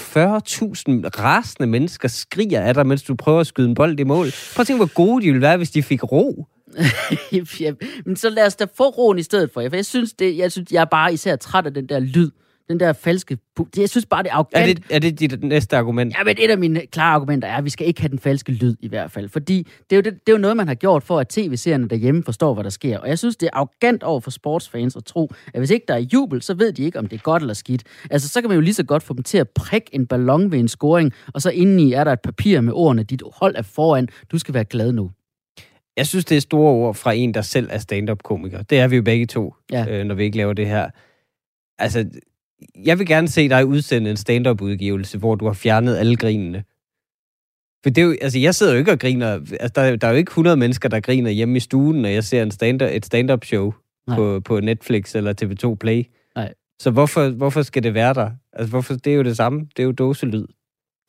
rasende 1.20 1.68
mennesker 1.68 2.08
skriger 2.08 2.62
af 2.62 2.74
dig, 2.74 2.88
mens 2.88 3.04
du 3.04 3.16
prøver 3.16 3.40
at 3.40 3.48
skyde 3.48 3.68
en 3.68 3.76
bold 3.76 4.00
i 4.00 4.04
mål. 4.04 4.28
Prøv 4.56 4.62
at 4.62 4.68
tænke, 4.68 4.80
hvor 4.80 4.94
gode 4.94 5.22
de 5.22 5.28
ville 5.28 5.42
være, 5.42 5.58
hvis 5.58 5.72
de 5.72 5.84
fik 5.84 6.04
ro. 6.04 6.48
ja, 7.60 7.74
men 8.06 8.16
så 8.16 8.30
lad 8.30 8.46
os 8.46 8.56
da 8.56 8.66
få 8.76 8.90
roen 8.90 9.20
i 9.20 9.24
stedet 9.24 9.52
for. 9.52 9.62
For 9.70 9.76
jeg 9.76 9.86
synes, 9.86 10.14
det, 10.14 10.38
jeg, 10.38 10.52
synes, 10.52 10.72
jeg 10.72 10.82
er 10.82 10.86
bare 10.86 11.14
især 11.14 11.36
træt 11.36 11.66
af 11.66 11.74
den 11.74 11.90
der 11.90 12.00
lyd. 12.00 12.30
Den 12.70 12.80
der 12.80 12.94
falske... 12.94 13.38
Jeg 13.78 13.90
synes 13.90 14.06
bare, 14.06 14.24
det 14.24 14.30
er 14.30 14.34
arrogant. 14.34 14.70
Er 14.70 14.74
det, 14.74 14.84
er 14.90 15.00
det 15.00 15.20
dit 15.20 15.44
næste 15.44 15.78
argument? 15.78 16.14
Ja, 16.18 16.24
men 16.24 16.36
et 16.40 16.50
af 16.50 16.58
mine 16.58 16.82
klare 16.92 17.14
argumenter 17.14 17.48
er, 17.48 17.58
at 17.58 17.66
vi 17.66 17.70
skal 17.70 17.88
ikke 17.88 18.02
have 18.02 18.10
den 18.10 18.20
falske 18.20 18.52
lyd 18.52 18.76
i 18.80 18.88
hvert 18.88 19.12
fald. 19.12 19.30
Fordi 19.30 19.68
det 19.90 19.92
er, 19.92 19.96
jo 19.96 20.02
det, 20.02 20.14
det 20.14 20.30
er 20.30 20.32
jo 20.32 20.38
noget, 20.38 20.58
man 20.58 20.68
har 20.68 20.76
gjort 20.76 21.04
for, 21.04 21.20
at 21.20 21.28
tv-seerne 21.28 21.88
derhjemme 21.88 22.24
forstår, 22.24 22.54
hvad 22.54 22.64
der 22.64 22.70
sker. 22.70 22.98
Og 22.98 23.08
jeg 23.08 23.20
synes, 23.20 23.36
det 23.36 23.46
er 23.46 23.50
arrogant 23.54 24.04
over 24.04 24.20
for 24.20 24.32
sportsfans 24.32 24.96
at 24.96 25.06
tro, 25.06 25.32
at 25.54 25.60
hvis 25.60 25.70
ikke 25.70 25.86
der 25.88 25.94
er 25.94 26.06
jubel, 26.14 26.42
så 26.42 26.54
ved 26.54 26.74
de 26.74 26.84
ikke, 26.84 27.00
om 27.00 27.08
det 27.08 27.16
er 27.16 27.22
godt 27.22 27.44
eller 27.44 27.54
skidt. 27.54 27.84
Altså, 28.12 28.30
så 28.30 28.42
kan 28.42 28.50
man 28.50 28.56
jo 28.56 28.62
lige 28.62 28.74
så 28.74 28.84
godt 28.84 29.04
få 29.04 29.14
dem 29.14 29.24
til 29.24 29.38
at 29.38 29.50
prikke 29.50 29.90
en 29.92 30.08
ballon 30.08 30.52
ved 30.52 30.60
en 30.60 30.68
scoring, 30.68 31.14
og 31.34 31.42
så 31.42 31.50
indeni 31.50 31.94
er 31.94 32.04
der 32.04 32.12
et 32.12 32.22
papir 32.22 32.62
med 32.62 32.74
ordene, 32.74 33.04
dit 33.04 33.24
hold 33.34 33.56
er 33.56 33.62
foran, 33.62 34.08
du 34.32 34.38
skal 34.38 34.54
være 34.54 34.66
glad 34.66 34.92
nu. 34.92 35.12
Jeg 35.98 36.08
synes, 36.08 36.26
det 36.26 36.38
er 36.38 36.42
store 36.42 36.72
ord 36.72 36.96
fra 36.96 37.14
en, 37.14 37.34
der 37.34 37.42
selv 37.42 37.68
er 37.72 37.78
stand-up-komiker. 37.78 38.62
Det 38.64 38.80
er 38.80 38.88
vi 38.88 38.96
jo 38.96 39.02
begge 39.02 39.26
to, 39.26 39.54
Ja. 39.72 39.86
øh, 39.90 40.06
når 40.06 40.16
vi 40.16 40.24
ikke 40.24 40.38
laver 40.38 40.54
det 40.54 40.68
her. 40.68 40.90
Altså, 41.80 42.10
jeg 42.86 43.00
vil 43.00 43.08
gerne 43.08 43.28
se 43.28 43.50
dig 43.50 43.66
udsende 43.66 44.10
en 44.12 44.18
stand-up-udgivelse, 44.18 45.18
hvor 45.18 45.36
du 45.36 45.46
har 45.46 45.54
fjernet 45.54 45.98
alle 45.98 46.16
grinene. 46.16 46.64
For 47.84 47.90
det 47.90 47.98
er 48.02 48.06
jo, 48.06 48.16
altså, 48.22 48.40
jeg 48.40 48.56
sidder 48.56 48.74
jo 48.74 48.80
ikke 48.80 48.92
og 48.92 49.00
griner. 49.00 49.34
Altså, 49.34 49.72
der, 49.76 49.82
er- 49.82 49.96
der 49.96 50.08
er 50.08 50.12
jo 50.12 50.18
ikke 50.18 50.30
100 50.30 50.58
mennesker, 50.58 50.90
der 50.90 51.00
griner 51.00 51.32
hjemme 51.32 51.58
i 51.58 51.60
stuen, 51.60 52.02
når 52.02 52.10
jeg 52.10 52.24
ser 52.24 52.44
en 52.44 52.52
stand 52.52 52.82
et 52.82 53.06
stand-up-show 53.06 53.74
på, 54.08 54.40
på 54.46 54.60
Netflix 54.60 55.16
eller 55.16 55.34
TV2 55.44 55.76
Play. 55.76 56.04
Nej. 56.36 56.54
Så 56.80 56.92
hvorfor, 56.92 57.30
hvorfor 57.30 57.62
skal 57.62 57.84
det 57.84 57.94
være 57.94 58.14
der? 58.14 58.32
Altså, 58.54 58.70
hvorfor, 58.70 58.94
det 58.96 59.08
er 59.14 59.18
jo 59.18 59.24
det 59.24 59.38
samme. 59.38 59.60
Det 59.60 59.80
er 59.80 59.84
jo 59.84 59.92
dåselyd. 59.92 60.46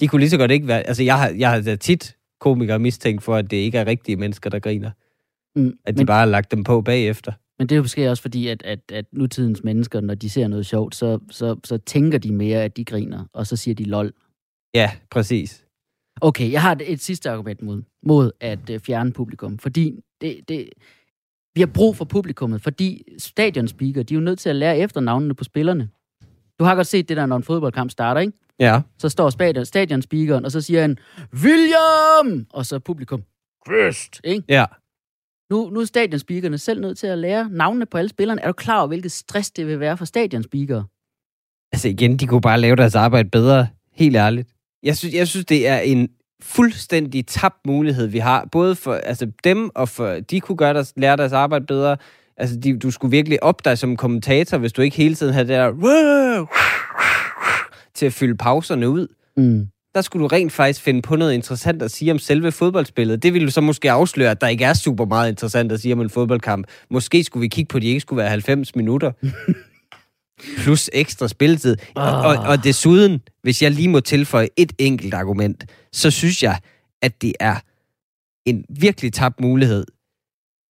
De 0.00 0.08
kunne 0.08 0.20
lige 0.20 0.30
så 0.30 0.38
godt 0.38 0.50
ikke 0.50 0.66
være... 0.66 0.82
Altså, 0.82 1.02
jeg 1.02 1.18
har, 1.18 1.28
jeg 1.28 1.50
har 1.50 1.76
tit 1.76 2.16
komikere 2.40 2.78
mistænkt 2.78 3.22
for, 3.22 3.34
at 3.36 3.50
det 3.50 3.56
ikke 3.56 3.78
er 3.78 3.86
rigtige 3.86 4.16
mennesker, 4.16 4.50
der 4.50 4.58
griner. 4.58 4.90
Mm, 5.56 5.78
At 5.84 5.94
de 5.94 6.00
men, 6.00 6.06
bare 6.06 6.18
har 6.18 6.26
lagt 6.26 6.50
dem 6.50 6.64
på 6.64 6.80
bagefter. 6.80 7.32
men 7.58 7.68
det 7.68 7.74
er 7.74 7.76
jo 7.76 7.82
måske 7.82 8.10
også 8.10 8.22
fordi, 8.22 8.48
at, 8.48 8.62
at, 8.62 8.80
at 8.92 9.04
nutidens 9.12 9.64
mennesker, 9.64 10.00
når 10.00 10.14
de 10.14 10.30
ser 10.30 10.48
noget 10.48 10.66
sjovt, 10.66 10.94
så, 10.94 11.18
så, 11.30 11.56
så 11.64 11.78
tænker 11.78 12.18
de 12.18 12.32
mere, 12.32 12.62
at 12.64 12.76
de 12.76 12.84
griner, 12.84 13.24
og 13.32 13.46
så 13.46 13.56
siger 13.56 13.74
de 13.74 13.84
lol. 13.84 14.12
Ja, 14.74 14.90
præcis. 15.10 15.64
Okay, 16.20 16.52
jeg 16.52 16.62
har 16.62 16.76
et, 16.86 17.00
sidste 17.00 17.30
argument 17.30 17.62
mod, 17.62 17.82
mod 18.02 18.30
at 18.40 18.70
øh, 18.70 18.80
fjerne 18.80 19.12
publikum, 19.12 19.58
fordi 19.58 20.00
det, 20.20 20.48
det, 20.48 20.68
vi 21.54 21.60
har 21.60 21.66
brug 21.74 21.96
for 21.96 22.04
publikummet, 22.04 22.62
fordi 22.62 23.02
stadionspeaker, 23.18 24.02
de 24.02 24.14
er 24.14 24.18
jo 24.18 24.24
nødt 24.24 24.38
til 24.38 24.48
at 24.48 24.56
lære 24.56 24.78
efternavnene 24.78 25.34
på 25.34 25.44
spillerne. 25.44 25.88
Du 26.58 26.64
har 26.64 26.74
godt 26.74 26.86
set 26.86 27.08
det 27.08 27.16
der, 27.16 27.26
når 27.26 27.36
en 27.36 27.42
fodboldkamp 27.42 27.90
starter, 27.90 28.20
ikke? 28.20 28.32
Ja. 28.58 28.80
Så 28.98 29.08
står 29.08 29.30
stadion, 29.30 29.64
stadionspeakeren, 29.64 30.44
og 30.44 30.52
så 30.52 30.60
siger 30.60 30.80
han, 30.80 30.98
William! 31.34 32.46
Og 32.52 32.66
så 32.66 32.78
publikum, 32.78 33.22
Christ! 33.66 34.20
Ikke? 34.24 34.44
Ja. 34.48 34.64
Nu, 35.50 35.70
nu 35.70 35.80
er 35.80 35.84
stadionspeakerne 35.84 36.58
selv 36.58 36.80
nødt 36.80 36.98
til 36.98 37.06
at 37.06 37.18
lære 37.18 37.48
navnene 37.50 37.86
på 37.86 37.98
alle 37.98 38.08
spillerne. 38.08 38.40
Er 38.40 38.46
du 38.46 38.52
klar 38.52 38.78
over, 38.78 38.86
hvilket 38.86 39.12
stress 39.12 39.50
det 39.50 39.66
vil 39.66 39.80
være 39.80 39.96
for 39.96 40.04
stadionspeakere? 40.04 40.84
Altså 41.72 41.88
igen, 41.88 42.16
de 42.16 42.26
kunne 42.26 42.40
bare 42.40 42.60
lave 42.60 42.76
deres 42.76 42.94
arbejde 42.94 43.30
bedre. 43.30 43.66
Helt 43.92 44.16
ærligt. 44.16 44.48
Jeg 44.82 44.96
synes, 44.96 45.14
jeg 45.14 45.28
synes 45.28 45.46
det 45.46 45.68
er 45.68 45.78
en 45.78 46.08
fuldstændig 46.42 47.26
tabt 47.26 47.66
mulighed, 47.66 48.06
vi 48.06 48.18
har. 48.18 48.48
Både 48.52 48.74
for 48.74 48.94
altså, 48.94 49.32
dem 49.44 49.70
og 49.74 49.88
for... 49.88 50.14
De 50.30 50.40
kunne 50.40 50.56
gøre 50.56 50.74
deres, 50.74 50.92
lære 50.96 51.16
deres 51.16 51.32
arbejde 51.32 51.66
bedre. 51.66 51.96
Altså, 52.36 52.56
de, 52.56 52.78
du 52.78 52.90
skulle 52.90 53.10
virkelig 53.10 53.42
op 53.42 53.64
dig 53.64 53.78
som 53.78 53.96
kommentator, 53.96 54.58
hvis 54.58 54.72
du 54.72 54.82
ikke 54.82 54.96
hele 54.96 55.14
tiden 55.14 55.32
havde 55.32 55.48
det 55.48 55.54
der... 55.54 55.70
til 57.94 58.06
at 58.06 58.12
fylde 58.12 58.36
pauserne 58.36 58.88
ud. 58.88 59.06
Mm. 59.36 59.68
Der 59.94 60.00
skulle 60.00 60.22
du 60.22 60.26
rent 60.26 60.52
faktisk 60.52 60.80
finde 60.80 61.02
på 61.02 61.16
noget 61.16 61.32
interessant 61.32 61.82
at 61.82 61.90
sige 61.90 62.10
om 62.10 62.18
selve 62.18 62.52
fodboldspillet. 62.52 63.22
Det 63.22 63.34
ville 63.34 63.50
så 63.50 63.60
måske 63.60 63.90
afsløre, 63.90 64.30
at 64.30 64.40
der 64.40 64.48
ikke 64.48 64.64
er 64.64 64.74
super 64.74 65.04
meget 65.04 65.28
interessant 65.28 65.72
at 65.72 65.80
sige 65.80 65.94
om 65.94 66.00
en 66.00 66.10
fodboldkamp. 66.10 66.66
Måske 66.90 67.24
skulle 67.24 67.40
vi 67.40 67.48
kigge 67.48 67.68
på, 67.68 67.76
at 67.78 67.82
de 67.82 67.88
ikke 67.88 68.00
skulle 68.00 68.18
være 68.18 68.28
90 68.28 68.76
minutter. 68.76 69.12
Plus 70.62 70.90
ekstra 70.92 71.28
spilletid. 71.28 71.76
Og, 71.94 72.20
og, 72.20 72.36
og 72.36 72.64
desuden, 72.64 73.22
hvis 73.42 73.62
jeg 73.62 73.70
lige 73.70 73.88
må 73.88 74.00
tilføje 74.00 74.48
et 74.56 74.72
enkelt 74.78 75.14
argument, 75.14 75.64
så 75.92 76.10
synes 76.10 76.42
jeg, 76.42 76.58
at 77.02 77.22
det 77.22 77.32
er 77.40 77.56
en 78.46 78.64
virkelig 78.68 79.12
tabt 79.12 79.40
mulighed, 79.40 79.84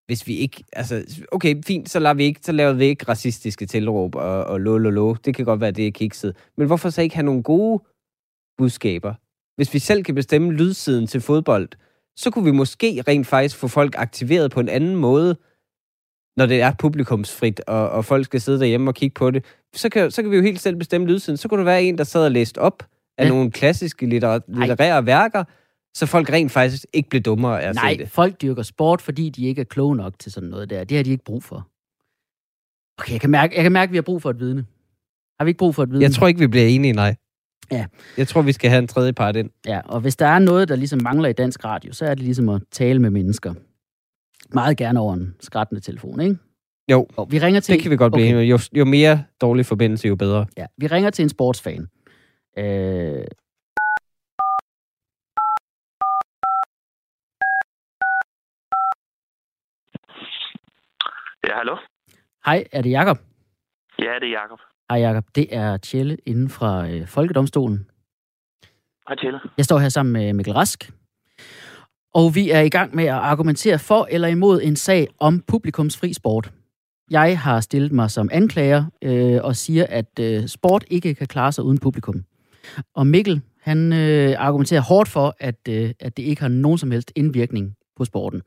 hvis 0.06 0.26
vi 0.26 0.36
ikke, 0.36 0.64
altså, 0.72 1.24
okay, 1.32 1.62
fint, 1.66 1.90
så, 1.90 1.98
lader 1.98 2.14
vi 2.14 2.24
ikke, 2.24 2.40
så 2.42 2.52
laver 2.52 2.72
vi 2.72 2.84
ikke 2.84 3.04
racistiske 3.08 3.66
tilråb 3.66 4.14
og, 4.14 4.44
og 4.44 4.60
lo, 4.60 4.78
lo, 4.78 4.90
lo. 4.90 5.14
Det 5.24 5.34
kan 5.34 5.44
godt 5.44 5.60
være, 5.60 5.70
det 5.70 5.86
er 5.86 5.90
kikset. 5.90 6.36
Men 6.56 6.66
hvorfor 6.66 6.90
så 6.90 7.02
ikke 7.02 7.14
have 7.14 7.24
nogle 7.24 7.42
gode 7.42 7.82
budskaber? 8.58 9.14
Hvis 9.56 9.74
vi 9.74 9.78
selv 9.78 10.04
kan 10.04 10.14
bestemme 10.14 10.52
lydsiden 10.52 11.06
til 11.06 11.20
fodbold, 11.20 11.68
så 12.16 12.30
kunne 12.30 12.44
vi 12.44 12.50
måske 12.50 13.02
rent 13.08 13.26
faktisk 13.26 13.56
få 13.56 13.68
folk 13.68 13.94
aktiveret 13.98 14.50
på 14.50 14.60
en 14.60 14.68
anden 14.68 14.96
måde, 14.96 15.36
når 16.36 16.46
det 16.46 16.60
er 16.62 16.72
publikumsfrit, 16.78 17.60
og, 17.60 17.90
og 17.90 18.04
folk 18.04 18.24
skal 18.24 18.40
sidde 18.40 18.58
derhjemme 18.60 18.90
og 18.90 18.94
kigge 18.94 19.14
på 19.14 19.30
det. 19.30 19.44
Så 19.74 19.88
kan, 19.88 20.10
så 20.10 20.22
kan 20.22 20.30
vi 20.30 20.36
jo 20.36 20.42
helt 20.42 20.60
selv 20.60 20.76
bestemme 20.76 21.06
lydsiden. 21.06 21.36
Så 21.36 21.48
kunne 21.48 21.58
der 21.58 21.64
være 21.64 21.82
en, 21.82 21.98
der 21.98 22.04
sad 22.04 22.24
og 22.24 22.30
læste 22.30 22.58
op 22.58 22.82
af 23.18 23.24
Ja. 23.24 23.28
nogle 23.28 23.50
klassiske 23.50 24.06
litterære, 24.06 24.40
litterære 24.48 25.06
værker, 25.06 25.44
så 25.94 26.06
folk 26.06 26.30
rent 26.30 26.52
faktisk 26.52 26.86
ikke 26.92 27.08
blev 27.08 27.22
dummere 27.22 27.62
af 27.62 27.68
at 27.68 27.74
Nej, 27.74 27.92
se 27.92 27.98
det. 27.98 28.10
folk 28.10 28.42
dyrker 28.42 28.62
sport, 28.62 29.02
fordi 29.02 29.30
de 29.30 29.46
ikke 29.46 29.60
er 29.60 29.64
kloge 29.64 29.96
nok 29.96 30.18
til 30.18 30.32
sådan 30.32 30.48
noget 30.48 30.70
der. 30.70 30.84
Det 30.84 30.96
har 30.96 31.04
de 31.04 31.10
ikke 31.10 31.24
brug 31.24 31.42
for. 31.44 31.68
Okay, 32.98 33.12
jeg 33.12 33.20
kan 33.20 33.30
mærke, 33.30 33.54
jeg 33.56 33.62
kan 33.62 33.72
mærke 33.72 33.88
at 33.90 33.92
vi 33.92 33.96
har 33.96 34.02
brug 34.02 34.22
for 34.22 34.30
et 34.30 34.38
vidne. 34.40 34.64
Har 35.38 35.44
vi 35.44 35.48
ikke 35.50 35.58
brug 35.58 35.74
for 35.74 35.82
et 35.82 35.90
vidne? 35.90 36.02
Jeg 36.02 36.12
tror 36.12 36.26
ikke, 36.26 36.40
vi 36.40 36.46
bliver 36.46 36.66
enige, 36.66 36.92
nej. 36.92 37.16
Ja. 37.70 37.86
Jeg 38.16 38.28
tror, 38.28 38.42
vi 38.42 38.52
skal 38.52 38.70
have 38.70 38.78
en 38.78 38.88
tredje 38.88 39.12
part 39.12 39.36
ind. 39.36 39.50
Ja, 39.66 39.80
og 39.84 40.00
hvis 40.00 40.16
der 40.16 40.26
er 40.26 40.38
noget, 40.38 40.68
der 40.68 40.76
ligesom 40.76 41.00
mangler 41.02 41.28
i 41.28 41.32
dansk 41.32 41.64
radio, 41.64 41.92
så 41.92 42.04
er 42.06 42.14
det 42.14 42.24
ligesom 42.24 42.48
at 42.48 42.62
tale 42.72 42.98
med 42.98 43.10
mennesker. 43.10 43.54
Meget 44.54 44.76
gerne 44.76 45.00
over 45.00 45.14
en 45.14 45.34
skrættende 45.40 45.80
telefon, 45.80 46.20
ikke? 46.20 46.36
Jo, 46.90 47.06
Og 47.16 47.32
vi 47.32 47.38
ringer 47.38 47.60
til... 47.60 47.74
det 47.74 47.82
kan 47.82 47.90
vi 47.90 47.96
godt 47.96 48.12
blive 48.12 48.26
okay. 48.26 48.34
enige. 48.34 48.48
Jo, 48.48 48.58
jo 48.72 48.84
mere 48.84 49.24
dårlig 49.40 49.66
forbindelse, 49.66 50.08
jo 50.08 50.16
bedre. 50.16 50.46
Ja, 50.56 50.66
vi 50.78 50.86
ringer 50.86 51.10
til 51.10 51.22
en 51.22 51.28
sportsfan. 51.28 51.86
Øh, 52.58 53.24
Ja, 61.46 61.56
hallo? 61.56 61.76
hej, 62.46 62.64
er 62.72 62.82
det 62.82 62.90
Jakob? 62.90 63.18
Ja, 63.98 64.12
det 64.20 64.28
er 64.28 64.32
Jakob. 64.40 64.58
Hej 64.90 64.98
Jakob, 64.98 65.24
det 65.34 65.46
er 65.50 65.76
Tjelle 65.76 66.16
inden 66.26 66.48
fra 66.48 66.88
øh, 66.88 67.06
Folkedomstolen. 67.08 67.86
Hej 69.08 69.16
Tjelle. 69.16 69.40
Jeg 69.56 69.64
står 69.64 69.78
her 69.78 69.88
sammen 69.88 70.12
med 70.12 70.32
Mikkel 70.32 70.54
Rask. 70.54 70.90
Og 72.14 72.34
vi 72.34 72.50
er 72.50 72.60
i 72.60 72.68
gang 72.68 72.94
med 72.94 73.04
at 73.04 73.14
argumentere 73.14 73.78
for 73.78 74.06
eller 74.10 74.28
imod 74.28 74.60
en 74.62 74.76
sag 74.76 75.08
om 75.20 75.40
publikumsfri 75.48 76.12
sport. 76.12 76.52
Jeg 77.10 77.40
har 77.40 77.60
stillet 77.60 77.92
mig 77.92 78.10
som 78.10 78.28
anklager 78.32 78.84
øh, 79.02 79.44
og 79.44 79.56
siger, 79.56 79.86
at 79.88 80.18
øh, 80.20 80.46
sport 80.46 80.84
ikke 80.90 81.14
kan 81.14 81.26
klare 81.26 81.52
sig 81.52 81.64
uden 81.64 81.78
publikum. 81.78 82.24
Og 82.94 83.06
Mikkel, 83.06 83.42
han 83.60 83.92
øh, 83.92 84.34
argumenterer 84.38 84.80
hårdt 84.80 85.08
for, 85.08 85.36
at, 85.40 85.68
øh, 85.68 85.90
at 86.00 86.16
det 86.16 86.22
ikke 86.22 86.42
har 86.42 86.48
nogen 86.48 86.78
som 86.78 86.90
helst 86.90 87.12
indvirkning 87.16 87.74
på 87.96 88.04
sporten. 88.04 88.42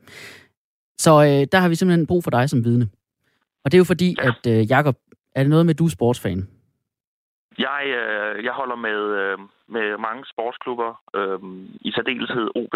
Så 0.98 1.10
øh, 1.22 1.46
der 1.52 1.58
har 1.58 1.68
vi 1.68 1.74
simpelthen 1.74 2.06
brug 2.06 2.24
for 2.24 2.30
dig 2.30 2.50
som 2.50 2.64
vidne. 2.64 2.88
Og 3.64 3.72
det 3.72 3.74
er 3.74 3.78
jo 3.78 3.84
fordi, 3.84 4.16
at 4.22 4.52
øh, 4.52 4.70
Jakob, 4.70 4.96
er 5.34 5.42
det 5.42 5.50
noget 5.50 5.66
med, 5.66 5.74
at 5.74 5.78
du 5.78 5.84
er 5.84 5.88
sportsfan? 5.90 6.48
Jeg, 7.58 7.82
øh, 7.86 8.44
jeg 8.44 8.52
holder 8.52 8.76
med, 8.76 9.00
øh, 9.22 9.38
med 9.68 9.98
mange 10.06 10.24
sportsklubber, 10.32 10.90
øh, 11.16 11.38
i 11.80 11.90
særdeleshed 11.92 12.48
OB 12.54 12.74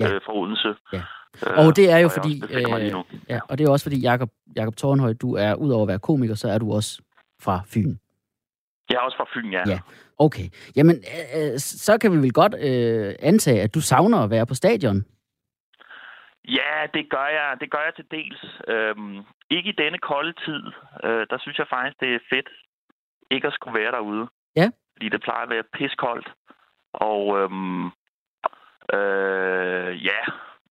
Ja. 0.00 0.14
øh, 0.14 0.20
fra 0.24 0.36
Odense. 0.36 0.74
Ja. 0.92 1.02
Øh, 1.46 1.66
Og 1.66 1.76
det 1.76 1.90
er 1.90 1.96
jo 1.98 2.02
jeg 2.02 2.10
fordi, 2.10 2.42
også 2.42 2.90
nu. 2.92 3.04
Ja, 3.28 3.40
og 3.48 3.58
det 3.58 3.66
er 3.66 3.70
også 3.70 3.84
fordi, 3.84 4.00
Jakob, 4.00 4.30
Jakob 4.56 4.76
Tornhøj, 4.76 5.12
du 5.12 5.34
er, 5.34 5.54
udover 5.54 5.82
at 5.82 5.88
være 5.88 5.98
komiker, 5.98 6.34
så 6.34 6.48
er 6.48 6.58
du 6.58 6.72
også 6.72 7.00
fra 7.42 7.60
Fyn. 7.66 7.94
Jeg 8.90 8.96
er 8.96 9.00
også 9.00 9.16
fra 9.16 9.26
Fyn, 9.34 9.50
ja. 9.52 9.62
Ja. 9.66 9.78
Okay. 10.18 10.48
Jamen, 10.76 10.96
øh, 10.96 11.52
øh, 11.52 11.58
så 11.58 11.98
kan 11.98 12.12
vi 12.12 12.16
vel 12.16 12.32
godt 12.32 12.54
øh, 12.60 13.14
antage, 13.20 13.62
at 13.62 13.74
du 13.74 13.80
savner 13.80 14.18
at 14.18 14.30
være 14.30 14.46
på 14.46 14.54
stadion. 14.54 15.04
Ja, 16.48 16.86
det 16.94 17.10
gør 17.10 17.26
jeg. 17.26 17.56
Det 17.60 17.70
gør 17.70 17.82
jeg 17.84 17.94
til 17.94 18.10
dels. 18.10 18.60
Øhm, 18.68 19.18
ikke 19.50 19.68
i 19.70 19.78
denne 19.82 19.98
kolde 19.98 20.32
tid. 20.44 20.62
Øh, 21.04 21.26
der 21.30 21.38
synes 21.38 21.58
jeg 21.58 21.66
faktisk, 21.70 22.00
det 22.00 22.14
er 22.14 22.28
fedt 22.30 22.48
ikke 23.30 23.46
at 23.46 23.54
skulle 23.54 23.80
være 23.80 23.92
derude. 23.92 24.28
Ja. 24.56 24.70
Fordi 24.92 25.08
det 25.08 25.22
plejer 25.22 25.42
at 25.42 25.50
være 25.50 25.70
piskoldt. 25.72 26.32
Og 26.92 27.38
øhm, 27.38 27.86
øh, 28.96 30.04
ja, 30.08 30.20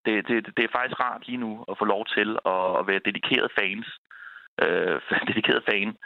det, 0.04 0.28
det, 0.28 0.56
det 0.56 0.64
er 0.64 0.76
faktisk 0.78 1.00
rart 1.00 1.26
lige 1.26 1.42
nu 1.44 1.64
at 1.70 1.78
få 1.78 1.84
lov 1.84 2.06
til 2.06 2.38
at, 2.44 2.78
at 2.78 2.86
være 2.86 3.00
dedikeret 3.04 3.52
fans. 3.58 3.86
Øh, 4.62 5.00
dedikeret 5.28 5.64
fan. 5.70 5.96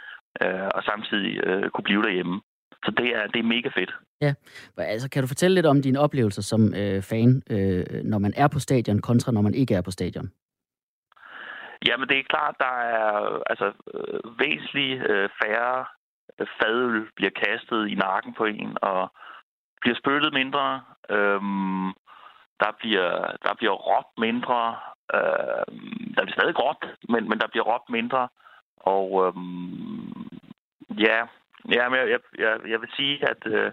Øh, 0.41 0.69
og 0.75 0.83
samtidig 0.83 1.47
øh, 1.47 1.69
kunne 1.69 1.83
blive 1.89 2.03
derhjemme. 2.03 2.41
Så 2.85 2.91
det 2.97 3.07
er, 3.15 3.27
det 3.27 3.39
er 3.39 3.43
mega 3.43 3.69
fedt. 3.69 3.93
Altså, 4.77 5.09
kan 5.09 5.23
du 5.23 5.27
fortælle 5.27 5.55
lidt 5.55 5.65
om 5.65 5.81
dine 5.81 5.99
oplevelser 5.99 6.41
som 6.41 6.73
øh, 6.73 7.01
fan, 7.01 7.41
øh, 7.49 8.03
når 8.03 8.17
man 8.17 8.33
er 8.37 8.47
på 8.47 8.59
stadion, 8.59 9.01
kontra 9.01 9.31
når 9.31 9.41
man 9.41 9.53
ikke 9.53 9.73
er 9.73 9.81
på 9.81 9.91
stadion? 9.91 10.31
Jamen, 11.87 12.09
det 12.09 12.17
er 12.19 12.23
klart, 12.29 12.55
der 12.59 12.73
er 12.97 13.43
altså, 13.49 13.67
øh, 13.93 14.39
væsentligt 14.39 15.09
øh, 15.09 15.29
færre 15.43 15.85
øh, 16.39 16.47
fadøl 16.61 17.07
bliver 17.15 17.31
kastet 17.45 17.87
i 17.87 17.95
nakken 17.95 18.33
på 18.33 18.45
en, 18.45 18.77
og 18.81 19.11
bliver 19.81 19.97
spyttet 20.01 20.33
mindre. 20.33 20.81
Øhm, 21.09 21.87
der, 22.59 22.71
bliver, 22.79 23.11
der 23.45 23.53
bliver 23.57 23.73
råbt 23.73 24.13
mindre. 24.17 24.75
Øh, 25.13 25.65
der 26.15 26.21
bliver 26.23 26.37
stadig 26.39 26.59
råbt, 26.63 26.85
men, 27.09 27.29
men 27.29 27.39
der 27.39 27.47
bliver 27.47 27.65
råbt 27.71 27.89
mindre. 27.89 28.27
Og 28.77 29.27
øhm, 29.27 30.27
ja, 30.89 31.19
ja 31.75 31.89
men 31.89 31.99
jeg, 31.99 32.07
jeg, 32.09 32.19
jeg, 32.39 32.53
jeg 32.71 32.81
vil 32.81 32.89
sige, 32.97 33.29
at 33.29 33.41
øh, 33.45 33.71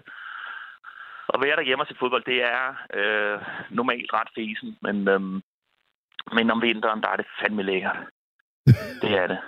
at 1.33 1.41
være 1.41 1.55
derhjemme 1.55 1.83
og 1.83 1.87
se 1.87 1.95
fodbold, 1.99 2.23
det 2.25 2.39
er 2.43 2.63
øh, 2.99 3.41
normalt 3.69 4.13
ret 4.13 4.27
fesen, 4.35 4.77
men, 4.81 5.07
øhm, 5.07 5.41
men 6.35 6.51
om 6.51 6.61
vinteren, 6.61 7.01
der 7.01 7.09
er 7.09 7.15
det 7.15 7.25
fandme 7.41 7.63
lækkert. 7.63 7.97
Det 9.01 9.11
er 9.21 9.27
det. 9.27 9.39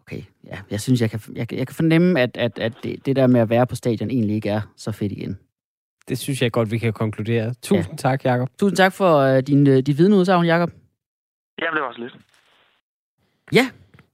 Okay, 0.00 0.22
ja, 0.44 0.58
jeg 0.70 0.80
synes, 0.80 1.00
jeg 1.00 1.10
kan, 1.10 1.20
jeg, 1.34 1.48
kan- 1.48 1.58
jeg 1.58 1.66
kan 1.66 1.74
fornemme, 1.76 2.20
at, 2.20 2.36
at, 2.36 2.58
at 2.58 2.72
det, 2.82 3.06
det 3.06 3.16
der 3.16 3.26
med 3.26 3.40
at 3.40 3.50
være 3.50 3.66
på 3.66 3.74
stadion 3.74 4.10
egentlig 4.10 4.36
ikke 4.36 4.48
er 4.50 4.60
så 4.76 4.92
fedt 4.92 5.12
igen. 5.12 5.38
Det 6.08 6.18
synes 6.18 6.42
jeg 6.42 6.52
godt, 6.52 6.70
vi 6.70 6.78
kan 6.78 6.92
konkludere. 6.92 7.54
Tusind 7.62 7.92
ja. 7.92 7.96
tak, 7.96 8.24
Jacob. 8.24 8.48
Tusind 8.60 8.76
tak 8.76 8.92
for 8.92 9.16
øh, 9.18 9.42
din, 9.42 9.66
øh, 9.68 9.76
dit 9.76 9.98
vidneudsagn, 9.98 10.46
Jakob. 10.46 10.70
Jamen, 11.62 11.74
det 11.74 11.82
var 11.82 11.88
også 11.88 12.00
lidt. 12.00 12.16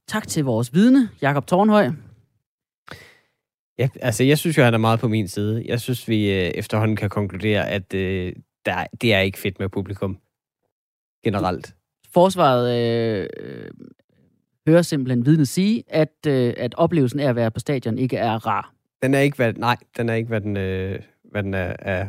Tak 0.07 0.27
til 0.27 0.43
vores 0.45 0.73
vidne, 0.73 1.09
Jakob 1.21 1.47
Tornhøj. 1.47 1.87
Ja, 3.79 3.89
altså, 4.01 4.23
jeg 4.23 4.37
synes 4.37 4.57
jo, 4.57 4.63
han 4.63 4.73
er 4.73 4.77
meget 4.77 4.99
på 4.99 5.07
min 5.07 5.27
side. 5.27 5.63
Jeg 5.65 5.81
synes, 5.81 6.07
vi 6.07 6.31
øh, 6.31 6.51
efterhånden 6.55 6.95
kan 6.95 7.09
konkludere, 7.09 7.69
at 7.69 7.93
øh, 7.93 8.33
der, 8.65 8.85
det 9.01 9.13
er 9.13 9.19
ikke 9.19 9.39
fedt 9.39 9.59
med 9.59 9.69
publikum. 9.69 10.17
Generelt. 11.23 11.75
Forsvaret 12.13 12.79
øh, 12.79 13.27
øh, 13.39 13.69
hører 14.67 14.81
simpelthen 14.81 15.25
vidnet 15.25 15.47
sige, 15.47 15.83
at, 15.87 16.15
øh, 16.27 16.53
at 16.57 16.75
oplevelsen 16.75 17.19
af 17.19 17.29
at 17.29 17.35
være 17.35 17.51
på 17.51 17.59
stadion 17.59 17.97
ikke 17.97 18.17
er 18.17 18.47
rar. 18.47 18.73
Den 19.01 19.13
er 19.13 19.19
ikke, 19.19 19.35
hvad, 19.35 19.53
nej, 19.53 19.77
den 19.97 20.09
er 20.09 20.13
ikke, 20.13 20.27
hvad 20.27 20.41
den, 20.41 20.57
øh, 20.57 20.99
hvad 21.31 21.43
den 21.43 21.53
er, 21.53 21.75
er 21.79 22.07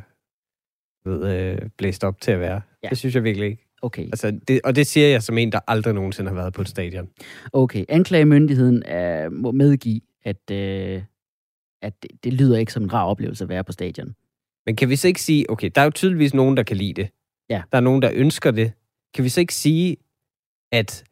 ved, 1.09 1.37
øh, 1.37 1.59
blæst 1.79 2.05
op 2.05 2.21
til 2.21 2.31
at 2.31 2.41
være. 2.41 2.53
Ja. 2.55 2.61
Ja. 2.83 2.89
Det 2.89 2.99
synes 2.99 3.15
jeg 3.15 3.25
virkelig 3.25 3.47
ikke. 3.47 3.67
Okay, 3.83 4.05
Altså, 4.05 4.39
det, 4.49 4.61
og 4.65 4.77
det 4.77 4.87
siger 4.87 5.09
jeg 5.09 5.23
som 5.23 5.39
en, 5.39 5.53
der 5.53 5.61
aldrig 5.67 5.95
nogensinde 5.95 6.29
har 6.29 6.35
været 6.35 6.53
på 6.53 6.63
et 6.63 6.69
stadion. 6.69 7.09
okay. 7.53 7.85
Anklagemyndigheden 7.89 8.83
er, 8.87 9.29
må 9.29 9.53
medgive, 9.53 10.01
at, 10.23 10.51
øh, 10.51 11.03
at 11.85 12.03
det, 12.03 12.11
det 12.25 12.33
lyder 12.33 12.59
ikke 12.59 12.73
som 12.73 12.83
en 12.83 12.93
rar 12.93 13.05
oplevelse 13.05 13.45
at 13.45 13.49
være 13.49 13.65
på 13.65 13.73
stadion. 13.73 14.15
Men 14.67 14.77
kan 14.77 14.89
vi 14.89 14.97
så 14.97 15.09
ikke 15.09 15.23
sige, 15.23 15.51
okay, 15.51 15.71
der 15.75 15.81
er 15.81 15.85
jo 15.85 15.91
tydeligvis 15.91 16.35
nogen, 16.35 16.57
der 16.57 16.63
kan 16.63 16.77
lide 16.77 16.95
det. 16.95 17.09
Ja. 17.51 17.63
Der 17.73 17.79
er 17.79 17.83
nogen, 17.83 18.03
der 18.03 18.11
ønsker 18.15 18.51
det. 18.51 18.73
Kan 19.15 19.25
vi 19.25 19.29
så 19.29 19.41
ikke 19.41 19.55
sige, 19.55 19.97
at 20.73 21.05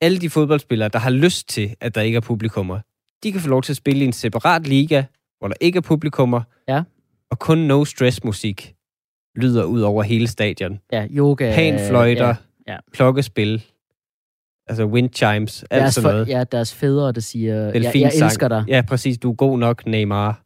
alle 0.00 0.18
de 0.18 0.30
fodboldspillere, 0.30 0.88
der 0.88 0.98
har 0.98 1.10
lyst 1.10 1.48
til, 1.48 1.74
at 1.80 1.94
der 1.94 2.00
ikke 2.00 2.16
er 2.16 2.20
publikummer, 2.20 2.80
de 3.22 3.32
kan 3.32 3.40
få 3.40 3.48
lov 3.48 3.62
til 3.62 3.72
at 3.72 3.76
spille 3.76 4.02
i 4.04 4.06
en 4.06 4.12
separat 4.12 4.66
liga, 4.66 5.02
hvor 5.38 5.48
der 5.48 5.54
ikke 5.60 5.76
er 5.76 5.80
publikummer, 5.80 6.42
Ja. 6.68 6.82
og 7.30 7.38
kun 7.38 7.58
no-stress-musik 7.58 8.74
lyder 9.36 9.64
ud 9.64 9.80
over 9.80 10.02
hele 10.02 10.26
stadion. 10.26 10.78
Ja, 10.92 11.06
yoga... 11.10 11.54
Panfløjter, 11.54 12.26
ja, 12.66 12.72
ja, 12.72 12.78
klokkespil, 12.92 13.64
altså 14.68 14.84
wind 14.86 15.10
chimes, 15.14 15.62
alt 15.70 15.80
Deres, 15.80 15.94
sådan 15.94 16.04
for, 16.08 16.12
noget. 16.12 16.28
ja, 16.28 16.44
deres 16.44 16.74
fædre, 16.74 17.12
der 17.12 17.20
siger, 17.20 17.54
jeg, 17.54 17.92
jeg 17.94 18.12
elsker 18.22 18.48
dig. 18.48 18.64
Ja, 18.68 18.82
præcis. 18.88 19.18
Du 19.18 19.30
er 19.30 19.34
god 19.34 19.58
nok, 19.58 19.86
Neymar. 19.86 20.42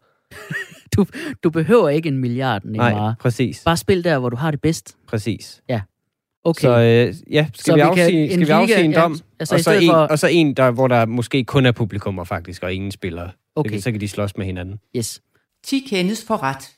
Du 1.44 1.50
behøver 1.50 1.88
ikke 1.88 2.08
en 2.08 2.18
milliard, 2.18 2.64
Neymar. 2.64 2.90
Nej, 2.90 3.12
præcis. 3.20 3.62
Bare 3.64 3.76
spil 3.76 4.04
der, 4.04 4.18
hvor 4.18 4.28
du 4.28 4.36
har 4.36 4.50
det 4.50 4.60
bedst. 4.60 4.96
Præcis. 5.08 5.62
Okay. 6.44 6.60
Så 6.62 6.68
øh, 6.78 7.14
ja, 7.34 7.46
skal 7.54 7.64
Så 7.64 7.74
vi, 7.74 7.80
vi 7.80 7.80
kan- 7.80 7.88
afsige, 8.04 8.24
en 8.24 8.30
skal 8.30 8.46
vi 8.46 8.50
afsige 8.52 8.84
en 8.84 8.92
ja, 8.92 9.00
dom? 9.00 9.18
altså 9.40 9.54
og, 9.54 9.60
så 9.60 9.72
en, 9.72 9.86
for- 9.90 9.92
og 9.94 10.18
så 10.18 10.26
en, 10.26 10.54
der, 10.54 10.70
hvor 10.70 10.88
der 10.88 11.06
måske 11.06 11.44
kun 11.44 11.66
er 11.66 11.72
publikummer 11.72 12.24
faktisk, 12.24 12.62
og 12.62 12.74
ingen 12.74 12.90
spillere. 12.90 13.30
okay. 13.56 13.76
Så, 13.76 13.82
så 13.82 13.90
kan 13.92 14.00
de 14.00 14.08
slås 14.08 14.36
med 14.36 14.46
hinanden. 14.46 14.78
Yes. 14.96 15.22
10 15.64 15.80
kendes 15.90 16.24
for 16.26 16.42
ret. 16.42 16.70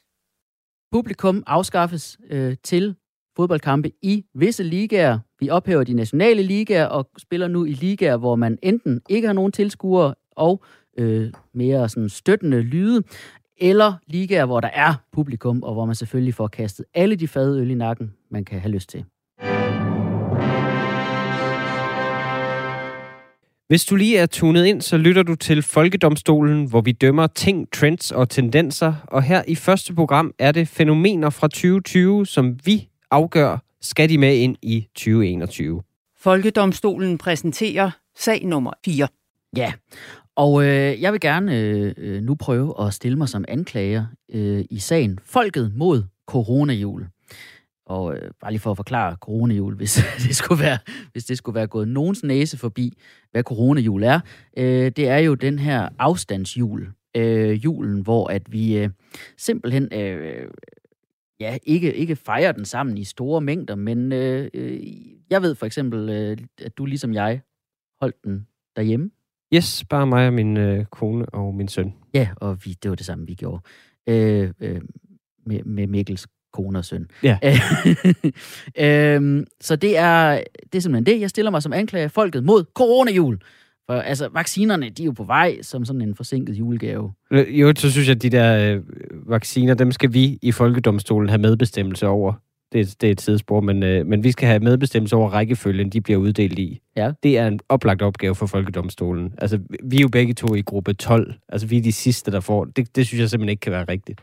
Publikum 0.92 1.42
afskaffes 1.46 2.18
øh, 2.30 2.56
til 2.64 2.94
fodboldkampe 3.36 3.90
i 4.02 4.24
visse 4.34 4.62
ligaer. 4.62 5.18
Vi 5.40 5.48
ophæver 5.50 5.84
de 5.84 5.94
nationale 5.94 6.42
ligaer 6.42 6.86
og 6.86 7.08
spiller 7.18 7.48
nu 7.48 7.64
i 7.64 7.72
ligaer, 7.72 8.16
hvor 8.16 8.36
man 8.36 8.58
enten 8.62 9.00
ikke 9.08 9.26
har 9.26 9.32
nogen 9.32 9.52
tilskuere 9.52 10.14
og 10.36 10.62
øh, 10.98 11.32
mere 11.54 11.88
sådan 11.88 12.08
støttende 12.08 12.60
lyde, 12.60 13.02
eller 13.58 13.92
ligaer, 14.06 14.46
hvor 14.46 14.60
der 14.60 14.70
er 14.72 14.94
publikum, 15.12 15.62
og 15.62 15.74
hvor 15.74 15.84
man 15.84 15.94
selvfølgelig 15.94 16.34
får 16.34 16.48
kastet 16.48 16.84
alle 16.94 17.16
de 17.16 17.28
fadøl 17.28 17.70
i 17.70 17.74
nakken, 17.74 18.12
man 18.30 18.44
kan 18.44 18.60
have 18.60 18.72
lyst 18.72 18.88
til. 18.88 19.04
Hvis 23.68 23.84
du 23.84 23.96
lige 23.96 24.18
er 24.18 24.26
tunet 24.26 24.64
ind, 24.64 24.80
så 24.80 24.96
lytter 24.96 25.22
du 25.22 25.34
til 25.34 25.62
Folkedomstolen, 25.62 26.68
hvor 26.68 26.80
vi 26.80 26.92
dømmer 26.92 27.26
ting, 27.26 27.72
trends 27.72 28.12
og 28.12 28.28
tendenser. 28.28 28.94
Og 29.06 29.22
her 29.22 29.42
i 29.48 29.54
første 29.54 29.94
program 29.94 30.32
er 30.38 30.52
det 30.52 30.68
fænomener 30.68 31.30
fra 31.30 31.48
2020, 31.48 32.26
som 32.26 32.58
vi 32.64 32.88
afgør, 33.14 33.58
skal 33.80 34.08
de 34.08 34.18
med 34.18 34.36
ind 34.36 34.56
i 34.62 34.88
2021. 34.94 35.82
Folkedomstolen 36.16 37.18
præsenterer 37.18 37.90
sag 38.16 38.46
nummer 38.46 38.70
4. 38.84 39.08
Ja, 39.56 39.72
og 40.36 40.64
øh, 40.64 41.02
jeg 41.02 41.12
vil 41.12 41.20
gerne 41.20 41.58
øh, 41.58 41.94
øh, 41.96 42.22
nu 42.22 42.34
prøve 42.34 42.86
at 42.86 42.94
stille 42.94 43.18
mig 43.18 43.28
som 43.28 43.44
anklager 43.48 44.06
øh, 44.32 44.64
i 44.70 44.78
sagen 44.78 45.18
Folket 45.24 45.72
mod 45.74 46.02
coronajul. 46.26 47.06
Og 47.86 48.16
øh, 48.16 48.30
bare 48.40 48.50
lige 48.50 48.60
for 48.60 48.70
at 48.70 48.76
forklare 48.76 49.16
coronajul, 49.20 49.74
hvis 49.76 49.94
det 50.28 50.36
skulle 50.36 50.62
være, 50.62 50.78
hvis 51.12 51.24
det 51.24 51.38
skulle 51.38 51.54
være 51.54 51.66
gået 51.66 51.88
nogens 51.88 52.22
næse 52.22 52.58
forbi, 52.58 52.98
hvad 53.30 53.42
coronajul 53.42 54.02
er. 54.02 54.20
Øh, 54.56 54.92
det 54.96 55.08
er 55.08 55.18
jo 55.18 55.34
den 55.34 55.58
her 55.58 55.88
afstandsjul. 55.98 56.88
Øh, 57.16 57.64
julen, 57.64 58.00
hvor 58.00 58.26
at 58.28 58.52
vi 58.52 58.76
øh, 58.76 58.90
simpelthen 59.36 59.88
øh, 59.92 60.48
ja, 61.40 61.58
ikke, 61.62 61.94
ikke 61.94 62.16
fejrer 62.16 62.52
den 62.52 62.64
sammen 62.64 62.98
i 62.98 63.04
store 63.04 63.40
mængder, 63.40 63.74
men 63.74 64.12
øh, 64.12 64.50
øh, 64.54 64.80
jeg 65.30 65.42
ved 65.42 65.54
for 65.54 65.66
eksempel, 65.66 66.08
øh, 66.08 66.36
at 66.64 66.78
du 66.78 66.86
ligesom 66.86 67.14
jeg 67.14 67.40
holdt 68.00 68.24
den 68.24 68.46
derhjemme. 68.76 69.10
Yes, 69.54 69.84
bare 69.90 70.06
mig 70.06 70.26
og 70.26 70.32
min 70.32 70.56
øh, 70.56 70.84
kone 70.84 71.26
og 71.26 71.54
min 71.54 71.68
søn. 71.68 71.94
Ja, 72.14 72.28
og 72.36 72.58
vi, 72.64 72.72
det 72.82 72.88
var 72.88 72.94
det 72.94 73.06
samme, 73.06 73.26
vi 73.26 73.34
gjorde. 73.34 73.62
Øh, 74.08 74.52
øh, 74.60 74.80
med, 75.46 75.64
med 75.64 75.86
Mikkels 75.86 76.26
kone 76.52 76.78
og 76.78 76.84
søn. 76.84 77.10
Ja. 77.22 77.38
øhm, 79.16 79.46
så 79.60 79.76
det 79.76 79.98
er, 79.98 80.42
det 80.72 80.78
er 80.78 80.80
simpelthen 80.80 81.06
det. 81.06 81.20
Jeg 81.20 81.30
stiller 81.30 81.50
mig 81.50 81.62
som 81.62 81.72
anklager 81.72 82.08
folket 82.08 82.44
mod 82.44 82.64
coronajul. 82.74 83.38
For 83.86 83.94
altså, 83.94 84.28
vaccinerne, 84.32 84.88
de 84.90 85.02
er 85.02 85.06
jo 85.06 85.12
på 85.12 85.24
vej 85.24 85.62
som 85.62 85.84
sådan 85.84 86.00
en 86.02 86.14
forsinket 86.14 86.54
julegave. 86.54 87.12
Øh, 87.30 87.60
Jo, 87.60 87.72
så 87.76 87.90
synes 87.90 88.08
jeg, 88.08 88.16
at 88.16 88.22
de 88.22 88.30
der 88.30 88.74
øh, 88.74 88.80
vacciner, 89.30 89.74
dem 89.74 89.92
skal 89.92 90.12
vi 90.14 90.38
i 90.42 90.52
Folkedomstolen 90.52 91.28
have 91.28 91.38
medbestemmelse 91.40 92.06
over. 92.06 92.32
Det, 92.72 92.80
er- 92.80 92.96
det 93.00 93.06
er 93.06 93.10
et 93.12 93.20
sidespor, 93.20 93.60
men, 93.60 93.82
øh, 93.82 94.06
men 94.06 94.24
vi 94.24 94.30
skal 94.32 94.48
have 94.48 94.60
medbestemmelse 94.60 95.16
over 95.16 95.28
rækkefølgen, 95.30 95.90
de 95.90 96.00
bliver 96.00 96.18
uddelt 96.18 96.58
i. 96.58 96.80
Ja. 96.96 97.12
Det 97.22 97.38
er 97.38 97.46
en 97.46 97.60
oplagt 97.68 98.02
opgave 98.02 98.34
for 98.34 98.46
Folkedomstolen. 98.46 99.32
Altså, 99.38 99.58
vi 99.84 99.96
er 99.96 100.00
jo 100.00 100.08
begge 100.08 100.34
to 100.34 100.54
i 100.54 100.60
gruppe 100.62 100.92
12. 100.94 101.34
Altså, 101.48 101.66
vi 101.66 101.78
er 101.78 101.82
de 101.82 101.92
sidste, 101.92 102.30
der 102.30 102.40
får. 102.40 102.64
Det, 102.64 102.96
det 102.96 103.06
synes 103.06 103.20
jeg 103.20 103.30
simpelthen 103.30 103.50
ikke 103.50 103.60
kan 103.60 103.72
være 103.72 103.84
rigtigt. 103.88 104.20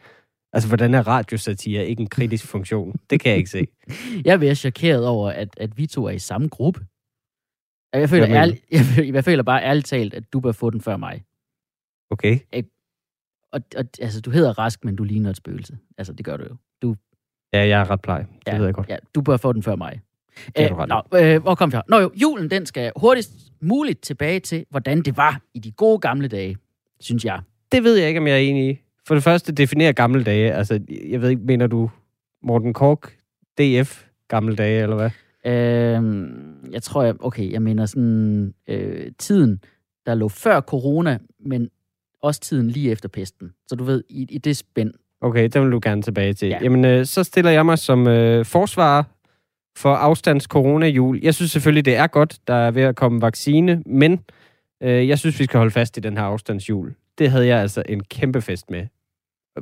Altså, 0.53 0.67
hvordan 0.67 0.93
er 0.93 1.07
radiosatire 1.07 1.87
ikke 1.87 2.01
en 2.01 2.07
kritisk 2.09 2.47
funktion? 2.47 2.95
Det 3.09 3.19
kan 3.19 3.29
jeg 3.29 3.37
ikke 3.37 3.49
se. 3.49 3.67
Jeg 4.25 4.43
er 4.43 4.53
chokeret 4.53 5.07
over, 5.07 5.29
at, 5.29 5.49
at 5.57 5.77
vi 5.77 5.87
to 5.87 6.05
er 6.05 6.11
i 6.11 6.19
samme 6.19 6.47
gruppe. 6.47 6.79
Jeg 7.93 8.09
føler, 8.09 8.27
mener 8.27 8.41
ærlig, 8.41 8.61
jeg, 8.71 9.13
jeg 9.13 9.23
føler 9.23 9.43
bare 9.43 9.63
ærligt 9.63 9.85
talt, 9.85 10.13
at 10.13 10.23
du 10.33 10.39
bør 10.39 10.51
få 10.51 10.69
den 10.69 10.81
før 10.81 10.97
mig. 10.97 11.23
Okay? 12.09 12.39
Og, 13.51 13.61
og 13.75 13.85
altså, 14.01 14.21
du 14.21 14.29
hedder 14.31 14.59
Rask, 14.59 14.85
men 14.85 14.95
du 14.95 15.03
ligner 15.03 15.29
et 15.29 15.37
spøgelse. 15.37 15.77
Altså, 15.97 16.13
det 16.13 16.25
gør 16.25 16.37
du 16.37 16.43
jo. 16.49 16.57
Ja, 17.53 17.67
jeg 17.67 17.81
er 17.81 17.91
ret 17.91 18.01
pleg. 18.01 18.25
Det 18.45 18.51
Ja, 18.51 18.57
ved 18.57 18.65
jeg 18.65 18.73
godt. 18.73 18.89
Ja, 18.89 18.97
du 19.15 19.21
bør 19.21 19.37
få 19.37 19.53
den 19.53 19.63
før 19.63 19.75
mig. 19.75 20.01
Det 20.45 20.53
har 20.57 20.69
du 20.69 20.75
ret 20.75 20.89
nå, 20.89 21.19
øh, 21.19 21.41
hvor 21.41 21.55
kom 21.55 21.71
fra? 21.71 21.83
Nå 21.89 21.99
jo, 21.99 22.11
julen 22.21 22.51
den 22.51 22.65
skal 22.65 22.91
hurtigst 22.95 23.31
muligt 23.61 24.01
tilbage 24.01 24.39
til, 24.39 24.65
hvordan 24.69 25.01
det 25.01 25.17
var 25.17 25.41
i 25.53 25.59
de 25.59 25.71
gode 25.71 25.99
gamle 25.99 26.27
dage, 26.27 26.57
synes 26.99 27.25
jeg. 27.25 27.41
Det 27.71 27.83
ved 27.83 27.95
jeg 27.95 28.07
ikke, 28.07 28.19
om 28.19 28.27
jeg 28.27 28.33
er 28.33 28.39
enig 28.39 28.69
i. 28.69 28.79
For 29.07 29.15
det 29.15 29.23
første, 29.23 29.51
definerer 29.51 29.91
gamle 29.91 30.23
dage. 30.23 30.53
Altså, 30.53 30.79
jeg 31.09 31.21
ved 31.21 31.29
ikke, 31.29 31.41
mener 31.41 31.67
du 31.67 31.89
Morten 32.43 32.73
Kork, 32.73 33.17
DF, 33.57 34.03
gamle 34.27 34.55
dage, 34.55 34.83
eller 34.83 34.95
hvad? 34.95 35.09
Øh, 35.45 36.29
jeg 36.71 36.83
tror, 36.83 37.03
jeg, 37.03 37.15
okay, 37.19 37.51
jeg 37.51 37.61
mener 37.61 37.85
sådan 37.85 38.53
øh, 38.67 39.11
tiden, 39.19 39.63
der 40.05 40.15
lå 40.15 40.29
før 40.29 40.61
corona, 40.61 41.19
men 41.39 41.69
også 42.21 42.39
tiden 42.39 42.67
lige 42.67 42.91
efter 42.91 43.09
pesten. 43.09 43.53
Så 43.67 43.75
du 43.75 43.83
ved, 43.83 44.03
i, 44.09 44.27
i 44.29 44.37
det 44.37 44.57
spænd. 44.57 44.93
Okay, 45.21 45.49
den 45.53 45.63
vil 45.63 45.71
du 45.71 45.79
gerne 45.83 46.01
tilbage 46.01 46.33
til. 46.33 46.47
Ja. 46.47 46.59
Jamen, 46.61 46.85
øh, 46.85 47.05
så 47.05 47.23
stiller 47.23 47.51
jeg 47.51 47.65
mig 47.65 47.79
som 47.79 48.07
øh, 48.07 48.45
forsvarer 48.45 49.03
for 49.77 49.93
afstands 49.93 50.43
corona-jul. 50.43 51.19
Jeg 51.23 51.35
synes 51.35 51.51
selvfølgelig, 51.51 51.85
det 51.85 51.95
er 51.95 52.07
godt, 52.07 52.39
der 52.47 52.53
er 52.53 52.71
ved 52.71 52.83
at 52.83 52.95
komme 52.95 53.21
vaccine, 53.21 53.83
men 53.85 54.19
øh, 54.83 55.07
jeg 55.07 55.19
synes, 55.19 55.39
vi 55.39 55.43
skal 55.43 55.57
holde 55.57 55.71
fast 55.71 55.97
i 55.97 55.99
den 55.99 56.17
her 56.17 56.23
afstandsjul. 56.23 56.93
Det 57.17 57.31
havde 57.31 57.47
jeg 57.47 57.59
altså 57.59 57.83
en 57.89 58.03
kæmpe 58.03 58.41
fest 58.41 58.71
med. 58.71 58.87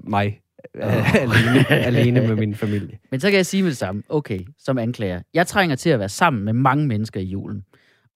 Mig. 0.03 0.39
Alene, 0.81 1.71
alene 1.71 2.27
med 2.27 2.35
min 2.35 2.55
familie. 2.55 2.97
Men 3.11 3.19
så 3.19 3.27
kan 3.29 3.37
jeg 3.37 3.45
sige 3.45 3.63
med 3.63 3.69
det 3.69 3.77
samme. 3.77 4.03
Okay, 4.09 4.39
som 4.59 4.77
anklager. 4.77 5.21
Jeg 5.33 5.47
trænger 5.47 5.75
til 5.75 5.89
at 5.89 5.99
være 5.99 6.09
sammen 6.09 6.45
med 6.45 6.53
mange 6.53 6.87
mennesker 6.87 7.19
i 7.19 7.23
julen. 7.23 7.63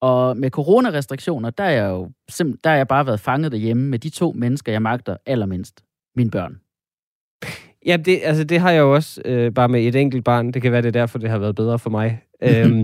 Og 0.02 0.38
med 0.38 0.50
coronarestriktioner, 0.50 1.50
der 1.50 1.64
er 1.64 1.70
jeg 1.70 1.90
jo 1.90 2.12
sim- 2.32 2.60
der 2.64 2.70
er 2.70 2.76
jeg 2.76 2.88
bare 2.88 3.06
været 3.06 3.20
fanget 3.20 3.52
derhjemme 3.52 3.84
med 3.90 4.00
de 4.00 4.10
to 4.10 4.32
mennesker, 4.36 4.72
jeg 4.72 4.82
magter 4.82 5.18
allermindst. 5.26 5.84
Mine 6.16 6.32
børn. 6.32 6.56
Ja, 7.86 7.98
det, 7.98 8.20
altså, 8.24 8.44
det 8.44 8.60
har 8.60 8.72
jeg 8.72 8.80
jo 8.80 8.94
også 8.94 9.22
øh, 9.26 9.54
bare 9.54 9.70
med 9.70 9.82
et 9.88 9.96
enkelt 9.96 10.26
barn. 10.26 10.52
Det 10.52 10.62
kan 10.62 10.72
være, 10.72 10.82
det 10.82 10.88
er 10.88 10.92
derfor, 10.92 11.20
det 11.20 11.30
har 11.30 11.38
været 11.38 11.56
bedre 11.56 11.80
for 11.80 11.90
mig. 11.90 12.22
øhm, 12.44 12.84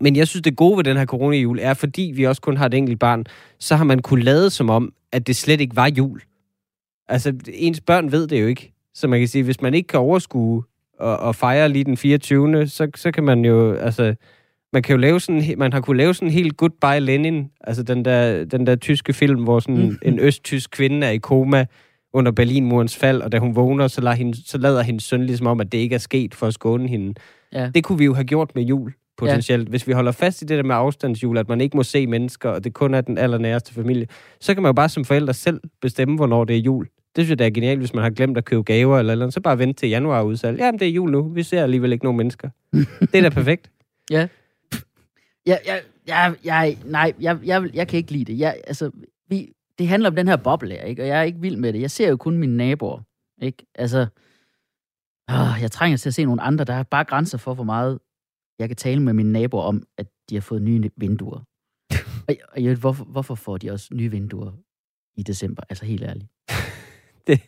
men 0.00 0.16
jeg 0.16 0.28
synes, 0.28 0.42
det 0.42 0.56
gode 0.56 0.76
ved 0.76 0.84
den 0.84 0.96
her 0.96 1.06
coronajul 1.06 1.58
er, 1.62 1.74
fordi 1.74 2.12
vi 2.14 2.24
også 2.24 2.42
kun 2.42 2.56
har 2.56 2.66
et 2.66 2.74
enkelt 2.74 3.00
barn, 3.00 3.24
så 3.58 3.76
har 3.76 3.84
man 3.84 3.98
kunne 3.98 4.24
lade 4.24 4.50
som 4.50 4.70
om, 4.70 4.92
at 5.12 5.26
det 5.26 5.36
slet 5.36 5.60
ikke 5.60 5.76
var 5.76 5.88
jul. 5.98 6.20
Altså, 7.08 7.34
ens 7.54 7.80
børn 7.80 8.12
ved 8.12 8.26
det 8.26 8.40
jo 8.40 8.46
ikke. 8.46 8.72
Så 8.94 9.08
man 9.08 9.18
kan 9.18 9.28
sige, 9.28 9.44
hvis 9.44 9.60
man 9.60 9.74
ikke 9.74 9.86
kan 9.86 10.00
overskue 10.00 10.62
og, 10.98 11.18
og 11.18 11.34
fejre 11.34 11.68
lige 11.68 11.84
den 11.84 11.96
24. 11.96 12.66
Så, 12.66 12.88
så 12.96 13.10
kan 13.10 13.24
man 13.24 13.44
jo, 13.44 13.72
altså, 13.72 14.14
man 14.72 14.82
kan 14.82 14.94
jo 14.94 15.00
lave 15.00 15.20
sådan, 15.20 15.54
man 15.58 15.72
har 15.72 15.80
kunne 15.80 15.96
lave 15.96 16.14
sådan 16.14 16.28
en 16.28 16.32
helt 16.32 16.56
Goodbye 16.56 17.00
Lenin, 17.00 17.50
altså 17.60 17.82
den 17.82 18.04
der, 18.04 18.44
den 18.44 18.66
der 18.66 18.76
tyske 18.76 19.12
film, 19.12 19.44
hvor 19.44 19.60
sådan 19.60 19.98
en 20.02 20.18
østtysk 20.18 20.70
kvinde 20.70 21.06
er 21.06 21.10
i 21.10 21.18
koma 21.18 21.66
under 22.12 22.32
Berlinmurens 22.32 22.96
fald, 22.96 23.22
og 23.22 23.32
da 23.32 23.38
hun 23.38 23.56
vågner, 23.56 23.88
så 23.88 24.00
lader, 24.00 24.16
hende, 24.16 24.48
så 24.48 24.58
lader 24.58 24.82
hendes 24.82 25.04
søn 25.04 25.26
ligesom 25.26 25.46
om, 25.46 25.60
at 25.60 25.72
det 25.72 25.78
ikke 25.78 25.94
er 25.94 25.98
sket 25.98 26.34
for 26.34 26.46
at 26.46 26.54
skåne 26.54 26.88
hende. 26.88 27.14
Ja. 27.52 27.70
Det 27.74 27.84
kunne 27.84 27.98
vi 27.98 28.04
jo 28.04 28.14
have 28.14 28.24
gjort 28.24 28.54
med 28.54 28.62
jul, 28.62 28.92
potentielt. 29.18 29.68
Ja. 29.68 29.70
Hvis 29.70 29.86
vi 29.86 29.92
holder 29.92 30.12
fast 30.12 30.42
i 30.42 30.44
det 30.44 30.56
der 30.56 30.62
med 30.62 30.74
afstandsjul, 30.74 31.38
at 31.38 31.48
man 31.48 31.60
ikke 31.60 31.76
må 31.76 31.82
se 31.82 32.06
mennesker, 32.06 32.50
og 32.50 32.64
det 32.64 32.74
kun 32.74 32.94
er 32.94 33.00
den 33.00 33.18
allernæreste 33.18 33.74
familie, 33.74 34.06
så 34.40 34.54
kan 34.54 34.62
man 34.62 34.68
jo 34.68 34.74
bare 34.74 34.88
som 34.88 35.04
forældre 35.04 35.34
selv 35.34 35.60
bestemme, 35.82 36.16
hvornår 36.16 36.44
det 36.44 36.56
er 36.56 36.60
jul. 36.60 36.88
Det 37.16 37.24
synes 37.24 37.30
jeg, 37.30 37.38
det 37.38 37.46
er 37.46 37.50
genialt, 37.50 37.78
hvis 37.78 37.94
man 37.94 38.02
har 38.02 38.10
glemt 38.10 38.38
at 38.38 38.44
købe 38.44 38.62
gaver 38.62 38.98
eller 38.98 39.12
eller 39.12 39.24
andet, 39.24 39.34
så 39.34 39.40
bare 39.40 39.58
vente 39.58 39.80
til 39.80 39.88
januar 39.88 40.22
udsalg. 40.22 40.58
Jamen, 40.58 40.78
det 40.78 40.88
er 40.88 40.92
jul 40.92 41.10
nu. 41.10 41.28
Vi 41.28 41.42
ser 41.42 41.62
alligevel 41.62 41.92
ikke 41.92 42.04
nogen 42.04 42.16
mennesker. 42.16 42.50
det 43.00 43.14
er 43.14 43.22
da 43.22 43.28
perfekt. 43.28 43.70
Ja. 44.10 44.28
Jeg, 45.46 45.60
jeg, 45.66 45.82
jeg, 46.06 46.34
jeg, 46.44 46.78
nej, 46.84 47.12
jeg, 47.20 47.38
jeg, 47.44 47.70
jeg 47.74 47.88
kan 47.88 47.96
ikke 47.96 48.12
lide 48.12 48.24
det. 48.24 48.38
Jeg, 48.38 48.60
altså, 48.66 48.90
vi, 49.28 49.52
det 49.78 49.88
handler 49.88 50.10
om 50.10 50.16
den 50.16 50.28
her 50.28 50.36
boble 50.36 50.70
her, 50.70 50.82
ikke? 50.82 51.02
og 51.02 51.08
jeg 51.08 51.18
er 51.18 51.22
ikke 51.22 51.40
vild 51.40 51.56
med 51.56 51.72
det. 51.72 51.80
Jeg 51.80 51.90
ser 51.90 52.08
jo 52.08 52.16
kun 52.16 52.38
mine 52.38 52.56
naboer. 52.56 53.00
Ikke? 53.42 53.66
Altså, 53.74 54.06
åh, 55.30 55.62
jeg 55.62 55.70
trænger 55.70 55.96
til 55.96 56.08
at 56.08 56.14
se 56.14 56.24
nogle 56.24 56.42
andre. 56.42 56.64
Der 56.64 56.74
er 56.74 56.82
bare 56.82 57.04
grænser 57.04 57.38
for, 57.38 57.54
hvor 57.54 57.64
meget 57.64 57.98
jeg 58.58 58.68
kan 58.68 58.76
tale 58.76 59.02
med 59.02 59.12
mine 59.12 59.32
naboer 59.32 59.62
om, 59.62 59.82
at 59.98 60.06
de 60.30 60.34
har 60.34 60.40
fået 60.40 60.62
nye 60.62 60.90
vinduer. 60.96 61.40
og, 62.28 62.34
og 62.52 62.64
jeg 62.64 62.76
hvorfor, 62.76 63.04
hvorfor 63.04 63.34
får 63.34 63.58
de 63.58 63.70
også 63.70 63.88
nye 63.92 64.10
vinduer 64.10 64.52
i 65.16 65.22
december? 65.22 65.62
Altså 65.68 65.84
helt 65.84 66.02
ærligt. 66.02 66.26
det, 67.28 67.40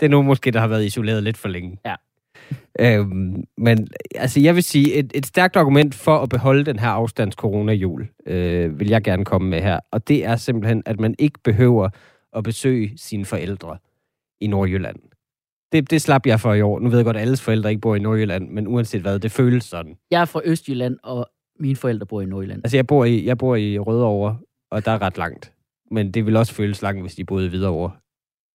det 0.00 0.06
er 0.06 0.08
nogen 0.08 0.26
måske, 0.26 0.50
der 0.50 0.60
har 0.60 0.68
været 0.68 0.84
isoleret 0.84 1.22
lidt 1.22 1.36
for 1.36 1.48
længe. 1.48 1.78
Ja. 1.86 1.94
Øhm, 2.80 3.44
men 3.58 3.88
altså, 4.14 4.40
jeg 4.40 4.54
vil 4.54 4.62
sige, 4.62 4.94
et, 4.94 5.12
et 5.14 5.26
stærkt 5.26 5.56
argument 5.56 5.94
for 5.94 6.18
at 6.18 6.28
beholde 6.28 6.64
den 6.64 6.78
her 6.78 6.88
afstands 6.88 7.34
corona-jul, 7.34 8.08
øh, 8.26 8.80
vil 8.80 8.88
jeg 8.88 9.02
gerne 9.02 9.24
komme 9.24 9.48
med 9.50 9.60
her. 9.60 9.80
Og 9.90 10.08
det 10.08 10.24
er 10.24 10.36
simpelthen, 10.36 10.82
at 10.86 11.00
man 11.00 11.14
ikke 11.18 11.38
behøver 11.44 11.88
at 12.36 12.44
besøge 12.44 12.92
sine 12.96 13.24
forældre 13.24 13.78
i 14.40 14.46
Nordjylland. 14.46 14.96
Det, 15.72 15.90
det 15.90 16.02
slap 16.02 16.26
jeg 16.26 16.40
for 16.40 16.54
i 16.54 16.60
år. 16.60 16.80
Nu 16.80 16.88
ved 16.88 16.98
jeg 16.98 17.04
godt, 17.04 17.16
at 17.16 17.22
alles 17.22 17.42
forældre 17.42 17.70
ikke 17.70 17.80
bor 17.80 17.94
i 17.94 17.98
Nordjylland, 17.98 18.48
men 18.48 18.66
uanset 18.66 19.02
hvad, 19.02 19.18
det 19.18 19.32
føles 19.32 19.64
sådan. 19.64 19.96
Jeg 20.10 20.20
er 20.20 20.24
fra 20.24 20.40
Østjylland, 20.44 20.96
og 21.02 21.26
mine 21.60 21.76
forældre 21.76 22.06
bor 22.06 22.20
i 22.20 22.26
Nordjylland. 22.26 22.60
Altså, 22.64 22.76
jeg 22.76 22.86
bor 22.86 23.04
i, 23.04 23.26
jeg 23.26 23.38
bor 23.38 23.56
i 23.56 23.78
Rødovre, 23.78 24.38
og 24.70 24.84
der 24.84 24.92
er 24.92 25.02
ret 25.02 25.18
langt. 25.18 25.52
Men 25.90 26.12
det 26.12 26.26
vil 26.26 26.36
også 26.36 26.54
føles 26.54 26.82
langt, 26.82 27.02
hvis 27.02 27.14
de 27.14 27.24
boede 27.24 27.46
i 27.46 27.48
Hvidovre. 27.48 27.90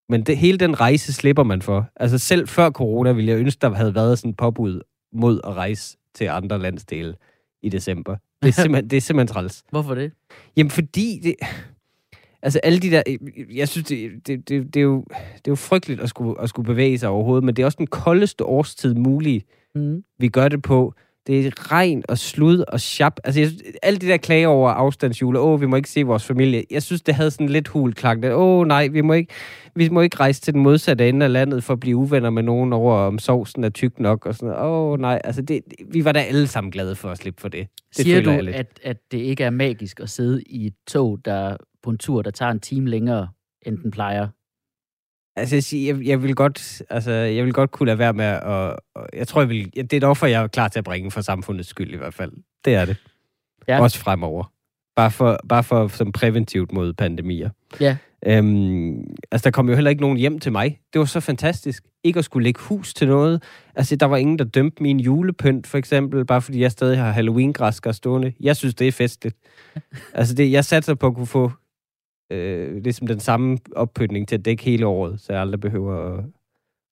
Men 0.10 0.22
det, 0.24 0.38
hele 0.38 0.58
den 0.58 0.80
rejse 0.80 1.14
slipper 1.14 1.44
man 1.44 1.62
for. 1.62 1.90
Altså 1.96 2.18
selv 2.18 2.48
før 2.48 2.70
corona 2.70 3.12
ville 3.12 3.32
jeg 3.32 3.40
ønske, 3.40 3.60
der 3.62 3.74
havde 3.74 3.96
været 3.96 4.20
sådan 4.20 4.32
et 4.32 4.38
påbud 4.38 4.82
mod 5.14 5.42
at 5.44 5.54
rejse 5.54 5.98
til 6.14 6.26
andre 6.26 6.60
landsdele 6.60 7.16
i 7.62 7.70
december. 7.70 8.16
Det 8.42 8.48
er 8.50 8.54
simpelthen, 8.62 8.90
det 8.90 8.98
er 8.98 9.02
simpelthen 9.02 9.34
træls. 9.34 9.64
Hvorfor 9.70 9.96
det? 9.96 10.12
Jamen 10.58 10.72
fordi 10.72 11.20
det... 11.24 11.36
Altså 12.42 12.60
alle 12.64 12.80
de 12.80 12.92
der... 12.92 13.04
Jeg 13.54 13.68
synes, 13.68 13.88
det, 13.88 14.12
det, 14.28 14.50
det, 14.50 14.74
det, 14.74 14.80
er, 14.80 14.84
jo, 14.84 15.06
det 15.36 15.48
er 15.48 15.52
jo 15.52 15.56
frygteligt 15.56 16.02
at 16.02 16.10
skulle, 16.10 16.42
at 16.42 16.50
skulle 16.50 16.66
bevæge 16.66 16.98
sig 17.00 17.10
overhovedet, 17.10 17.44
men 17.44 17.56
det 17.56 17.62
er 17.62 17.66
også 17.66 17.78
den 17.78 17.88
koldeste 17.88 18.46
årstid 18.46 18.94
mulige, 18.94 19.44
Mm. 19.76 20.04
vi 20.20 20.28
gør 20.28 20.48
det 20.48 20.62
på. 20.62 20.94
Det 21.28 21.46
er 21.46 21.72
regn 21.72 22.04
og 22.10 22.18
slud 22.18 22.64
og 22.68 22.80
sjap. 22.80 23.20
Altså, 23.24 23.42
jeg, 23.42 23.50
alt 23.84 24.02
det 24.02 24.10
der 24.10 24.18
klage 24.18 24.48
over 24.48 24.70
afstandsjul, 24.70 25.36
åh, 25.36 25.62
vi 25.62 25.66
må 25.66 25.76
ikke 25.76 25.90
se 25.90 26.04
vores 26.04 26.26
familie. 26.26 26.64
Jeg 26.72 26.84
synes, 26.84 27.02
det 27.02 27.16
havde 27.16 27.32
sådan 27.32 27.50
lidt 27.50 27.68
hul 27.68 27.94
klang. 27.94 28.26
Åh, 28.26 28.68
nej, 28.68 28.88
vi 28.88 29.02
må, 29.02 29.14
ikke, 29.14 29.34
vi 29.76 29.90
må 29.90 30.02
ikke 30.02 30.18
rejse 30.20 30.42
til 30.42 30.54
den 30.54 30.62
modsatte 30.62 31.10
ende 31.10 31.26
af 31.26 31.34
landet 31.34 31.64
for 31.64 31.74
at 31.74 31.80
blive 31.80 31.98
uvenner 31.98 32.30
med 32.30 32.44
nogen 32.44 32.74
over, 32.74 32.96
om 32.96 33.20
sovsen 33.20 33.64
er 33.64 33.70
tyk 33.70 34.00
nok 34.00 34.26
og 34.26 34.36
sådan 34.36 34.50
noget. 34.50 34.64
Åh, 34.64 35.00
nej, 35.00 35.22
altså, 35.24 35.42
det, 35.42 35.62
vi 35.92 36.06
var 36.06 36.12
da 36.12 36.20
alle 36.20 36.48
sammen 36.48 36.72
glade 36.72 36.96
for 36.96 37.10
at 37.10 37.18
slippe 37.18 37.42
for 37.42 37.48
det. 37.48 37.68
det 37.98 38.06
Siger 38.06 38.22
du, 38.22 38.32
lidt. 38.42 38.56
at, 38.56 38.80
at 38.84 38.98
det 39.12 39.18
ikke 39.18 39.44
er 39.44 39.50
magisk 39.50 40.00
at 40.00 40.10
sidde 40.10 40.42
i 40.46 40.66
et 40.66 40.76
tog, 40.88 41.20
der 41.26 41.58
på 41.84 41.90
en 41.90 41.98
tur, 41.98 42.22
der 42.22 42.32
tager 42.32 42.52
en 42.52 42.60
time 42.60 42.90
længere, 42.90 43.28
end 43.66 43.78
den 43.78 43.92
plejer? 43.92 44.28
Altså, 45.38 45.56
jeg, 45.56 45.64
siger, 45.64 45.96
jeg, 45.96 46.06
jeg, 46.06 46.24
vil 46.24 46.36
godt, 46.36 46.82
altså, 46.90 47.12
jeg 47.12 47.46
vil 47.46 47.54
godt 47.54 47.72
kunne 47.72 47.88
lade 47.88 47.98
være 47.98 48.14
med 48.14 48.26
at... 48.26 48.44
Og, 48.44 48.78
og 48.96 49.08
jeg 49.14 49.28
tror, 49.28 49.42
jeg 49.42 49.50
vil, 49.50 49.72
det 49.76 49.94
er 49.94 49.98
et 49.98 50.04
offer, 50.04 50.28
jeg 50.28 50.44
er 50.44 50.48
klar 50.48 50.68
til 50.68 50.80
at 50.80 50.86
bringe 50.86 51.12
for 51.12 51.22
samfundets 51.22 51.70
skyld 51.70 51.94
i 51.94 51.98
hvert 51.98 52.14
fald. 52.14 52.32
Det 52.66 52.76
er 52.76 52.86
det. 52.86 52.98
Ja. 53.68 53.82
Også 53.82 54.00
fremover. 54.00 54.52
Bare 54.96 55.12
for, 55.12 55.40
bare 55.50 55.64
for 55.64 55.88
som 55.88 56.12
præventivt 56.12 56.72
mod 56.72 56.94
pandemier. 56.94 57.50
Ja. 57.80 57.98
Øhm, 58.26 59.04
altså, 59.32 59.44
der 59.44 59.52
kom 59.52 59.70
jo 59.70 59.76
heller 59.76 59.90
ikke 59.90 60.02
nogen 60.02 60.18
hjem 60.18 60.40
til 60.40 60.52
mig. 60.52 60.80
Det 60.94 61.00
var 61.00 61.06
så 61.06 61.20
fantastisk. 61.20 61.84
Ikke 62.04 62.20
at 62.20 62.26
skulle 62.26 62.44
lægge 62.44 62.60
hus 62.62 62.94
til 62.94 63.08
noget. 63.08 63.44
Altså, 63.76 63.96
der 63.96 64.06
var 64.06 64.18
ingen, 64.18 64.40
der 64.40 64.46
dømte 64.46 64.84
min 64.84 65.00
julepynt, 65.00 65.68
for 65.68 65.78
eksempel, 65.78 66.26
bare 66.26 66.42
fordi 66.42 66.62
jeg 66.62 66.72
stadig 66.72 66.98
har 66.98 67.12
Halloween-græsker 67.12 67.92
stående. 67.92 68.34
Jeg 68.40 68.56
synes, 68.56 68.76
det 68.76 68.88
er 68.88 68.92
festligt. 68.92 69.38
altså, 70.14 70.34
det, 70.34 70.52
jeg 70.52 70.66
satte 70.66 70.96
på 70.96 71.08
at 71.08 71.16
kunne 71.16 71.28
få 71.28 71.52
øh, 72.32 72.84
ligesom 72.84 73.08
den 73.08 73.20
samme 73.20 73.58
oppyntning 73.76 74.28
til 74.28 74.36
at 74.36 74.46
dække 74.46 74.64
hele 74.64 74.86
året, 74.86 75.22
så 75.22 75.34
jeg 75.34 75.42
aldrig 75.42 75.60
behøver 75.60 76.18
at, 76.18 76.24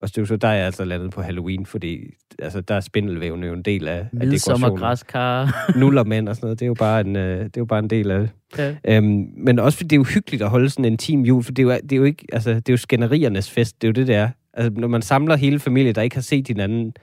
at 0.01 0.09
støvsuge. 0.09 0.37
Der 0.37 0.47
er 0.47 0.53
jeg 0.53 0.65
altså 0.65 0.85
landet 0.85 1.11
på 1.11 1.21
Halloween, 1.21 1.65
fordi 1.65 1.97
altså, 2.39 2.61
der 2.61 2.75
er 2.75 2.79
spindelvævne 2.79 3.47
jo 3.47 3.53
en 3.53 3.61
del 3.61 3.87
af, 3.87 4.07
af 4.19 4.27
dekorationen. 4.27 4.77
græskar. 4.77 5.55
Nullermænd 5.79 6.29
og 6.29 6.35
sådan 6.35 6.45
noget, 6.45 6.59
det 6.59 6.65
er 6.65 6.67
jo 6.67 6.73
bare 6.73 7.01
en, 7.01 7.15
øh, 7.15 7.39
det 7.39 7.57
er 7.57 7.61
jo 7.61 7.65
bare 7.65 7.79
en 7.79 7.89
del 7.89 8.11
af 8.11 8.19
det. 8.19 8.29
ja. 8.57 8.75
Øhm, 8.87 9.27
men 9.37 9.59
også 9.59 9.77
fordi 9.77 9.87
det 9.87 9.95
er 9.95 9.99
jo 9.99 10.03
hyggeligt 10.03 10.43
at 10.43 10.49
holde 10.49 10.69
sådan 10.69 10.85
en 10.85 10.97
team 10.97 11.21
jul, 11.21 11.43
for 11.43 11.51
det 11.51 11.63
er 11.63 11.73
jo, 11.73 11.79
det 11.83 11.91
er 11.91 11.97
jo 11.97 12.03
ikke, 12.03 12.25
altså, 12.31 12.53
det 12.53 12.69
er 12.69 12.73
jo 12.73 12.77
skænderiernes 12.77 13.51
fest, 13.51 13.81
det 13.81 13.87
er 13.87 13.89
jo 13.89 13.93
det, 13.93 14.07
det 14.07 14.15
er. 14.15 14.29
Altså, 14.53 14.79
når 14.79 14.87
man 14.87 15.01
samler 15.01 15.35
hele 15.35 15.59
familien, 15.59 15.95
der 15.95 16.01
ikke 16.01 16.15
har 16.15 16.21
set 16.21 16.47
hinanden 16.47 16.93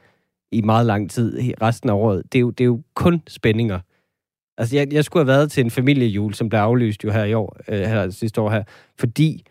i 0.52 0.60
meget 0.60 0.86
lang 0.86 1.10
tid 1.10 1.52
resten 1.62 1.90
af 1.90 1.94
året, 1.94 2.22
det 2.32 2.38
er 2.38 2.40
jo, 2.40 2.50
det 2.50 2.64
er 2.64 2.66
jo 2.66 2.82
kun 2.94 3.22
spændinger. 3.28 3.80
Altså, 4.58 4.76
jeg, 4.76 4.92
jeg 4.92 5.04
skulle 5.04 5.20
have 5.20 5.26
været 5.36 5.50
til 5.50 5.64
en 5.64 5.70
familiejul, 5.70 6.34
som 6.34 6.48
blev 6.48 6.60
aflyst 6.60 7.04
jo 7.04 7.10
her 7.10 7.24
i 7.24 7.34
år, 7.34 7.56
øh, 7.68 7.80
her 7.80 8.10
sidste 8.10 8.40
år 8.40 8.50
her, 8.50 8.62
fordi 8.98 9.44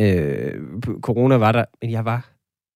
øh, 0.00 0.54
corona 1.00 1.36
var 1.36 1.52
der, 1.52 1.64
men 1.82 1.90
jeg 1.90 2.04
var, 2.04 2.30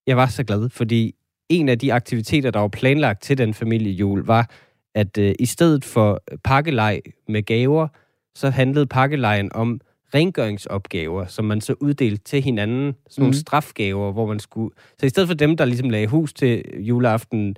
jeg 0.07 0.17
var 0.17 0.27
så 0.27 0.45
glad, 0.45 0.69
fordi 0.69 1.15
en 1.49 1.69
af 1.69 1.79
de 1.79 1.93
aktiviteter, 1.93 2.51
der 2.51 2.61
var 2.61 2.69
planlagt 2.69 3.23
til 3.23 3.39
den 3.39 3.55
familiejul, 3.55 4.25
var, 4.25 4.51
at 4.95 5.19
øh, 5.19 5.35
i 5.39 5.47
stedet 5.47 5.85
for 5.85 6.23
pakkelej 6.45 7.01
med 7.29 7.43
gaver, 7.43 7.89
så 8.35 8.51
handlede 8.51 8.87
pakkelejen 8.87 9.53
om 9.55 9.81
rengøringsopgaver, 10.15 11.27
som 11.27 11.45
man 11.45 11.61
så 11.61 11.75
uddelte 11.81 12.25
til 12.25 12.43
hinanden, 12.43 12.95
sådan 13.09 13.23
nogle 13.23 13.31
Mhm. 13.31 13.35
strafgaver, 13.35 14.13
hvor 14.13 14.27
man 14.27 14.39
skulle... 14.39 14.75
Så 15.01 15.07
i 15.07 15.09
stedet 15.09 15.29
for 15.29 15.35
dem, 15.35 15.57
der 15.57 15.65
ligesom 15.65 15.91
lagde 15.91 16.07
hus 16.07 16.33
til 16.33 16.65
juleaften, 16.79 17.57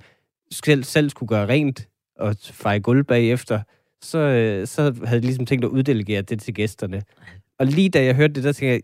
selv, 0.51 0.83
selv 0.83 1.09
skulle 1.09 1.27
gøre 1.27 1.47
rent 1.47 1.87
og 2.15 2.35
feje 2.41 2.79
gulv 2.79 3.03
bagefter, 3.03 3.61
så, 4.01 4.17
øh, 4.17 4.67
så 4.67 4.95
havde 5.05 5.21
de 5.21 5.25
ligesom 5.25 5.45
tænkt 5.45 5.65
at 5.65 5.69
uddelegere 5.69 6.21
det 6.21 6.39
til 6.39 6.53
gæsterne. 6.53 7.01
Og 7.59 7.65
lige 7.65 7.89
da 7.89 8.03
jeg 8.03 8.15
hørte 8.15 8.33
det, 8.33 8.43
der 8.43 8.51
tænkte 8.51 8.67
jeg, 8.73 8.81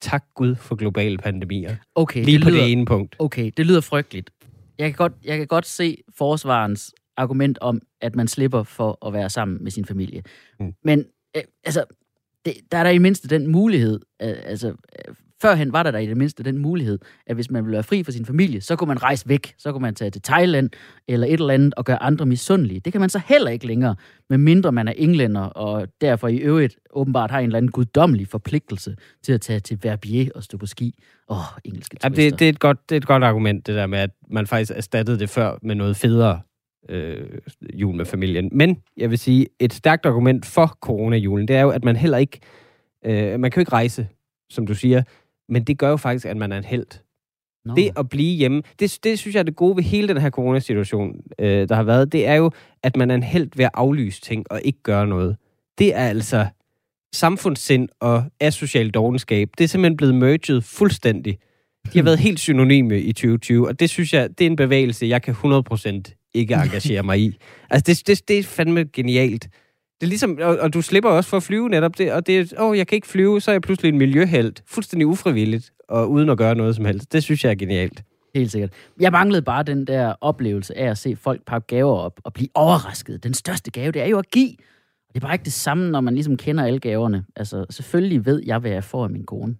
tak 0.00 0.24
Gud 0.34 0.54
for 0.54 0.74
globale 0.74 1.18
pandemier. 1.18 1.76
Okay, 1.94 2.24
Lige 2.24 2.36
det 2.38 2.44
på 2.44 2.50
lyder, 2.50 2.62
det 2.62 2.72
ene 2.72 2.86
punkt. 2.86 3.16
okay, 3.18 3.50
det 3.56 3.66
lyder 3.66 3.80
frygteligt. 3.80 4.30
Jeg 4.78 4.88
kan, 4.88 4.96
godt, 4.96 5.12
jeg 5.24 5.38
kan 5.38 5.46
godt 5.46 5.66
se 5.66 5.96
forsvarens 6.18 6.94
argument 7.16 7.58
om, 7.58 7.80
at 8.00 8.16
man 8.16 8.28
slipper 8.28 8.62
for 8.62 9.06
at 9.06 9.12
være 9.12 9.30
sammen 9.30 9.62
med 9.64 9.70
sin 9.70 9.84
familie. 9.84 10.22
Mm. 10.60 10.74
Men 10.84 11.04
øh, 11.36 11.42
altså, 11.64 11.84
det, 12.44 12.54
der 12.72 12.78
er 12.78 12.82
der 12.82 12.90
i 12.90 12.98
mindste 12.98 13.28
den 13.28 13.46
mulighed, 13.46 14.00
øh, 14.22 14.36
altså, 14.44 14.68
øh, 14.68 15.14
førhen 15.42 15.72
var 15.72 15.82
der 15.82 15.90
der 15.90 15.98
i 15.98 16.06
det 16.06 16.16
mindste 16.16 16.42
den 16.42 16.58
mulighed, 16.58 16.98
at 17.26 17.34
hvis 17.34 17.50
man 17.50 17.64
ville 17.64 17.74
være 17.74 17.82
fri 17.82 18.02
for 18.02 18.12
sin 18.12 18.26
familie, 18.26 18.60
så 18.60 18.76
kunne 18.76 18.88
man 18.88 19.02
rejse 19.02 19.28
væk. 19.28 19.54
Så 19.58 19.72
kunne 19.72 19.82
man 19.82 19.94
tage 19.94 20.10
til 20.10 20.22
Thailand 20.22 20.70
eller 21.08 21.26
et 21.26 21.32
eller 21.32 21.54
andet 21.54 21.74
og 21.74 21.84
gøre 21.84 22.02
andre 22.02 22.26
misundelige. 22.26 22.80
Det 22.80 22.92
kan 22.92 23.00
man 23.00 23.10
så 23.10 23.20
heller 23.26 23.50
ikke 23.50 23.66
længere, 23.66 23.96
medmindre 24.30 24.72
man 24.72 24.88
er 24.88 24.92
englænder, 24.96 25.42
og 25.42 25.88
derfor 26.00 26.28
i 26.28 26.36
øvrigt 26.36 26.76
åbenbart 26.90 27.30
har 27.30 27.38
en 27.38 27.44
eller 27.44 27.56
anden 27.56 27.70
guddommelig 27.70 28.28
forpligtelse 28.28 28.96
til 29.22 29.32
at 29.32 29.40
tage 29.40 29.60
til 29.60 29.78
Verbier 29.82 30.30
og 30.34 30.42
stå 30.42 30.58
på 30.58 30.66
ski. 30.66 30.94
Åh, 31.28 31.38
oh, 31.38 31.44
engelske 31.64 31.96
Ja, 32.02 32.08
det, 32.08 32.38
det, 32.38 32.42
er 32.42 32.48
et 32.48 32.58
godt, 32.58 32.78
det 32.88 32.94
er 32.94 33.00
et 33.00 33.06
godt 33.06 33.24
argument, 33.24 33.66
det 33.66 33.74
der 33.74 33.86
med, 33.86 33.98
at 33.98 34.10
man 34.30 34.46
faktisk 34.46 34.72
erstattede 34.76 35.18
det 35.18 35.30
før 35.30 35.58
med 35.62 35.74
noget 35.74 35.96
federe 35.96 36.40
øh, 36.88 37.38
jul 37.74 37.96
med 37.96 38.04
familien. 38.04 38.48
Men 38.52 38.82
jeg 38.96 39.10
vil 39.10 39.18
sige, 39.18 39.46
et 39.58 39.72
stærkt 39.72 40.06
argument 40.06 40.46
for 40.46 40.66
coronajulen, 40.66 41.48
det 41.48 41.56
er 41.56 41.60
jo, 41.60 41.70
at 41.70 41.84
man 41.84 41.96
heller 41.96 42.18
ikke, 42.18 42.40
øh, 43.04 43.40
man 43.40 43.50
kan 43.50 43.60
jo 43.60 43.62
ikke 43.62 43.72
rejse, 43.72 44.08
som 44.50 44.66
du 44.66 44.74
siger, 44.74 45.02
men 45.50 45.64
det 45.64 45.78
gør 45.78 45.90
jo 45.90 45.96
faktisk, 45.96 46.26
at 46.26 46.36
man 46.36 46.52
er 46.52 46.58
en 46.58 46.64
held. 46.64 46.86
Nå. 47.64 47.74
Det 47.74 47.90
at 47.96 48.08
blive 48.08 48.36
hjemme, 48.36 48.62
det, 48.80 48.98
det 49.04 49.18
synes 49.18 49.34
jeg 49.34 49.40
er 49.40 49.44
det 49.44 49.56
gode 49.56 49.76
ved 49.76 49.82
hele 49.82 50.08
den 50.08 50.16
her 50.16 50.30
coronasituation, 50.30 51.20
øh, 51.38 51.68
der 51.68 51.74
har 51.74 51.82
været, 51.82 52.12
det 52.12 52.26
er 52.26 52.34
jo, 52.34 52.50
at 52.82 52.96
man 52.96 53.10
er 53.10 53.14
en 53.14 53.22
held 53.22 53.48
ved 53.56 53.64
at 53.64 53.70
aflyse 53.74 54.20
ting 54.20 54.46
og 54.50 54.60
ikke 54.64 54.82
gøre 54.82 55.06
noget. 55.06 55.36
Det 55.78 55.94
er 55.94 56.08
altså 56.08 56.46
samfundssind 57.14 57.88
og 58.00 58.24
asocial 58.40 58.90
dogenskab. 58.90 59.48
Det 59.58 59.64
er 59.64 59.68
simpelthen 59.68 59.96
blevet 59.96 60.14
merged 60.14 60.60
fuldstændig. 60.60 61.38
De 61.92 61.98
har 61.98 62.02
været 62.02 62.18
helt 62.28 62.40
synonyme 62.40 63.00
i 63.00 63.12
2020, 63.12 63.68
og 63.68 63.80
det 63.80 63.90
synes 63.90 64.14
jeg, 64.14 64.38
det 64.38 64.46
er 64.46 64.50
en 64.50 64.56
bevægelse, 64.56 65.06
jeg 65.06 65.22
kan 65.22 65.34
100% 65.34 66.30
ikke 66.34 66.54
engagere 66.54 67.02
mig 67.02 67.20
i. 67.20 67.36
Altså, 67.70 67.84
det, 67.92 68.06
det, 68.06 68.28
det 68.28 68.38
er 68.38 68.42
fandme 68.42 68.84
genialt. 68.84 69.48
Det 70.00 70.06
er 70.06 70.08
ligesom, 70.08 70.38
og, 70.42 70.58
og 70.58 70.74
du 70.74 70.82
slipper 70.82 71.10
også 71.10 71.30
for 71.30 71.36
at 71.36 71.42
flyve 71.42 71.68
netop 71.68 71.98
det, 71.98 72.12
og 72.12 72.26
det 72.26 72.38
er, 72.38 72.62
åh, 72.62 72.78
jeg 72.78 72.86
kan 72.86 72.96
ikke 72.96 73.06
flyve, 73.06 73.40
så 73.40 73.50
er 73.50 73.54
jeg 73.54 73.62
pludselig 73.62 73.88
en 73.88 73.98
miljøhelt. 73.98 74.62
Fuldstændig 74.66 75.06
ufrivilligt, 75.06 75.72
og 75.88 76.10
uden 76.10 76.28
at 76.28 76.38
gøre 76.38 76.54
noget 76.54 76.76
som 76.76 76.84
helst. 76.84 77.12
Det 77.12 77.22
synes 77.22 77.44
jeg 77.44 77.50
er 77.50 77.54
genialt. 77.54 78.02
Helt 78.34 78.50
sikkert. 78.50 78.72
Jeg 79.00 79.12
manglede 79.12 79.42
bare 79.42 79.62
den 79.62 79.86
der 79.86 80.14
oplevelse 80.20 80.78
af 80.78 80.90
at 80.90 80.98
se 80.98 81.16
folk 81.16 81.44
pakke 81.46 81.66
gaver 81.66 81.96
op 81.96 82.20
og 82.24 82.32
blive 82.32 82.48
overrasket. 82.54 83.24
Den 83.24 83.34
største 83.34 83.70
gave, 83.70 83.92
det 83.92 84.02
er 84.02 84.06
jo 84.06 84.18
at 84.18 84.30
give. 84.30 84.50
Og 85.08 85.14
det 85.14 85.22
er 85.22 85.26
bare 85.26 85.34
ikke 85.34 85.44
det 85.44 85.52
samme, 85.52 85.90
når 85.90 86.00
man 86.00 86.14
ligesom 86.14 86.36
kender 86.36 86.64
alle 86.64 86.78
gaverne. 86.78 87.24
Altså, 87.36 87.66
selvfølgelig 87.70 88.26
ved 88.26 88.42
jeg, 88.46 88.58
hvad 88.58 88.70
jeg 88.70 88.84
får 88.84 89.04
af 89.04 89.10
min 89.10 89.24
kone. 89.24 89.56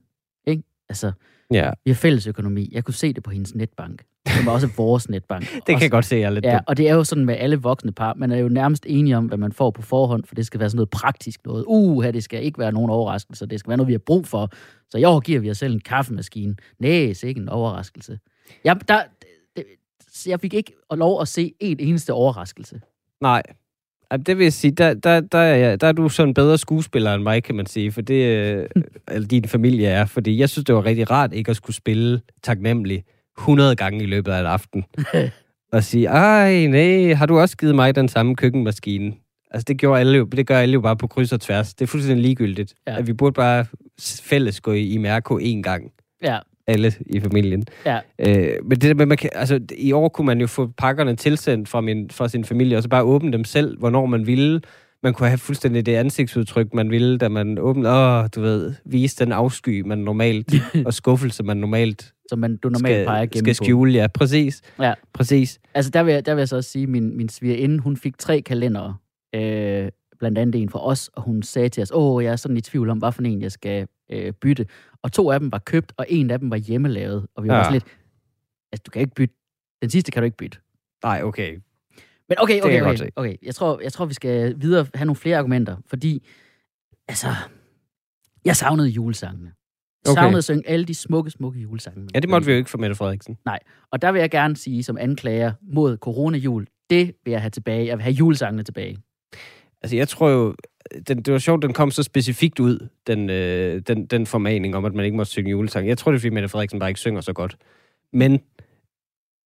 Ikke? 0.46 0.62
Altså, 0.88 1.12
Ja, 1.52 1.70
vi 1.84 1.90
har 1.90 1.94
fælles 1.96 2.26
økonomi. 2.26 2.68
Jeg 2.72 2.84
kunne 2.84 2.94
se 2.94 3.12
det 3.12 3.22
på 3.22 3.30
hendes 3.30 3.54
netbank. 3.54 4.04
Det 4.26 4.46
var 4.46 4.52
også 4.52 4.68
vores 4.76 5.08
netbank. 5.08 5.52
det 5.54 5.64
kan 5.66 5.82
jeg 5.82 5.90
godt 5.90 6.04
se, 6.04 6.16
jeg 6.16 6.22
er 6.24 6.30
lidt 6.30 6.44
Ja, 6.44 6.52
dum. 6.52 6.60
og 6.66 6.76
det 6.76 6.88
er 6.88 6.94
jo 6.94 7.04
sådan 7.04 7.24
med 7.24 7.36
alle 7.38 7.56
voksne 7.56 7.92
par. 7.92 8.14
Man 8.14 8.32
er 8.32 8.36
jo 8.36 8.48
nærmest 8.48 8.86
enige 8.88 9.16
om, 9.16 9.26
hvad 9.26 9.38
man 9.38 9.52
får 9.52 9.70
på 9.70 9.82
forhånd, 9.82 10.24
for 10.24 10.34
det 10.34 10.46
skal 10.46 10.60
være 10.60 10.70
sådan 10.70 10.76
noget 10.76 10.90
praktisk 10.90 11.40
noget. 11.44 11.64
Uh, 11.68 12.02
her, 12.02 12.10
det 12.10 12.24
skal 12.24 12.44
ikke 12.44 12.58
være 12.58 12.72
nogen 12.72 12.90
overraskelse. 12.90 13.46
Det 13.46 13.60
skal 13.60 13.68
være 13.68 13.76
noget, 13.76 13.88
vi 13.88 13.92
har 13.92 13.98
brug 14.06 14.26
for. 14.26 14.48
Så 14.90 14.98
i 14.98 15.04
år 15.04 15.20
giver 15.20 15.40
vi 15.40 15.50
os 15.50 15.58
selv 15.58 15.74
en 15.74 15.80
kaffemaskine. 15.80 16.56
Så 17.14 17.26
ikke 17.26 17.40
en 17.40 17.48
overraskelse. 17.48 18.18
Jeg, 18.64 18.76
der, 18.88 19.02
det, 19.56 19.64
jeg 20.26 20.40
fik 20.40 20.54
ikke 20.54 20.72
lov 20.90 21.20
at 21.20 21.28
se 21.28 21.54
en 21.60 21.80
eneste 21.80 22.12
overraskelse. 22.12 22.80
Nej. 23.20 23.42
Ej, 24.10 24.16
Det 24.16 24.38
vil 24.38 24.44
jeg 24.44 24.52
sige, 24.52 24.70
der, 24.70 24.94
der, 24.94 25.20
der, 25.20 25.38
er, 25.38 25.76
der 25.76 25.86
er 25.86 25.92
du 25.92 26.08
sådan 26.08 26.28
en 26.30 26.34
bedre 26.34 26.58
skuespiller 26.58 27.14
end 27.14 27.22
mig, 27.22 27.42
kan 27.42 27.54
man 27.54 27.66
sige, 27.66 27.92
for 27.92 28.00
det, 28.00 28.24
øh, 28.24 28.66
eller 29.12 29.28
din 29.28 29.44
familie 29.44 29.88
er, 29.88 30.04
fordi 30.04 30.38
jeg 30.38 30.48
synes, 30.48 30.64
det 30.64 30.74
var 30.74 30.84
rigtig 30.84 31.10
rart 31.10 31.32
ikke 31.32 31.50
at 31.50 31.56
skulle 31.56 31.76
spille 31.76 32.20
taknemmelig 32.42 33.04
100 33.38 33.76
gange 33.76 34.02
i 34.02 34.06
løbet 34.06 34.32
af 34.32 34.40
en 34.40 34.46
aften. 34.46 34.84
og 35.72 35.84
sige, 35.84 36.06
ej, 36.06 36.66
nej, 36.66 37.14
har 37.14 37.26
du 37.26 37.38
også 37.38 37.56
givet 37.56 37.74
mig 37.74 37.94
den 37.94 38.08
samme 38.08 38.36
køkkenmaskine? 38.36 39.12
Altså, 39.50 39.64
det, 39.68 39.78
gjorde 39.78 40.00
alle 40.00 40.18
jo, 40.18 40.24
det 40.24 40.46
gør 40.46 40.58
alle 40.58 40.72
jo 40.72 40.80
bare 40.80 40.96
på 40.96 41.06
kryds 41.06 41.32
og 41.32 41.40
tværs. 41.40 41.74
Det 41.74 41.82
er 41.84 41.86
fuldstændig 41.86 42.22
ligegyldigt. 42.22 42.74
Ja. 42.86 42.98
At 42.98 43.06
vi 43.06 43.12
burde 43.12 43.32
bare 43.32 43.66
fælles 44.22 44.60
gå 44.60 44.72
i, 44.72 44.88
i 44.88 44.98
Mærko 44.98 45.38
én 45.38 45.62
gang, 45.62 45.92
Ja, 46.22 46.38
alle 46.70 46.92
i 47.06 47.20
familien. 47.20 47.64
ja. 47.86 47.98
Øh, 48.18 48.56
men 48.62 48.70
det 48.70 48.82
der 48.82 48.94
med, 48.94 49.06
man 49.06 49.18
kan, 49.18 49.30
altså, 49.32 49.60
i 49.78 49.92
år 49.92 50.08
kunne 50.08 50.26
man 50.26 50.40
jo 50.40 50.46
få 50.46 50.66
pakkerne 50.78 51.16
tilsendt 51.16 51.68
fra, 51.68 51.80
min, 51.80 52.10
fra 52.10 52.28
sin 52.28 52.44
familie, 52.44 52.76
og 52.76 52.82
så 52.82 52.88
bare 52.88 53.02
åbne 53.02 53.32
dem 53.32 53.44
selv, 53.44 53.78
hvornår 53.78 54.06
man 54.06 54.26
ville. 54.26 54.60
Man 55.02 55.14
kunne 55.14 55.28
have 55.28 55.38
fuldstændig 55.38 55.86
det 55.86 55.96
ansigtsudtryk, 55.96 56.74
man 56.74 56.90
ville, 56.90 57.18
da 57.18 57.28
man 57.28 57.58
åbnede, 57.58 57.92
åh, 57.92 58.26
du 58.34 58.40
ved, 58.40 58.74
vise 58.84 59.24
den 59.24 59.32
afsky, 59.32 59.80
man 59.80 59.98
normalt, 59.98 60.54
og 60.86 60.94
skuffelse, 60.94 61.42
man 61.42 61.56
normalt, 61.56 62.12
Som 62.28 62.38
man, 62.38 62.56
du 62.56 62.68
normalt 62.68 62.94
skal, 62.94 63.06
peger 63.06 63.26
gennem 63.26 63.44
skal 63.44 63.54
skjule. 63.54 63.92
Ja, 63.92 64.06
præcis. 64.14 64.62
Ja. 64.80 64.94
Præcis. 65.14 65.58
Altså, 65.74 65.90
der 65.90 66.02
vil, 66.02 66.14
jeg, 66.14 66.26
der 66.26 66.34
vil 66.34 66.40
jeg 66.40 66.48
så 66.48 66.56
også 66.56 66.70
sige, 66.70 66.82
at 66.82 66.88
min, 66.88 67.16
min 67.16 67.28
svigerinde, 67.28 67.78
hun 67.78 67.96
fik 67.96 68.18
tre 68.18 68.40
kalendere. 68.40 68.96
Øh, 69.34 69.88
blandt 70.20 70.38
andet 70.38 70.62
en 70.62 70.68
fra 70.68 70.86
os, 70.86 71.08
og 71.08 71.22
hun 71.22 71.42
sagde 71.42 71.68
til 71.68 71.82
os, 71.82 71.90
åh, 71.94 72.24
jeg 72.24 72.32
er 72.32 72.36
sådan 72.36 72.56
i 72.56 72.60
tvivl 72.60 72.90
om, 72.90 72.98
hvad 72.98 73.12
for 73.12 73.22
en 73.22 73.42
jeg 73.42 73.52
skal 73.52 73.86
øh, 74.10 74.32
bytte. 74.32 74.66
Og 75.02 75.12
to 75.12 75.30
af 75.30 75.40
dem 75.40 75.52
var 75.52 75.58
købt, 75.58 75.92
og 75.96 76.06
en 76.08 76.30
af 76.30 76.38
dem 76.38 76.50
var 76.50 76.56
hjemmelavet. 76.56 77.26
Og 77.34 77.44
vi 77.44 77.48
var 77.48 77.54
Ja. 77.54 77.60
også 77.60 77.72
lidt, 77.72 77.84
altså, 78.72 78.82
du 78.86 78.90
kan 78.90 79.00
ikke 79.02 79.14
bytte. 79.14 79.34
Den 79.82 79.90
sidste 79.90 80.10
kan 80.12 80.22
du 80.22 80.24
ikke 80.24 80.36
bytte. 80.36 80.58
Nej, 81.04 81.22
okay. 81.24 81.58
Men 82.28 82.38
okay, 82.38 82.60
okay, 82.62 82.82
okay. 82.82 82.96
se. 82.96 83.08
okay. 83.16 83.36
Jeg, 83.42 83.54
tror, 83.54 83.80
jeg 83.82 83.92
tror, 83.92 84.04
vi 84.06 84.14
skal 84.14 84.54
videre 84.60 84.86
have 84.94 85.06
nogle 85.06 85.16
flere 85.16 85.38
argumenter, 85.38 85.76
fordi, 85.86 86.26
altså, 87.08 87.26
jeg 88.44 88.56
savnede 88.56 88.88
julesangene. 88.88 89.52
Jeg 90.04 90.10
Okay. 90.10 90.20
savnede 90.22 90.38
at 90.38 90.44
synge 90.44 90.68
alle 90.68 90.84
de 90.84 90.94
smukke, 90.94 91.30
smukke 91.30 91.60
julesange. 91.60 92.08
Ja, 92.14 92.20
det 92.20 92.30
måtte 92.30 92.46
vi 92.46 92.52
jo 92.52 92.58
ikke 92.58 92.70
for 92.70 92.78
Mette 92.78 92.94
Frederiksen. 92.96 93.38
Og 93.92 94.02
der 94.02 94.12
vil 94.12 94.20
jeg 94.20 94.30
gerne 94.30 94.56
sige 94.56 94.82
som 94.82 94.98
anklager 94.98 95.52
mod 95.62 95.96
coronajul, 95.96 96.66
det 96.90 97.14
vil 97.24 97.30
jeg 97.30 97.40
have 97.40 97.50
tilbage. 97.50 97.86
Jeg 97.86 97.96
vil 97.98 98.02
have 98.02 98.12
julesangene 98.12 98.62
tilbage. 98.62 98.98
Altså, 99.82 99.96
jeg 99.96 100.08
tror 100.08 100.28
jo, 100.28 100.54
den, 101.08 101.22
det 101.22 101.32
var 101.32 101.38
sjovt, 101.38 101.62
den 101.62 101.72
kom 101.72 101.90
så 101.90 102.02
specifikt 102.02 102.60
ud, 102.60 102.88
den, 103.06 103.30
øh, 103.30 103.82
den, 103.86 104.06
den 104.06 104.26
formaning 104.26 104.76
om, 104.76 104.84
at 104.84 104.94
man 104.94 105.04
ikke 105.04 105.16
må 105.16 105.24
synge 105.24 105.50
julesang. 105.50 105.88
Jeg 105.88 105.98
tror, 105.98 106.12
det 106.12 106.18
er, 106.18 106.20
fordi 106.20 106.30
Mette 106.30 106.48
Frederiksen 106.48 106.78
bare 106.78 106.90
ikke 106.90 107.00
synger 107.00 107.20
så 107.20 107.32
godt. 107.32 107.56
Men 108.12 108.40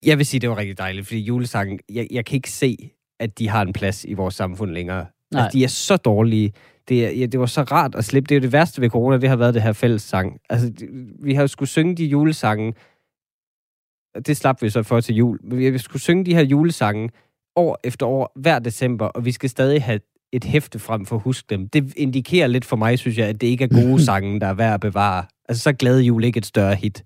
jeg 0.07 0.19
vil 0.19 0.27
sige, 0.27 0.41
det 0.41 0.51
var 0.51 0.57
rigtig 0.57 0.79
dejligt, 0.79 1.07
fordi 1.07 1.21
julesangen, 1.21 1.81
jeg, 1.93 2.09
jeg 2.11 2.25
kan 2.25 2.37
ikke 2.37 2.51
se, 2.51 2.91
at 3.21 3.39
de 3.39 3.49
har 3.49 3.63
en 3.63 3.73
plads 3.73 4.05
i 4.05 4.13
vores 4.13 4.35
samfund 4.35 4.71
længere. 4.71 5.07
Nej. 5.33 5.43
Altså, 5.43 5.59
de 5.59 5.65
er 5.65 5.69
så 5.69 5.97
dårlige. 5.97 6.53
Det, 6.89 7.07
er, 7.07 7.11
ja, 7.11 7.27
det 7.27 7.41
var 7.41 7.47
så 7.47 7.63
rart 7.63 7.95
at 7.95 8.05
slippe. 8.05 8.29
Det 8.29 8.35
er 8.35 8.39
jo 8.39 8.43
det 8.43 8.53
værste 8.53 8.81
ved 8.81 8.91
corona, 8.91 9.19
det 9.19 9.29
har 9.29 9.37
været 9.37 9.55
det 9.55 9.63
her 9.63 9.73
fællessang. 9.73 10.41
Altså, 10.51 10.73
vi 11.23 11.35
har 11.35 11.43
jo 11.43 11.47
skulle 11.47 11.69
synge 11.69 11.97
de 11.97 12.05
julesange, 12.05 12.75
det 14.27 14.37
slap 14.37 14.63
vi 14.63 14.71
så 14.71 14.83
for 14.83 15.01
til 15.01 15.15
jul, 15.15 15.39
men 15.43 15.73
vi 15.73 15.79
skulle 15.79 16.03
synge 16.03 16.25
de 16.25 16.35
her 16.35 16.43
julesange 16.43 17.11
år 17.57 17.81
efter 17.85 18.07
år, 18.07 18.33
hver 18.37 18.59
december, 18.59 19.07
og 19.07 19.25
vi 19.25 19.33
skal 19.33 19.51
stadig 19.51 19.83
have 19.83 20.01
et 20.35 20.45
hæfte 20.45 20.79
frem 20.79 21.07
for 21.07 21.17
at 21.17 21.23
huske 21.23 21.47
dem. 21.51 21.69
Det 21.69 21.93
indikerer 21.97 22.47
lidt 22.47 22.65
for 22.65 22.77
mig, 22.77 22.99
synes 22.99 23.19
jeg, 23.19 23.29
at 23.29 23.41
det 23.41 23.47
ikke 23.47 23.65
er 23.65 23.69
gode 23.69 24.05
sange, 24.05 24.41
der 24.41 24.47
er 24.47 24.55
værd 24.55 24.75
at 24.75 24.81
bevare. 24.81 25.25
Altså, 25.49 25.63
så 25.63 25.69
er 25.69 25.73
glade 25.73 26.03
jul 26.03 26.25
ikke 26.25 26.39
et 26.39 26.47
større 26.47 26.75
hit. 26.75 27.05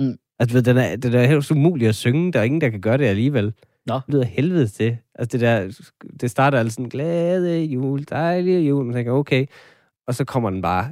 Mm. 0.00 0.16
Altså, 0.38 0.54
ved, 0.56 0.62
den 0.62 0.76
er, 0.76 0.96
den 0.96 1.14
er 1.14 1.26
helt 1.26 1.50
umuligt 1.50 1.88
at 1.88 1.94
synge. 1.94 2.32
Der 2.32 2.38
er 2.38 2.44
ingen, 2.44 2.60
der 2.60 2.68
kan 2.68 2.80
gøre 2.80 2.98
det 2.98 3.04
alligevel. 3.04 3.52
Nå. 3.86 3.94
Det 3.94 4.14
lyder 4.14 4.24
helvede 4.24 4.68
til. 4.68 4.96
Altså, 5.14 5.38
det 5.38 5.40
der, 5.40 5.82
det 6.20 6.30
starter 6.30 6.58
altså 6.58 6.74
sådan, 6.74 6.88
glade 6.88 7.64
jul, 7.64 8.04
dejlige 8.10 8.60
jul. 8.60 8.84
Man 8.84 8.94
tænker, 8.94 9.12
okay. 9.12 9.46
Og 10.06 10.14
så 10.14 10.24
kommer 10.24 10.50
den 10.50 10.62
bare. 10.62 10.90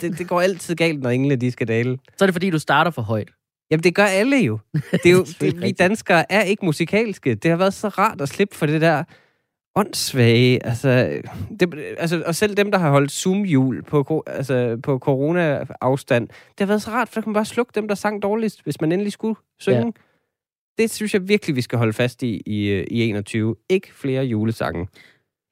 Det, 0.00 0.18
det 0.18 0.28
går 0.28 0.40
altid 0.40 0.74
galt, 0.74 1.02
når 1.02 1.10
engle 1.10 1.36
de 1.36 1.50
skal 1.50 1.68
dale. 1.68 1.98
Så 2.16 2.24
er 2.24 2.26
det, 2.26 2.34
fordi 2.34 2.50
du 2.50 2.58
starter 2.58 2.90
for 2.90 3.02
højt. 3.02 3.28
Jamen, 3.70 3.84
det 3.84 3.94
gør 3.94 4.04
alle 4.04 4.36
jo. 4.36 4.58
Det 4.92 5.06
er 5.06 5.10
jo 5.10 5.24
Det 5.24 5.40
det, 5.40 5.62
vi 5.62 5.72
danskere 5.72 6.32
er 6.32 6.42
ikke 6.42 6.64
musikalske. 6.64 7.34
Det 7.34 7.50
har 7.50 7.58
været 7.58 7.74
så 7.74 7.88
rart 7.88 8.20
at 8.20 8.28
slippe 8.28 8.56
for 8.56 8.66
det 8.66 8.80
der 8.80 9.04
åndssvage. 9.76 10.66
Altså, 10.66 11.20
det, 11.60 11.74
altså, 11.98 12.22
og 12.26 12.34
selv 12.34 12.54
dem, 12.54 12.70
der 12.70 12.78
har 12.78 12.90
holdt 12.90 13.12
Zoom-jul 13.12 13.82
på, 13.82 14.24
altså, 14.26 14.78
på 14.82 14.98
corona-afstand, 14.98 16.28
det 16.28 16.60
har 16.60 16.66
været 16.66 16.82
så 16.82 16.90
rart, 16.90 17.08
for 17.08 17.14
der 17.14 17.20
kan 17.20 17.30
man 17.30 17.34
bare 17.34 17.44
slukke 17.44 17.72
dem, 17.74 17.88
der 17.88 17.94
sang 17.94 18.22
dårligst, 18.22 18.64
hvis 18.64 18.80
man 18.80 18.92
endelig 18.92 19.12
skulle 19.12 19.36
synge. 19.60 19.84
Ja. 19.84 19.90
Det 20.78 20.90
synes 20.90 21.14
jeg 21.14 21.28
virkelig, 21.28 21.56
vi 21.56 21.60
skal 21.60 21.78
holde 21.78 21.92
fast 21.92 22.22
i 22.22 22.42
i, 22.46 22.84
i 22.90 23.02
21. 23.02 23.56
Ikke 23.68 23.94
flere 23.94 24.24
julesange. 24.24 24.88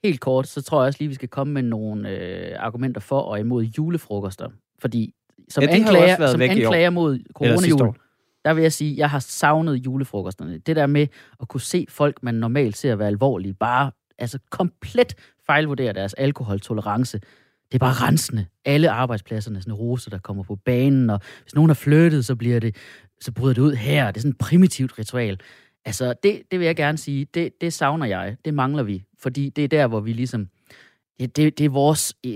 Helt 0.04 0.20
kort, 0.20 0.46
så 0.48 0.62
tror 0.62 0.80
jeg 0.82 0.86
også 0.86 0.96
lige, 1.00 1.08
vi 1.08 1.14
skal 1.14 1.28
komme 1.28 1.52
med 1.52 1.62
nogle 1.62 2.10
øh, 2.10 2.52
argumenter 2.58 3.00
for 3.00 3.20
og 3.20 3.40
imod 3.40 3.64
julefrokoster. 3.64 4.48
Fordi 4.78 5.14
som 5.48 5.62
Ja, 5.62 5.68
anklager, 5.68 6.26
som 6.26 6.40
anklager 6.40 6.90
mod 6.90 7.18
coronajul. 7.34 7.94
Der 8.45 8.55
vil 8.55 8.62
jeg 8.62 8.72
sige, 8.72 8.97
jeg 8.97 9.11
har 9.11 9.18
savnet 9.18 9.74
julefrokosterne. 9.74 10.59
Det 10.59 10.76
der 10.76 10.86
med 10.86 11.07
at 11.40 11.49
kunne 11.49 11.61
se 11.61 11.86
folk, 11.88 12.22
man 12.22 12.34
normalt 12.34 12.76
ser 12.76 12.97
være 12.97 13.09
alvorlige, 13.09 13.55
bare 13.55 13.90
altså 14.18 14.38
komplet 14.51 15.14
fejlvurdere 15.47 15.92
deres 15.92 16.14
alkoholtolerance. 16.14 17.20
Det 17.72 17.74
er 17.74 17.78
bare 17.78 18.09
rensende. 18.09 18.47
Alle 18.64 18.90
arbejdspladserne, 18.90 19.61
sådan 19.61 19.74
roser, 19.74 20.11
der 20.11 20.18
kommer 20.18 20.42
på 20.42 20.57
banen, 20.57 21.11
og 21.11 21.20
hvis 21.42 21.55
nogen 21.55 21.68
har 21.68 21.74
flyttet, 21.74 22.24
så 22.24 22.36
bliver 22.36 22.61
det, 22.61 22.76
så 23.20 23.32
bryder 23.32 23.55
det 23.55 23.62
ud 23.62 23.72
her. 23.72 24.07
Det 24.07 24.16
er 24.16 24.20
sådan 24.20 24.30
et 24.30 24.38
primitivt 24.38 24.99
ritual. 24.99 25.40
Altså, 25.84 26.14
det, 26.22 26.42
det 26.51 26.59
vil 26.59 26.66
jeg 26.66 26.76
gerne 26.76 26.99
sige, 26.99 27.26
det, 27.34 27.61
det 27.61 27.72
savner 27.72 28.07
jeg. 28.07 28.36
Det 28.45 28.55
mangler 28.55 28.82
vi, 28.82 29.05
fordi 29.18 29.49
det 29.49 29.64
er 29.64 29.68
der, 29.68 29.86
hvor 29.86 30.01
vi 30.01 30.12
ligesom... 30.12 30.49
Det, 31.20 31.36
det, 31.36 31.59
det 31.59 31.64
er 31.64 31.70
vores 31.70 32.14
øh, 32.26 32.32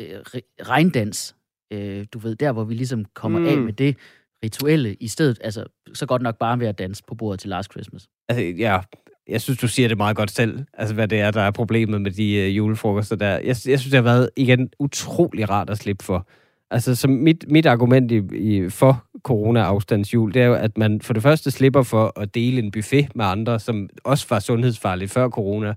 øh, 0.00 0.18
re- 0.20 0.54
regndans. 0.62 1.36
Øh, 1.70 2.06
du 2.12 2.18
ved, 2.18 2.36
der 2.36 2.52
hvor 2.52 2.64
vi 2.64 2.74
ligesom 2.74 3.04
kommer 3.04 3.38
mm. 3.38 3.46
af 3.46 3.58
med 3.58 3.72
det 3.72 3.96
rituelle, 4.44 4.94
i 4.94 5.08
stedet, 5.08 5.38
altså, 5.44 5.64
så 5.94 6.06
godt 6.06 6.22
nok 6.22 6.38
bare 6.38 6.60
ved 6.60 6.66
at 6.66 6.78
danse 6.78 7.02
på 7.08 7.14
bordet 7.14 7.40
til 7.40 7.50
Last 7.50 7.70
Christmas. 7.70 8.08
Altså, 8.28 8.44
ja, 8.44 8.80
jeg 9.28 9.40
synes, 9.40 9.58
du 9.58 9.68
siger 9.68 9.88
det 9.88 9.96
meget 9.96 10.16
godt 10.16 10.30
selv, 10.30 10.64
altså 10.74 10.94
hvad 10.94 11.08
det 11.08 11.20
er, 11.20 11.30
der 11.30 11.42
er 11.42 11.50
problemet 11.50 12.02
med 12.02 12.10
de 12.10 12.34
øh, 12.34 12.56
julefrokoster 12.56 13.16
der. 13.16 13.28
Jeg, 13.28 13.42
jeg 13.46 13.56
synes, 13.56 13.84
det 13.84 13.94
har 13.94 14.02
været, 14.02 14.30
igen, 14.36 14.68
utrolig 14.78 15.50
rart 15.50 15.70
at 15.70 15.78
slippe 15.78 16.04
for. 16.04 16.28
Altså, 16.70 16.94
som 16.94 17.10
mit, 17.10 17.44
mit 17.48 17.66
argument 17.66 18.12
i, 18.12 18.22
i, 18.36 18.68
for 18.68 19.04
corona-afstandsjul, 19.22 20.34
det 20.34 20.42
er 20.42 20.46
jo, 20.46 20.54
at 20.54 20.78
man 20.78 21.00
for 21.00 21.12
det 21.12 21.22
første 21.22 21.50
slipper 21.50 21.82
for 21.82 22.20
at 22.20 22.34
dele 22.34 22.58
en 22.58 22.70
buffet 22.70 23.16
med 23.16 23.24
andre, 23.24 23.60
som 23.60 23.88
også 24.04 24.26
var 24.30 24.38
sundhedsfarlig 24.38 25.10
før 25.10 25.28
corona. 25.28 25.74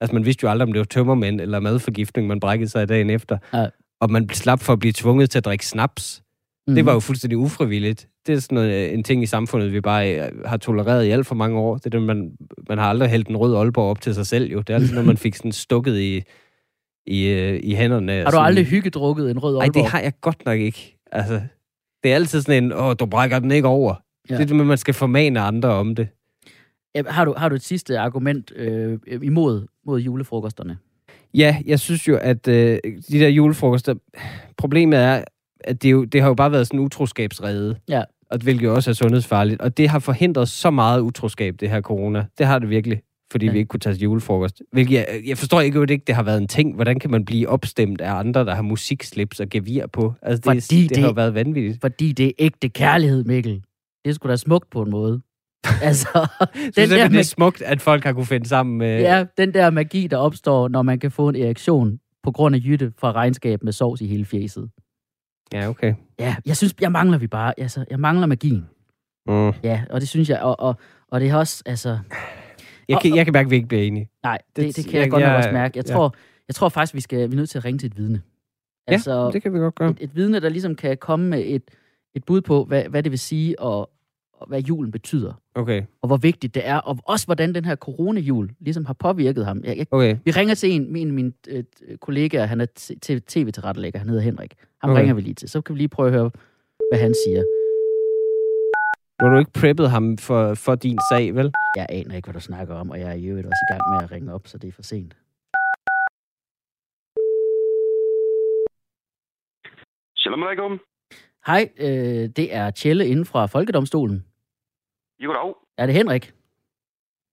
Altså, 0.00 0.14
man 0.14 0.24
vidste 0.24 0.44
jo 0.44 0.50
aldrig, 0.50 0.66
om 0.68 0.72
det 0.72 0.78
var 0.78 0.84
tømmermænd 0.84 1.40
eller 1.40 1.60
madforgiftning, 1.60 2.28
man 2.28 2.40
brækkede 2.40 2.70
sig 2.70 2.82
i 2.82 2.86
dagen 2.86 3.10
efter. 3.10 3.38
Ja. 3.54 3.66
Og 4.00 4.10
man 4.10 4.28
slap 4.28 4.60
for 4.60 4.72
at 4.72 4.78
blive 4.78 4.92
tvunget 4.92 5.30
til 5.30 5.38
at 5.38 5.44
drikke 5.44 5.66
snaps. 5.66 6.22
Mm. 6.70 6.74
Det 6.74 6.86
var 6.86 6.92
jo 6.92 7.00
fuldstændig 7.00 7.38
ufrivilligt. 7.38 8.08
Det 8.26 8.34
er 8.34 8.40
sådan 8.40 8.54
noget, 8.54 8.72
øh, 8.88 8.94
en 8.94 9.02
ting 9.04 9.22
i 9.22 9.26
samfundet, 9.26 9.72
vi 9.72 9.80
bare 9.80 10.20
øh, 10.20 10.44
har 10.44 10.56
tolereret 10.56 11.04
i 11.04 11.10
alt 11.10 11.26
for 11.26 11.34
mange 11.34 11.58
år. 11.58 11.76
Det 11.76 11.86
er 11.86 11.90
det, 11.90 12.02
man, 12.02 12.32
man 12.68 12.78
har 12.78 12.88
aldrig 12.88 13.10
hældt 13.10 13.28
en 13.28 13.36
rød 13.36 13.56
Aalborg 13.56 13.90
op 13.90 14.00
til 14.00 14.14
sig 14.14 14.26
selv, 14.26 14.52
jo. 14.52 14.58
Det 14.58 14.70
er 14.70 14.74
altid 14.74 14.92
noget, 14.92 15.06
man 15.06 15.16
fik 15.16 15.34
sådan 15.34 15.52
stukket 15.52 15.98
i, 15.98 16.22
i, 17.06 17.28
øh, 17.28 17.60
i 17.62 17.74
hænderne. 17.74 18.12
Har 18.12 18.24
du 18.24 18.30
sådan, 18.30 18.46
aldrig 18.46 18.66
hyggedrukket 18.66 19.30
en 19.30 19.38
rød 19.38 19.54
Nej, 19.54 19.62
Aalborg? 19.62 19.82
det 19.82 19.90
har 19.90 20.00
jeg 20.00 20.12
godt 20.20 20.44
nok 20.44 20.58
ikke. 20.58 20.96
Altså, 21.12 21.40
det 22.02 22.10
er 22.10 22.14
altid 22.14 22.42
sådan 22.42 22.64
en, 22.64 22.72
åh, 22.72 22.94
du 23.00 23.06
brækker 23.06 23.38
den 23.38 23.50
ikke 23.50 23.68
over. 23.68 23.94
Ja. 24.30 24.34
Det 24.34 24.42
er 24.42 24.46
det 24.46 24.66
man 24.66 24.78
skal 24.78 24.94
formane 24.94 25.40
andre 25.40 25.68
om 25.68 25.94
det. 25.94 26.08
Ja, 26.94 27.02
Har 27.06 27.24
du, 27.24 27.34
har 27.36 27.48
du 27.48 27.54
et 27.54 27.62
sidste 27.62 27.98
argument 27.98 28.52
øh, 28.56 28.98
imod 29.22 29.66
mod 29.86 30.00
julefrokosterne? 30.00 30.78
Ja, 31.34 31.56
jeg 31.66 31.80
synes 31.80 32.08
jo, 32.08 32.16
at 32.16 32.48
øh, 32.48 32.78
de 32.84 33.18
der 33.18 33.28
julefrokoster... 33.28 33.94
Problemet 34.56 34.98
er, 34.98 35.24
at 35.64 35.82
det, 35.82 35.90
jo, 35.92 36.04
det 36.04 36.20
har 36.20 36.28
jo 36.28 36.34
bare 36.34 36.52
været 36.52 36.66
sådan 36.66 36.80
en 36.80 36.84
utroskabsrede. 36.86 37.76
Ja. 37.88 38.02
Og 38.30 38.38
hvilket 38.42 38.64
jo 38.64 38.74
også 38.74 38.90
er 38.90 38.94
sundhedsfarligt. 38.94 39.60
Og 39.60 39.76
det 39.76 39.88
har 39.88 39.98
forhindret 39.98 40.48
så 40.48 40.70
meget 40.70 41.00
utroskab, 41.00 41.54
det 41.60 41.70
her 41.70 41.80
corona. 41.80 42.26
Det 42.38 42.46
har 42.46 42.58
det 42.58 42.70
virkelig, 42.70 43.02
fordi 43.32 43.46
Ja. 43.46 43.52
vi 43.52 43.58
ikke 43.58 43.68
kunne 43.68 43.80
tage 43.80 43.94
til 43.94 44.02
julefrokost. 44.02 44.62
Hvilket 44.72 44.94
jeg, 44.94 45.06
jeg 45.26 45.38
forstår 45.38 45.60
ikke, 45.60 45.78
at 45.80 45.88
det 45.88 45.94
ikke 45.94 46.04
det 46.06 46.14
har 46.14 46.22
været 46.22 46.38
en 46.40 46.48
ting. 46.48 46.74
Hvordan 46.74 46.98
kan 46.98 47.10
man 47.10 47.24
blive 47.24 47.48
opstemt 47.48 48.00
af 48.00 48.12
andre, 48.14 48.44
der 48.44 48.54
har 48.54 48.62
musikslips 48.62 49.40
og 49.40 49.48
gevir 49.48 49.86
på? 49.86 50.14
Altså, 50.22 50.52
det, 50.52 50.62
Fordi 50.64 50.82
det, 50.82 50.90
det 50.90 50.98
har 50.98 51.06
jo 51.06 51.12
været 51.12 51.34
vanvittigt. 51.34 51.80
Fordi 51.80 52.12
det 52.12 52.26
er 52.26 52.32
ægte 52.38 52.68
kærlighed, 52.68 53.24
Mikkel. 53.24 53.62
Det 54.04 54.14
skulle 54.14 54.30
da 54.30 54.36
smukt 54.36 54.70
på 54.70 54.82
en 54.82 54.90
måde. 54.90 55.20
altså, 55.82 56.08
Den 56.54 56.72
der, 56.76 56.86
det 56.86 57.00
er 57.00 57.08
mag- 57.08 57.24
smukt, 57.26 57.62
at 57.62 57.80
folk 57.80 58.04
har 58.04 58.12
kunne 58.12 58.26
finde 58.26 58.48
sammen 58.48 58.78
med... 58.78 59.00
ja, 59.00 59.24
den 59.38 59.54
der 59.54 59.70
magi, 59.70 60.06
der 60.06 60.16
opstår, 60.16 60.68
når 60.68 60.82
man 60.82 60.98
kan 60.98 61.10
få 61.10 61.28
en 61.28 61.36
erektion 61.36 61.98
på 62.22 62.30
grund 62.32 62.54
af 62.54 62.60
jytte 62.64 62.92
fra 62.98 63.12
regnskab 63.12 63.62
med 63.62 63.72
sovs 63.72 64.00
i 64.00 64.06
hele 64.06 64.24
fjeset. 64.24 64.68
Ja 65.52 65.68
okay. 65.68 65.94
Ja, 66.18 66.36
jeg 66.46 66.56
synes, 66.56 66.74
jeg 66.80 66.92
mangler 66.92 67.18
vi 67.18 67.26
bare. 67.26 67.54
Altså, 67.60 67.84
jeg 67.90 68.00
mangler 68.00 68.26
magien. 68.26 68.68
Mm. 69.26 69.52
Ja, 69.62 69.82
og 69.90 70.00
det 70.00 70.08
synes 70.08 70.28
jeg. 70.30 70.40
Og, 70.42 70.60
og, 70.60 70.74
og 71.08 71.20
det 71.20 71.30
er 71.30 71.36
også, 71.36 71.62
altså... 71.66 71.98
Jeg, 72.88 72.98
kan, 73.02 73.16
jeg 73.16 73.24
kan 73.26 73.32
mærke, 73.32 73.46
at 73.46 73.50
vi 73.50 73.56
ikke 73.56 73.68
bliver 73.68 73.82
enige. 73.82 74.10
Nej, 74.22 74.38
det, 74.56 74.64
det, 74.66 74.76
Det- 74.76 74.84
kan 74.84 74.94
jeg, 74.94 75.00
jeg- 75.02 75.10
godt 75.10 75.22
nok 75.22 75.36
også 75.36 75.50
mærke. 75.52 75.78
Jeg 75.78 75.88
ja. 75.88 75.94
tror, 75.94 76.14
jeg 76.48 76.54
tror 76.54 76.68
faktisk, 76.68 76.94
vi, 76.94 77.00
skal, 77.00 77.18
vi 77.30 77.34
er 77.34 77.36
nødt 77.36 77.50
til 77.50 77.58
at 77.58 77.64
ringe 77.64 77.78
til 77.78 77.86
et 77.86 77.96
vidne. 77.96 78.22
Ja, 78.88 78.92
Altså, 78.92 79.30
det 79.30 79.42
kan 79.42 79.52
vi 79.54 79.58
godt 79.58 79.74
gøre. 79.74 79.90
et, 79.90 79.96
et 80.00 80.16
vidne, 80.16 80.40
der 80.40 80.48
ligesom 80.48 80.74
kan 80.74 80.96
komme 80.96 81.28
med 81.28 81.42
et, 81.46 81.62
et 82.14 82.24
bud 82.24 82.40
på, 82.40 82.64
hvad, 82.64 82.84
hvad 82.84 83.02
det 83.02 83.12
vil 83.12 83.18
sige, 83.18 83.60
og, 83.60 83.90
og 84.32 84.48
hvad 84.48 84.60
julen 84.60 84.90
betyder. 84.90 85.32
Okay, 85.54 85.82
Og 86.02 86.06
hvor 86.06 86.16
vigtigt 86.16 86.54
det 86.54 86.66
er, 86.68 86.76
og 86.76 86.98
også 87.04 87.26
hvordan 87.26 87.54
den 87.54 87.64
her 87.64 87.76
coronajul 87.76 88.50
ligesom 88.60 88.84
har 88.84 88.92
påvirket 88.94 89.44
ham. 89.46 89.60
Jeg, 89.64 89.76
jeg, 89.76 89.86
okay. 89.90 90.16
vi 90.24 90.30
ringer 90.30 90.54
til 90.54 90.70
en, 90.72 90.96
en 90.96 91.08
af 91.08 91.14
mine 91.14 91.32
øh, 91.48 91.64
kollegaer, 92.00 92.46
han 92.46 92.60
er 92.60 92.66
tv-tilrettelægger, 93.26 93.98
han 93.98 94.08
hedder 94.08 94.22
Henrik. 94.22 94.54
Ham 94.82 94.90
Okay. 94.90 95.00
ringer 95.00 95.14
vi 95.14 95.20
lige 95.20 95.34
til. 95.34 95.48
Så 95.48 95.60
kan 95.60 95.74
vi 95.74 95.78
lige 95.78 95.88
prøve 95.88 96.08
at 96.08 96.14
høre, 96.14 96.30
hvad 96.90 97.00
han 97.00 97.14
siger. 97.24 97.42
Har 99.20 99.28
du 99.32 99.38
ikke 99.38 99.52
preppet 99.60 99.90
ham 99.90 100.18
for, 100.18 100.54
for 100.54 100.74
din 100.74 100.98
sag, 101.12 101.34
vel? 101.34 101.52
Jeg 101.76 101.86
aner 101.88 102.14
ikke, 102.16 102.26
hvad 102.26 102.34
du 102.34 102.40
snakker 102.40 102.74
om, 102.74 102.90
og 102.90 103.00
jeg 103.00 103.08
er 103.10 103.14
i 103.14 103.26
øvrigt 103.26 103.46
også 103.46 103.62
i 103.70 103.72
gang 103.72 103.82
med 103.92 104.04
at 104.04 104.12
ringe 104.12 104.34
op, 104.34 104.46
så 104.46 104.58
det 104.58 104.68
er 104.68 104.72
for 104.72 104.82
sent. 104.82 105.12
Salam 110.16 110.42
alaikum. 110.42 110.80
Hej, 111.46 111.68
øh, 111.78 112.28
det 112.36 112.54
er 112.54 112.70
Tjelle 112.70 113.06
inden 113.06 113.24
fra 113.24 113.46
Folkedomstolen. 113.46 114.24
Jo, 115.18 115.32
dag. 115.32 115.54
Er 115.78 115.86
det 115.86 115.94
Henrik? 115.94 116.32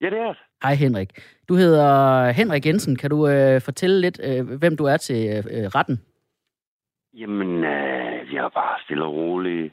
Ja, 0.02 0.06
det 0.10 0.18
er 0.20 0.28
det. 0.28 0.38
Hej 0.64 0.74
Henrik. 0.76 1.10
Du 1.50 1.56
hedder 1.56 2.30
Henrik 2.32 2.66
Jensen. 2.66 2.96
Kan 2.96 3.10
du 3.10 3.28
øh, 3.28 3.62
fortælle 3.62 4.02
lidt, 4.02 4.20
øh, 4.24 4.58
hvem 4.58 4.78
du 4.78 4.86
er 4.86 4.98
til 4.98 5.28
øh, 5.52 5.66
retten? 5.68 6.02
Jamen, 7.20 7.64
øh, 7.64 8.34
jeg 8.34 8.46
er 8.46 8.50
bare 8.50 8.78
stille 8.84 9.06
og 9.06 9.14
rolig. 9.14 9.72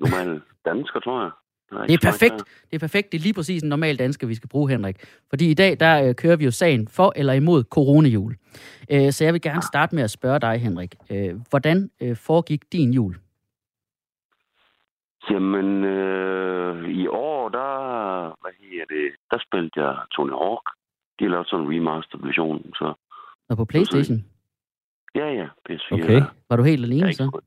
Normal 0.00 0.40
dansker, 0.64 1.00
tror 1.00 1.22
jeg. 1.22 1.30
Det 1.88 1.94
er 1.94 1.98
så 1.98 2.08
perfekt. 2.10 2.38
Det 2.70 2.74
er 2.74 2.78
perfekt. 2.78 3.12
Det 3.12 3.18
er 3.18 3.22
lige 3.22 3.34
præcis 3.34 3.62
en 3.62 3.68
normal 3.68 3.96
dansker, 3.98 4.26
vi 4.26 4.34
skal 4.34 4.48
bruge, 4.48 4.70
Henrik. 4.70 4.96
Fordi 5.30 5.50
i 5.50 5.54
dag, 5.54 5.80
der 5.80 6.08
øh, 6.08 6.14
kører 6.14 6.36
vi 6.36 6.44
jo 6.44 6.50
sagen 6.50 6.88
for 6.88 7.12
eller 7.16 7.32
imod 7.32 7.64
coronajul. 7.64 8.36
Øh, 8.90 9.12
så 9.12 9.24
jeg 9.24 9.32
vil 9.32 9.42
gerne 9.42 9.62
starte 9.62 9.94
med 9.94 10.02
at 10.02 10.10
spørge 10.10 10.40
dig, 10.40 10.60
Henrik. 10.60 10.94
Øh, 11.10 11.34
hvordan 11.50 11.90
øh, 12.02 12.16
foregik 12.16 12.72
din 12.72 12.92
jul? 12.92 13.14
Jamen, 15.30 15.84
øh, 15.84 16.90
i 16.90 17.06
år, 17.06 17.48
der, 17.48 17.70
hvad 18.42 18.52
hedder 18.60 18.84
det, 18.84 19.12
der 19.30 19.38
spillede 19.46 19.72
jeg 19.76 19.96
Tony 20.10 20.30
Hawk. 20.30 20.66
De 21.20 21.28
lavet 21.28 21.48
sådan 21.48 21.66
en 21.66 21.72
remastered 21.74 22.22
version, 22.22 22.72
så 22.74 22.94
Og 23.48 23.56
på 23.56 23.64
Playstation? 23.64 24.24
Ja, 25.14 25.26
ja, 25.40 25.48
PS4. 25.68 25.94
Okay. 25.94 26.20
Var 26.48 26.56
du 26.56 26.62
helt 26.62 26.84
alene 26.84 27.12
så? 27.12 27.40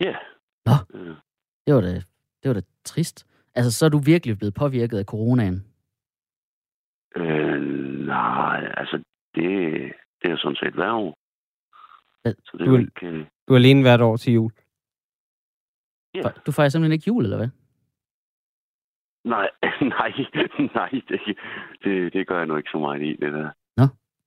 Ja. 0.00 0.16
Nå. 0.66 0.72
Øh, 0.94 1.16
Det 1.66 1.74
var 1.74 1.80
da, 1.80 1.94
det 2.42 2.44
var 2.48 2.52
da 2.54 2.60
trist. 2.84 3.26
Altså, 3.54 3.70
så 3.72 3.84
er 3.86 3.90
du 3.90 3.98
virkelig 3.98 4.38
blevet 4.38 4.54
påvirket 4.54 4.98
af 4.98 5.04
coronaen. 5.04 5.58
Øh, 7.16 7.60
nej, 8.06 8.72
altså, 8.76 8.96
det, 9.34 9.44
det 10.22 10.30
er 10.30 10.36
sådan 10.36 10.56
set 10.56 10.74
hver 10.74 10.92
år. 10.92 11.14
Så 12.24 12.56
det 12.58 12.66
Du 12.66 12.74
er- 12.74 12.78
ikke... 12.80 13.06
øh, 13.06 13.26
Du 13.48 13.52
er 13.52 13.56
alene 13.58 13.82
hvert 13.82 14.00
år 14.00 14.16
til 14.16 14.32
jul. 14.32 14.52
Ja. 16.14 16.22
Du 16.46 16.52
fejrer 16.52 16.68
simpelthen 16.68 16.92
ikke 16.92 17.08
jul, 17.08 17.24
eller 17.24 17.36
hvad? 17.36 17.48
Nej, 19.24 19.50
nej, 19.96 20.10
nej, 20.74 20.90
det, 21.08 21.20
det, 21.84 22.12
det 22.12 22.26
gør 22.26 22.38
jeg 22.38 22.46
nu 22.46 22.56
ikke 22.56 22.70
så 22.70 22.78
meget 22.78 23.02
i, 23.02 23.16
det 23.16 23.32
der. 23.32 23.50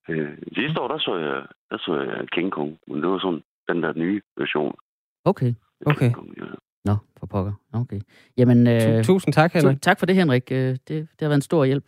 Øh, 0.09 0.37
sidste 0.55 0.81
år, 0.81 0.87
der 0.87 0.97
så 0.97 1.17
jeg, 1.17 1.43
der 1.69 1.77
så 1.77 2.01
jeg 2.01 2.27
King 2.31 2.51
Kong, 2.51 2.77
men 2.87 3.01
det 3.01 3.09
var 3.09 3.19
sådan 3.19 3.43
den 3.67 3.83
der 3.83 3.93
nye 3.93 4.21
version. 4.37 4.75
Okay. 5.25 5.53
af 5.85 5.91
Okay. 5.91 6.11
Kong, 6.11 6.33
ja. 6.37 6.43
Nå, 6.85 6.95
for 7.19 7.25
pokker. 7.25 7.53
Okay. 7.73 7.99
Jamen, 8.37 8.67
øh, 8.67 8.81
Tu- 8.81 9.03
Tusind 9.03 9.33
tak, 9.33 9.53
Henrik. 9.53 9.81
tak 9.81 9.99
for 9.99 10.05
det, 10.05 10.15
Henrik. 10.15 10.51
Øh, 10.51 10.57
det, 10.57 10.87
det 10.87 11.07
har 11.21 11.27
været 11.27 11.35
en 11.35 11.41
stor 11.41 11.65
hjælp. 11.65 11.85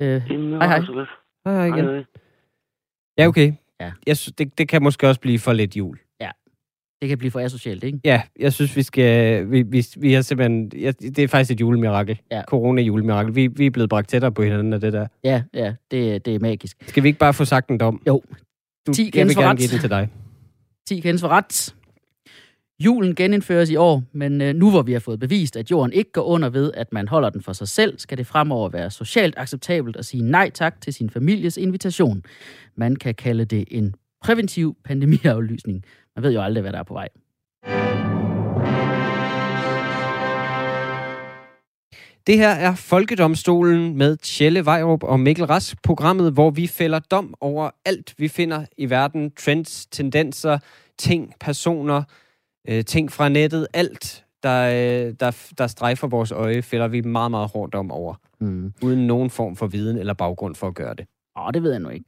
Øh, 0.00 0.22
Jamen, 0.30 0.52
Hej, 0.52 0.66
hej. 0.66 0.84
Så 0.84 0.92
lidt. 0.92 1.08
Hej, 1.44 1.54
hej 1.54 1.64
igen. 1.66 1.84
Hej, 1.84 1.94
hej. 1.94 2.04
Ja, 3.18 3.26
okay. 3.26 3.52
Ja. 3.80 3.92
Jeg 4.06 4.16
synes, 4.16 4.34
det, 4.36 4.58
det 4.58 4.68
kan 4.68 4.82
måske 4.82 5.08
også 5.08 5.20
blive 5.20 5.38
for 5.38 5.52
lidt 5.52 5.76
jul. 5.76 5.98
Det 7.00 7.08
kan 7.08 7.18
blive 7.18 7.30
for 7.30 7.40
asocialt, 7.40 7.84
ikke? 7.84 8.00
Ja, 8.04 8.22
jeg 8.40 8.52
synes, 8.52 8.76
vi 8.76 8.82
skal... 8.82 9.50
Vi, 9.50 9.62
vi, 9.62 9.86
vi 9.96 10.12
har 10.12 10.22
simpelthen... 10.22 10.72
Ja, 10.80 10.90
det 10.90 11.18
er 11.18 11.28
faktisk 11.28 11.50
et 11.50 11.60
julemirakel. 11.60 12.20
Ja. 12.30 12.42
Corona-julemirakel. 12.42 13.34
Vi, 13.34 13.46
vi 13.46 13.66
er 13.66 13.70
blevet 13.70 13.90
bragt 13.90 14.08
tættere 14.08 14.32
på 14.32 14.42
hinanden 14.42 14.72
af 14.72 14.80
det 14.80 14.92
der. 14.92 15.06
Ja, 15.24 15.42
ja, 15.54 15.74
det, 15.90 16.26
det 16.26 16.34
er 16.34 16.38
magisk. 16.38 16.76
Skal 16.86 17.02
vi 17.02 17.08
ikke 17.08 17.18
bare 17.18 17.34
få 17.34 17.44
sagt 17.44 17.70
en 17.70 17.78
dom? 17.78 18.02
Jo. 18.06 18.22
Du, 18.86 18.92
10 18.92 19.10
jeg 19.14 19.26
vil 19.26 19.36
gerne 19.36 19.50
ret. 19.50 19.58
give 19.58 19.68
den 19.68 19.78
til 19.78 19.90
dig. 19.90 20.08
10 20.88 21.00
kendes 21.00 21.20
for 21.20 21.28
ret. 21.28 21.74
Julen 22.84 23.14
genindføres 23.14 23.70
i 23.70 23.76
år, 23.76 24.02
men 24.12 24.40
øh, 24.40 24.54
nu 24.54 24.70
hvor 24.70 24.82
vi 24.82 24.92
har 24.92 25.00
fået 25.00 25.20
bevist, 25.20 25.56
at 25.56 25.70
jorden 25.70 25.92
ikke 25.92 26.12
går 26.12 26.22
under 26.22 26.48
ved, 26.48 26.72
at 26.74 26.92
man 26.92 27.08
holder 27.08 27.30
den 27.30 27.42
for 27.42 27.52
sig 27.52 27.68
selv, 27.68 27.98
skal 27.98 28.18
det 28.18 28.26
fremover 28.26 28.68
være 28.68 28.90
socialt 28.90 29.34
acceptabelt 29.36 29.96
at 29.96 30.04
sige 30.04 30.22
nej 30.22 30.50
tak 30.50 30.80
til 30.80 30.92
sin 30.92 31.10
families 31.10 31.56
invitation. 31.56 32.22
Man 32.76 32.96
kan 32.96 33.14
kalde 33.14 33.44
det 33.44 33.64
en 33.70 33.94
præventiv 34.22 34.76
pandemiaflysning. 34.84 35.84
Man 36.20 36.24
ved 36.24 36.32
jo 36.32 36.42
aldrig, 36.42 36.62
hvad 36.62 36.72
der 36.72 36.78
er 36.78 36.82
på 36.82 36.94
vej. 36.94 37.08
Det 42.26 42.38
her 42.38 42.48
er 42.48 42.74
Folkedomstolen 42.74 43.98
med 43.98 44.16
Tjelle 44.16 44.64
Vejrup 44.64 45.02
og 45.02 45.20
Mikkel 45.20 45.44
Rask, 45.44 45.82
programmet, 45.82 46.32
hvor 46.32 46.50
vi 46.50 46.66
fælder 46.66 46.98
dom 46.98 47.34
over 47.40 47.70
alt, 47.84 48.14
vi 48.18 48.28
finder 48.28 48.66
i 48.76 48.90
verden. 48.90 49.30
Trends, 49.30 49.86
tendenser, 49.86 50.58
ting, 50.98 51.34
personer, 51.40 52.02
øh, 52.68 52.84
ting 52.84 53.12
fra 53.12 53.28
nettet, 53.28 53.66
alt, 53.74 54.24
der, 54.42 54.66
øh, 54.68 55.14
der, 55.20 55.52
der 55.58 55.66
strejfer 55.66 56.08
vores 56.08 56.32
øje, 56.32 56.62
fælder 56.62 56.88
vi 56.88 57.00
meget, 57.00 57.30
meget 57.30 57.50
hårdt 57.50 57.72
dom 57.72 57.90
over. 57.90 58.14
Mm. 58.40 58.72
Uden 58.82 59.06
nogen 59.06 59.30
form 59.30 59.56
for 59.56 59.66
viden 59.66 59.98
eller 59.98 60.14
baggrund 60.14 60.54
for 60.54 60.66
at 60.66 60.74
gøre 60.74 60.94
det. 60.94 61.06
Åh, 61.38 61.50
det 61.54 61.62
ved 61.62 61.70
jeg 61.70 61.80
nu 61.80 61.88
ikke. 61.88 62.06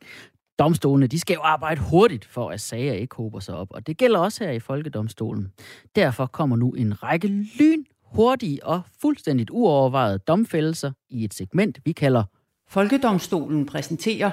Domstolene, 0.59 1.07
de 1.07 1.19
skal 1.19 1.35
jo 1.35 1.41
arbejde 1.43 1.81
hurtigt 1.81 2.25
for, 2.25 2.51
at 2.51 2.61
sager 2.61 2.93
ikke 2.93 3.17
hober 3.17 3.41
sig 3.41 3.55
op, 3.55 3.69
og 3.71 3.87
det 3.87 3.97
gælder 3.97 4.19
også 4.19 4.45
her 4.45 4.51
i 4.51 4.61
Folkedomstolen. 4.61 5.53
Derfor 5.97 6.27
kommer 6.27 6.57
nu 6.57 6.71
en 6.71 7.03
række 7.03 7.29
lyn, 7.29 7.85
hurtige 8.05 8.67
og 8.67 8.81
fuldstændigt 9.01 9.51
uovervejede 9.51 10.19
domfældelser 10.19 10.93
i 11.11 11.25
et 11.25 11.35
segment, 11.35 11.79
vi 11.85 11.93
kalder 11.93 12.25
Folkedomstolen 12.69 13.67
præsenterer 13.67 14.31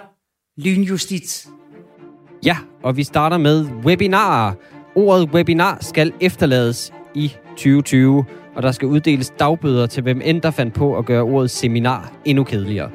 Lynjustits. 0.57 1.49
Ja, 2.45 2.57
og 2.83 2.97
vi 2.97 3.03
starter 3.03 3.37
med 3.37 3.65
webinarer. 3.65 4.53
Ordet 4.95 5.29
webinar 5.29 5.77
skal 5.81 6.13
efterlades 6.21 6.93
i 7.15 7.33
2020, 7.49 8.25
og 8.55 8.63
der 8.63 8.71
skal 8.71 8.87
uddeles 8.87 9.33
dagbøder 9.39 9.87
til 9.87 10.03
hvem 10.03 10.21
end 10.23 10.41
der 10.41 10.51
fandt 10.51 10.73
på 10.73 10.97
at 10.97 11.05
gøre 11.05 11.21
ordet 11.21 11.51
seminar 11.51 12.13
endnu 12.25 12.43
kedeligere. 12.43 12.91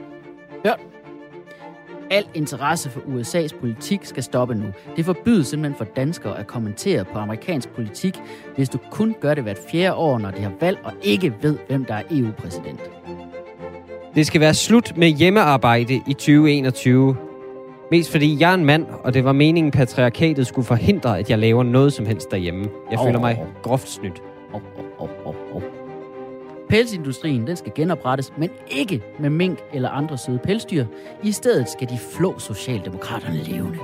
Al 2.10 2.24
interesse 2.34 2.90
for 2.90 3.00
USA's 3.00 3.60
politik 3.60 4.04
skal 4.04 4.22
stoppe 4.22 4.54
nu. 4.54 4.66
Det 4.96 5.04
forbydes 5.04 5.46
simpelthen 5.46 5.78
for 5.78 5.84
danskere 5.96 6.38
at 6.38 6.46
kommentere 6.46 7.04
på 7.04 7.18
amerikansk 7.18 7.68
politik, 7.68 8.18
hvis 8.56 8.68
du 8.68 8.78
kun 8.90 9.14
gør 9.20 9.34
det 9.34 9.42
hvert 9.42 9.58
fjerde 9.70 9.94
år, 9.94 10.18
når 10.18 10.30
de 10.30 10.40
har 10.42 10.52
valg, 10.60 10.78
og 10.84 10.92
ikke 11.02 11.34
ved, 11.42 11.58
hvem 11.68 11.84
der 11.84 11.94
er 11.94 12.02
EU-præsident. 12.10 12.80
Det 14.14 14.26
skal 14.26 14.40
være 14.40 14.54
slut 14.54 14.96
med 14.96 15.08
hjemmearbejde 15.08 15.94
i 15.94 16.12
2021. 16.12 17.16
Mest 17.90 18.10
fordi 18.10 18.40
jeg 18.40 18.50
er 18.50 18.54
en 18.54 18.64
mand, 18.64 18.86
og 19.04 19.14
det 19.14 19.24
var 19.24 19.32
meningen, 19.32 19.70
patriarkatet 19.70 20.46
skulle 20.46 20.66
forhindre, 20.66 21.18
at 21.18 21.30
jeg 21.30 21.38
laver 21.38 21.62
noget 21.62 21.92
som 21.92 22.06
helst 22.06 22.30
derhjemme. 22.30 22.68
Jeg 22.90 22.98
Åh. 22.98 23.06
føler 23.06 23.20
mig 23.20 23.44
groft 23.62 23.88
snydt. 23.88 24.22
Oh, 24.52 24.60
oh, 24.98 25.08
oh, 25.24 25.26
oh, 25.26 25.56
oh. 25.56 25.83
Pelsindustrien 26.74 27.46
den 27.46 27.56
skal 27.56 27.72
genoprettes, 27.74 28.32
men 28.38 28.50
ikke 28.68 29.02
med 29.18 29.30
mink 29.30 29.58
eller 29.72 29.88
andre 29.88 30.18
søde 30.18 30.38
pelsdyr. 30.38 30.86
I 31.22 31.32
stedet 31.32 31.68
skal 31.68 31.88
de 31.88 31.98
flå 32.16 32.38
Socialdemokraterne 32.38 33.36
levende. 33.36 33.78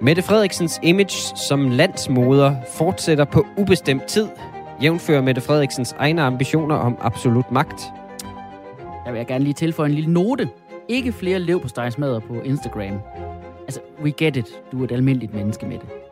Mette 0.00 0.22
Frederiksens 0.22 0.80
image 0.82 1.36
som 1.48 1.70
landsmoder 1.70 2.54
fortsætter 2.74 3.24
på 3.24 3.46
ubestemt 3.56 4.04
tid. 4.04 4.28
Jævnfører 4.82 5.22
Mette 5.22 5.40
Frederiksens 5.40 5.94
egne 5.98 6.22
ambitioner 6.22 6.76
om 6.76 6.98
absolut 7.00 7.50
magt. 7.50 7.82
Jeg 9.06 9.14
vil 9.14 9.26
gerne 9.26 9.44
lige 9.44 9.54
tilføje 9.54 9.88
en 9.88 9.94
lille 9.94 10.12
note. 10.12 10.48
Ikke 10.88 11.12
flere 11.12 11.38
lev 11.38 11.60
på 11.60 11.68
på 12.20 12.40
Instagram. 12.44 13.00
Altså, 13.62 13.80
we 14.02 14.10
get 14.10 14.36
it. 14.36 14.62
Du 14.72 14.80
er 14.80 14.84
et 14.84 14.92
almindeligt 14.92 15.34
menneske 15.34 15.66
med 15.66 15.78
det. 15.78 16.03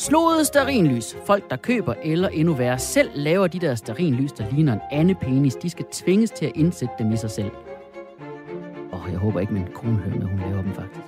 Slået 0.00 0.46
sterinlys. 0.46 1.16
Folk, 1.26 1.50
der 1.50 1.56
køber 1.56 1.94
eller 2.02 2.28
endnu 2.28 2.54
værre 2.54 2.78
selv 2.78 3.10
laver 3.14 3.46
de 3.46 3.58
der 3.58 3.74
sterinlys, 3.74 4.32
der 4.32 4.44
ligner 4.52 4.72
en 4.72 4.80
anden 4.90 5.16
penis, 5.16 5.54
de 5.54 5.70
skal 5.70 5.84
tvinges 5.92 6.30
til 6.30 6.46
at 6.46 6.52
indsætte 6.54 6.94
dem 6.98 7.12
i 7.12 7.16
sig 7.16 7.30
selv. 7.30 7.50
Åh, 8.92 9.04
oh, 9.04 9.12
jeg 9.12 9.18
håber 9.18 9.40
ikke, 9.40 9.52
min 9.52 9.66
kone 9.74 9.96
hører 9.96 10.16
med, 10.16 10.26
hun 10.26 10.40
laver 10.40 10.62
dem 10.62 10.74
faktisk. 10.74 11.06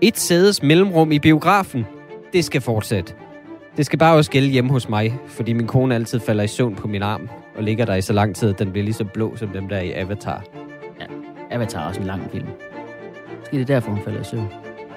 Et 0.00 0.18
sædes 0.18 0.62
mellemrum 0.62 1.12
i 1.12 1.18
biografen. 1.18 1.86
Det 2.32 2.44
skal 2.44 2.60
fortsætte. 2.60 3.14
Det 3.76 3.86
skal 3.86 3.98
bare 3.98 4.16
også 4.16 4.30
gælde 4.30 4.48
hjemme 4.48 4.70
hos 4.70 4.88
mig, 4.88 5.20
fordi 5.26 5.52
min 5.52 5.66
kone 5.66 5.94
altid 5.94 6.20
falder 6.20 6.44
i 6.44 6.48
søvn 6.48 6.74
på 6.74 6.88
min 6.88 7.02
arm, 7.02 7.28
og 7.56 7.62
ligger 7.62 7.84
der 7.84 7.94
i 7.94 8.00
så 8.00 8.12
lang 8.12 8.36
tid, 8.36 8.48
at 8.48 8.58
den 8.58 8.72
bliver 8.72 8.84
lige 8.84 8.94
så 8.94 9.04
blå 9.04 9.36
som 9.36 9.48
dem 9.48 9.68
der 9.68 9.80
i 9.80 9.92
Avatar. 9.92 10.44
Avatar 11.50 11.82
er 11.82 11.88
også 11.88 12.00
en 12.00 12.06
lang 12.06 12.30
film. 12.32 12.48
Måske 13.38 13.56
det 13.56 13.60
er 13.60 13.74
derfor, 13.74 13.90
hun 13.90 14.00
falder 14.04 14.20
i 14.20 14.24
søvn. 14.24 14.48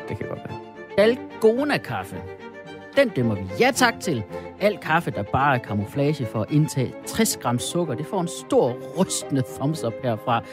Det 0.09 0.17
kan 0.17 0.28
godt 0.28 0.39
være. 0.49 0.57
Dalgona-kaffe. 0.97 2.15
Den 2.99 3.09
dømmer 3.09 3.35
vi 3.35 3.41
ja 3.59 3.71
tak 3.75 3.93
til. 3.99 4.23
Al 4.61 4.77
kaffe, 4.77 5.11
der 5.11 5.23
bare 5.23 5.55
er 5.55 5.59
kamuflage 5.59 6.25
for 6.25 6.41
at 6.41 6.51
indtage 6.51 6.93
60 7.05 7.37
gram 7.37 7.59
sukker, 7.59 7.95
det 7.95 8.05
får 8.05 8.21
en 8.21 8.27
stor 8.47 8.77
rystende 8.99 9.43
thumbs 9.55 9.83
up 9.83 9.93
herfra. 10.03 10.43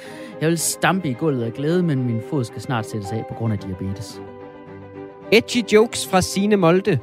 Jeg 0.40 0.48
vil 0.48 0.58
stampe 0.58 1.08
i 1.08 1.12
gulvet 1.12 1.44
af 1.44 1.52
glæde, 1.52 1.82
men 1.82 2.06
min 2.06 2.20
fod 2.30 2.44
skal 2.44 2.62
snart 2.62 2.86
sættes 2.86 3.12
af 3.12 3.24
på 3.28 3.34
grund 3.34 3.52
af 3.52 3.58
diabetes. 3.58 4.20
Edgy 5.32 5.72
jokes 5.72 6.08
fra 6.08 6.20
Sine 6.20 6.56
Molde. 6.56 6.98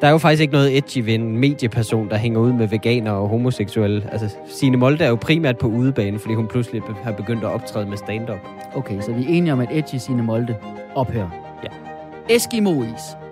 Der 0.00 0.06
er 0.06 0.10
jo 0.10 0.18
faktisk 0.18 0.40
ikke 0.40 0.52
noget 0.52 0.76
edgy 0.76 0.98
ved 1.04 1.14
en 1.14 1.36
medieperson, 1.36 2.08
der 2.08 2.16
hænger 2.16 2.40
ud 2.40 2.52
med 2.52 2.68
veganer 2.68 3.12
og 3.12 3.28
homoseksuelle. 3.28 4.08
Altså, 4.12 4.36
Sine 4.48 4.76
Molde 4.76 5.04
er 5.04 5.08
jo 5.08 5.16
primært 5.16 5.58
på 5.58 5.66
udebane, 5.66 6.18
fordi 6.18 6.34
hun 6.34 6.46
pludselig 6.46 6.82
har 7.02 7.12
begyndt 7.12 7.44
at 7.44 7.50
optræde 7.50 7.86
med 7.86 7.96
stand-up. 7.96 8.38
Okay, 8.74 9.00
så 9.00 9.12
vi 9.12 9.24
er 9.24 9.28
enige 9.28 9.52
om, 9.52 9.60
at 9.60 9.68
Edgy 9.70 9.96
sine 9.96 10.22
Molde 10.22 10.56
ophører. 10.94 11.30
Ja. 11.64 11.68
Eskimo-is. 12.34 13.25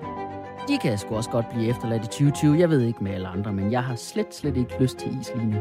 De 0.68 0.78
kan 0.78 0.98
sgu 0.98 1.16
også 1.16 1.30
godt 1.30 1.48
blive 1.48 1.68
efterladt 1.68 2.04
i 2.04 2.06
2020. 2.06 2.58
Jeg 2.58 2.70
ved 2.70 2.80
ikke 2.80 3.04
med 3.04 3.14
alle 3.14 3.28
andre, 3.28 3.52
men 3.52 3.72
jeg 3.72 3.82
har 3.84 3.96
slet, 3.96 4.34
slet 4.34 4.56
ikke 4.56 4.74
lyst 4.80 4.98
til 4.98 5.20
is 5.20 5.32
lige 5.34 5.46
nu. 5.46 5.56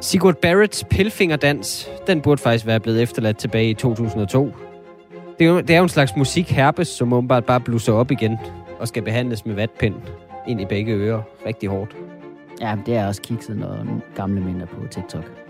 Sigurd 0.00 0.34
Barretts 0.34 0.84
Pilfingerdans, 0.90 1.90
den 2.06 2.20
burde 2.20 2.42
faktisk 2.42 2.66
være 2.66 2.80
blevet 2.80 3.02
efterladt 3.02 3.38
tilbage 3.38 3.70
i 3.70 3.74
2002. 3.74 4.52
Det 5.38 5.46
er 5.46 5.50
jo, 5.50 5.60
det 5.60 5.70
er 5.70 5.76
jo 5.76 5.82
en 5.82 5.88
slags 5.88 6.16
musikherpes, 6.16 6.88
som 6.88 7.12
åbenbart 7.12 7.44
bare 7.44 7.60
blusser 7.60 7.92
op 7.92 8.10
igen 8.10 8.38
og 8.80 8.88
skal 8.88 9.02
behandles 9.02 9.46
med 9.46 9.54
vatpind 9.54 9.94
ind 10.46 10.60
i 10.60 10.64
begge 10.64 10.92
ører. 10.92 11.22
Rigtig 11.46 11.68
hårdt. 11.68 11.96
Ja, 12.60 12.76
det 12.86 12.96
er 12.96 13.06
også 13.06 13.22
kikset, 13.22 13.56
når 13.56 13.86
gamle 14.14 14.40
mænd 14.40 14.62
er 14.62 14.66
på 14.66 14.86
TikTok. 14.90 15.49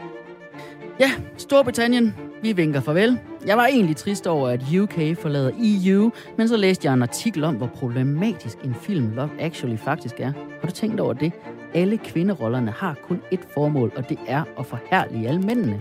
Ja, 1.01 1.11
Storbritannien. 1.37 2.15
Vi 2.43 2.53
vinker 2.53 2.81
farvel. 2.81 3.19
Jeg 3.47 3.57
var 3.57 3.67
egentlig 3.67 3.97
trist 3.97 4.27
over, 4.27 4.49
at 4.49 4.61
UK 4.81 5.19
forlader 5.19 5.51
EU, 5.59 6.11
men 6.39 6.49
så 6.49 6.57
læste 6.57 6.87
jeg 6.87 6.95
en 6.95 7.03
artikel 7.03 7.45
om, 7.45 7.55
hvor 7.55 7.67
problematisk 7.67 8.59
en 8.65 8.75
film 8.75 9.13
Love 9.17 9.31
Actually 9.39 9.77
faktisk 9.77 10.21
er. 10.21 10.33
Har 10.61 10.69
du 10.69 10.73
tænkt 10.73 11.01
over 11.01 11.13
det? 11.13 11.33
Alle 11.75 11.99
kvinderollerne 11.99 12.71
har 12.71 12.97
kun 13.09 13.21
ét 13.35 13.55
formål, 13.55 13.93
og 13.97 14.09
det 14.09 14.19
er 14.27 14.43
at 14.59 14.67
forherlige 14.67 15.29
alle 15.29 15.41
mændene. 15.41 15.81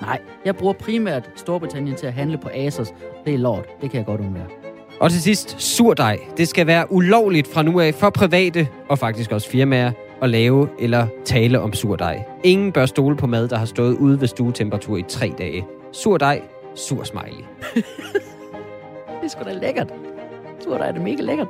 Nej, 0.00 0.20
jeg 0.44 0.56
bruger 0.56 0.72
primært 0.72 1.30
Storbritannien 1.36 1.96
til 1.96 2.06
at 2.06 2.12
handle 2.12 2.38
på 2.38 2.48
Asos. 2.54 2.88
Det 3.24 3.34
er 3.34 3.38
lort. 3.38 3.66
Det 3.80 3.90
kan 3.90 3.98
jeg 3.98 4.06
godt 4.06 4.20
undvære. 4.20 4.46
Og 5.00 5.10
til 5.10 5.22
sidst, 5.22 5.60
surdej. 5.60 6.18
Det 6.36 6.48
skal 6.48 6.66
være 6.66 6.92
ulovligt 6.92 7.48
fra 7.48 7.62
nu 7.62 7.80
af 7.80 7.94
for 7.94 8.10
private 8.10 8.68
og 8.88 8.98
faktisk 8.98 9.32
også 9.32 9.50
firmaer 9.50 9.92
at 10.24 10.30
lave 10.30 10.68
eller 10.78 11.06
tale 11.24 11.60
om 11.60 11.72
surdej. 11.72 12.24
Ingen 12.44 12.72
bør 12.72 12.86
stole 12.86 13.16
på 13.16 13.26
mad, 13.26 13.48
der 13.48 13.56
har 13.56 13.64
stået 13.66 13.96
ude 13.96 14.20
ved 14.20 14.28
stuetemperatur 14.28 14.96
i 14.96 15.02
tre 15.08 15.34
dage. 15.38 15.66
Surdej, 15.92 16.42
sur 16.74 17.04
smiley. 17.04 17.44
Det 19.20 19.24
er 19.24 19.28
sgu 19.28 19.44
da 19.44 19.52
lækkert. 19.52 19.92
Surdej 20.60 20.88
er 20.88 20.92
det 20.92 21.02
mega 21.02 21.22
lækkert. 21.22 21.48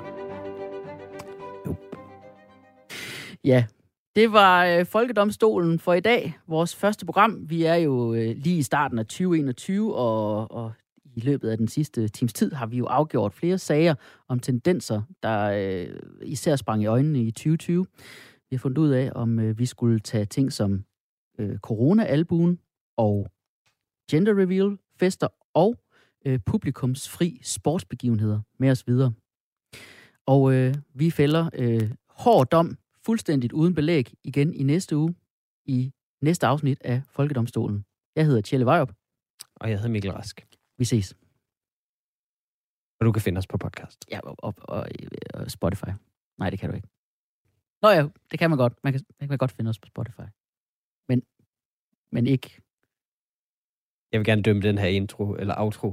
Jo. 1.67 1.75
Ja, 3.45 3.65
Det 4.17 4.33
var 4.33 4.67
øh, 4.67 4.87
Folkedomstolen 4.87 5.79
for 5.79 5.93
i 5.95 6.01
dag, 6.01 6.35
vores 6.49 6.77
første 6.77 7.07
program. 7.07 7.51
Vi 7.51 7.65
er 7.65 7.75
jo 7.75 8.15
øh, 8.15 8.37
lige 8.37 8.59
i 8.59 8.63
starten 8.63 8.99
af 8.99 9.07
2021, 9.07 9.95
og, 9.95 10.51
og 10.51 10.73
i 11.17 11.21
løbet 11.21 11.49
af 11.49 11.59
den 11.59 11.69
sidste 11.69 12.09
times 12.09 12.33
tid 12.33 12.53
har 12.53 12.67
vi 12.67 12.77
jo 12.77 12.87
afgjort 12.87 13.35
flere 13.35 13.59
sager 13.59 13.95
om 14.29 14.41
tendenser, 14.41 15.03
der 15.23 15.51
øh, 15.51 15.87
især 16.23 16.57
sprang 16.57 16.83
i 16.83 16.87
øjnene 16.87 17.23
i 17.23 17.31
2020. 17.31 17.87
Vi 18.55 18.57
har 18.57 18.61
fundet 18.61 18.79
ud 18.79 18.91
af, 18.91 19.13
om 19.15 19.39
øh, 19.39 19.59
vi 19.59 19.67
skulle 19.67 19.99
tage 19.99 20.25
ting 20.25 20.53
som 20.53 20.85
øh, 21.39 21.59
corona-albuen 21.59 22.59
og 22.97 23.31
gender 24.11 24.33
reveal, 24.33 24.79
fester 24.97 25.29
og 25.55 25.81
øh, 26.27 26.41
publikumsfri 26.47 27.41
sportsbegivenheder 27.43 28.41
med 28.59 28.71
os 28.71 28.87
videre. 28.87 29.13
Og 30.27 30.55
øh, 30.55 30.75
vi 30.95 31.11
fælder 31.11 31.51
øh, 31.55 31.91
hård 32.09 32.47
dom 32.51 32.79
fuldstændigt 33.07 33.53
uden 33.53 33.75
belæg 33.75 34.15
igen 34.25 34.55
i 34.55 34.63
næste 34.63 34.97
uge 34.97 35.15
i 35.65 35.93
næste 36.23 36.47
afsnit 36.47 36.79
af 36.85 37.03
Folkedomstolen. 37.09 37.85
Jeg 38.17 38.27
hedder 38.27 38.41
Tjelle 38.41 38.67
Vejrup. 38.67 38.93
Og 39.55 39.71
jeg 39.71 39.79
hedder 39.79 39.91
Mikkel 39.91 40.13
Rask. 40.13 40.47
Vi 40.79 40.85
ses. 40.85 41.17
Og 43.01 43.07
du 43.07 43.13
kan 43.13 43.23
finde 43.23 43.39
os 43.39 43.47
på 43.47 43.59
podcast. 43.59 44.05
Ja, 44.11 44.21
og, 44.21 44.35
og, 44.39 44.55
og, 44.59 44.87
og 45.35 45.51
Spotify. 45.51 45.91
Nej, 46.39 46.51
det 46.51 46.59
kan 46.59 46.71
du 46.71 46.77
ikke. 46.77 46.94
Nå 47.85 47.91
ja, 47.91 48.09
det 48.31 48.39
kan 48.39 48.51
man 48.51 48.59
godt. 48.59 48.73
Man 48.85 48.93
kan, 48.93 49.03
man 49.21 49.29
kan 49.29 49.39
godt 49.39 49.53
finde 49.53 49.69
os 49.69 49.79
på 49.79 49.87
Spotify. 49.87 50.29
Men, 51.09 51.23
men 52.13 52.27
ikke. 52.27 52.61
Jeg 54.13 54.21
vil 54.21 54.25
gerne 54.25 54.43
dømme 54.43 54.63
den 54.63 54.79
her 54.79 54.87
intro, 54.87 55.35
eller 55.35 55.55
outro. 55.59 55.89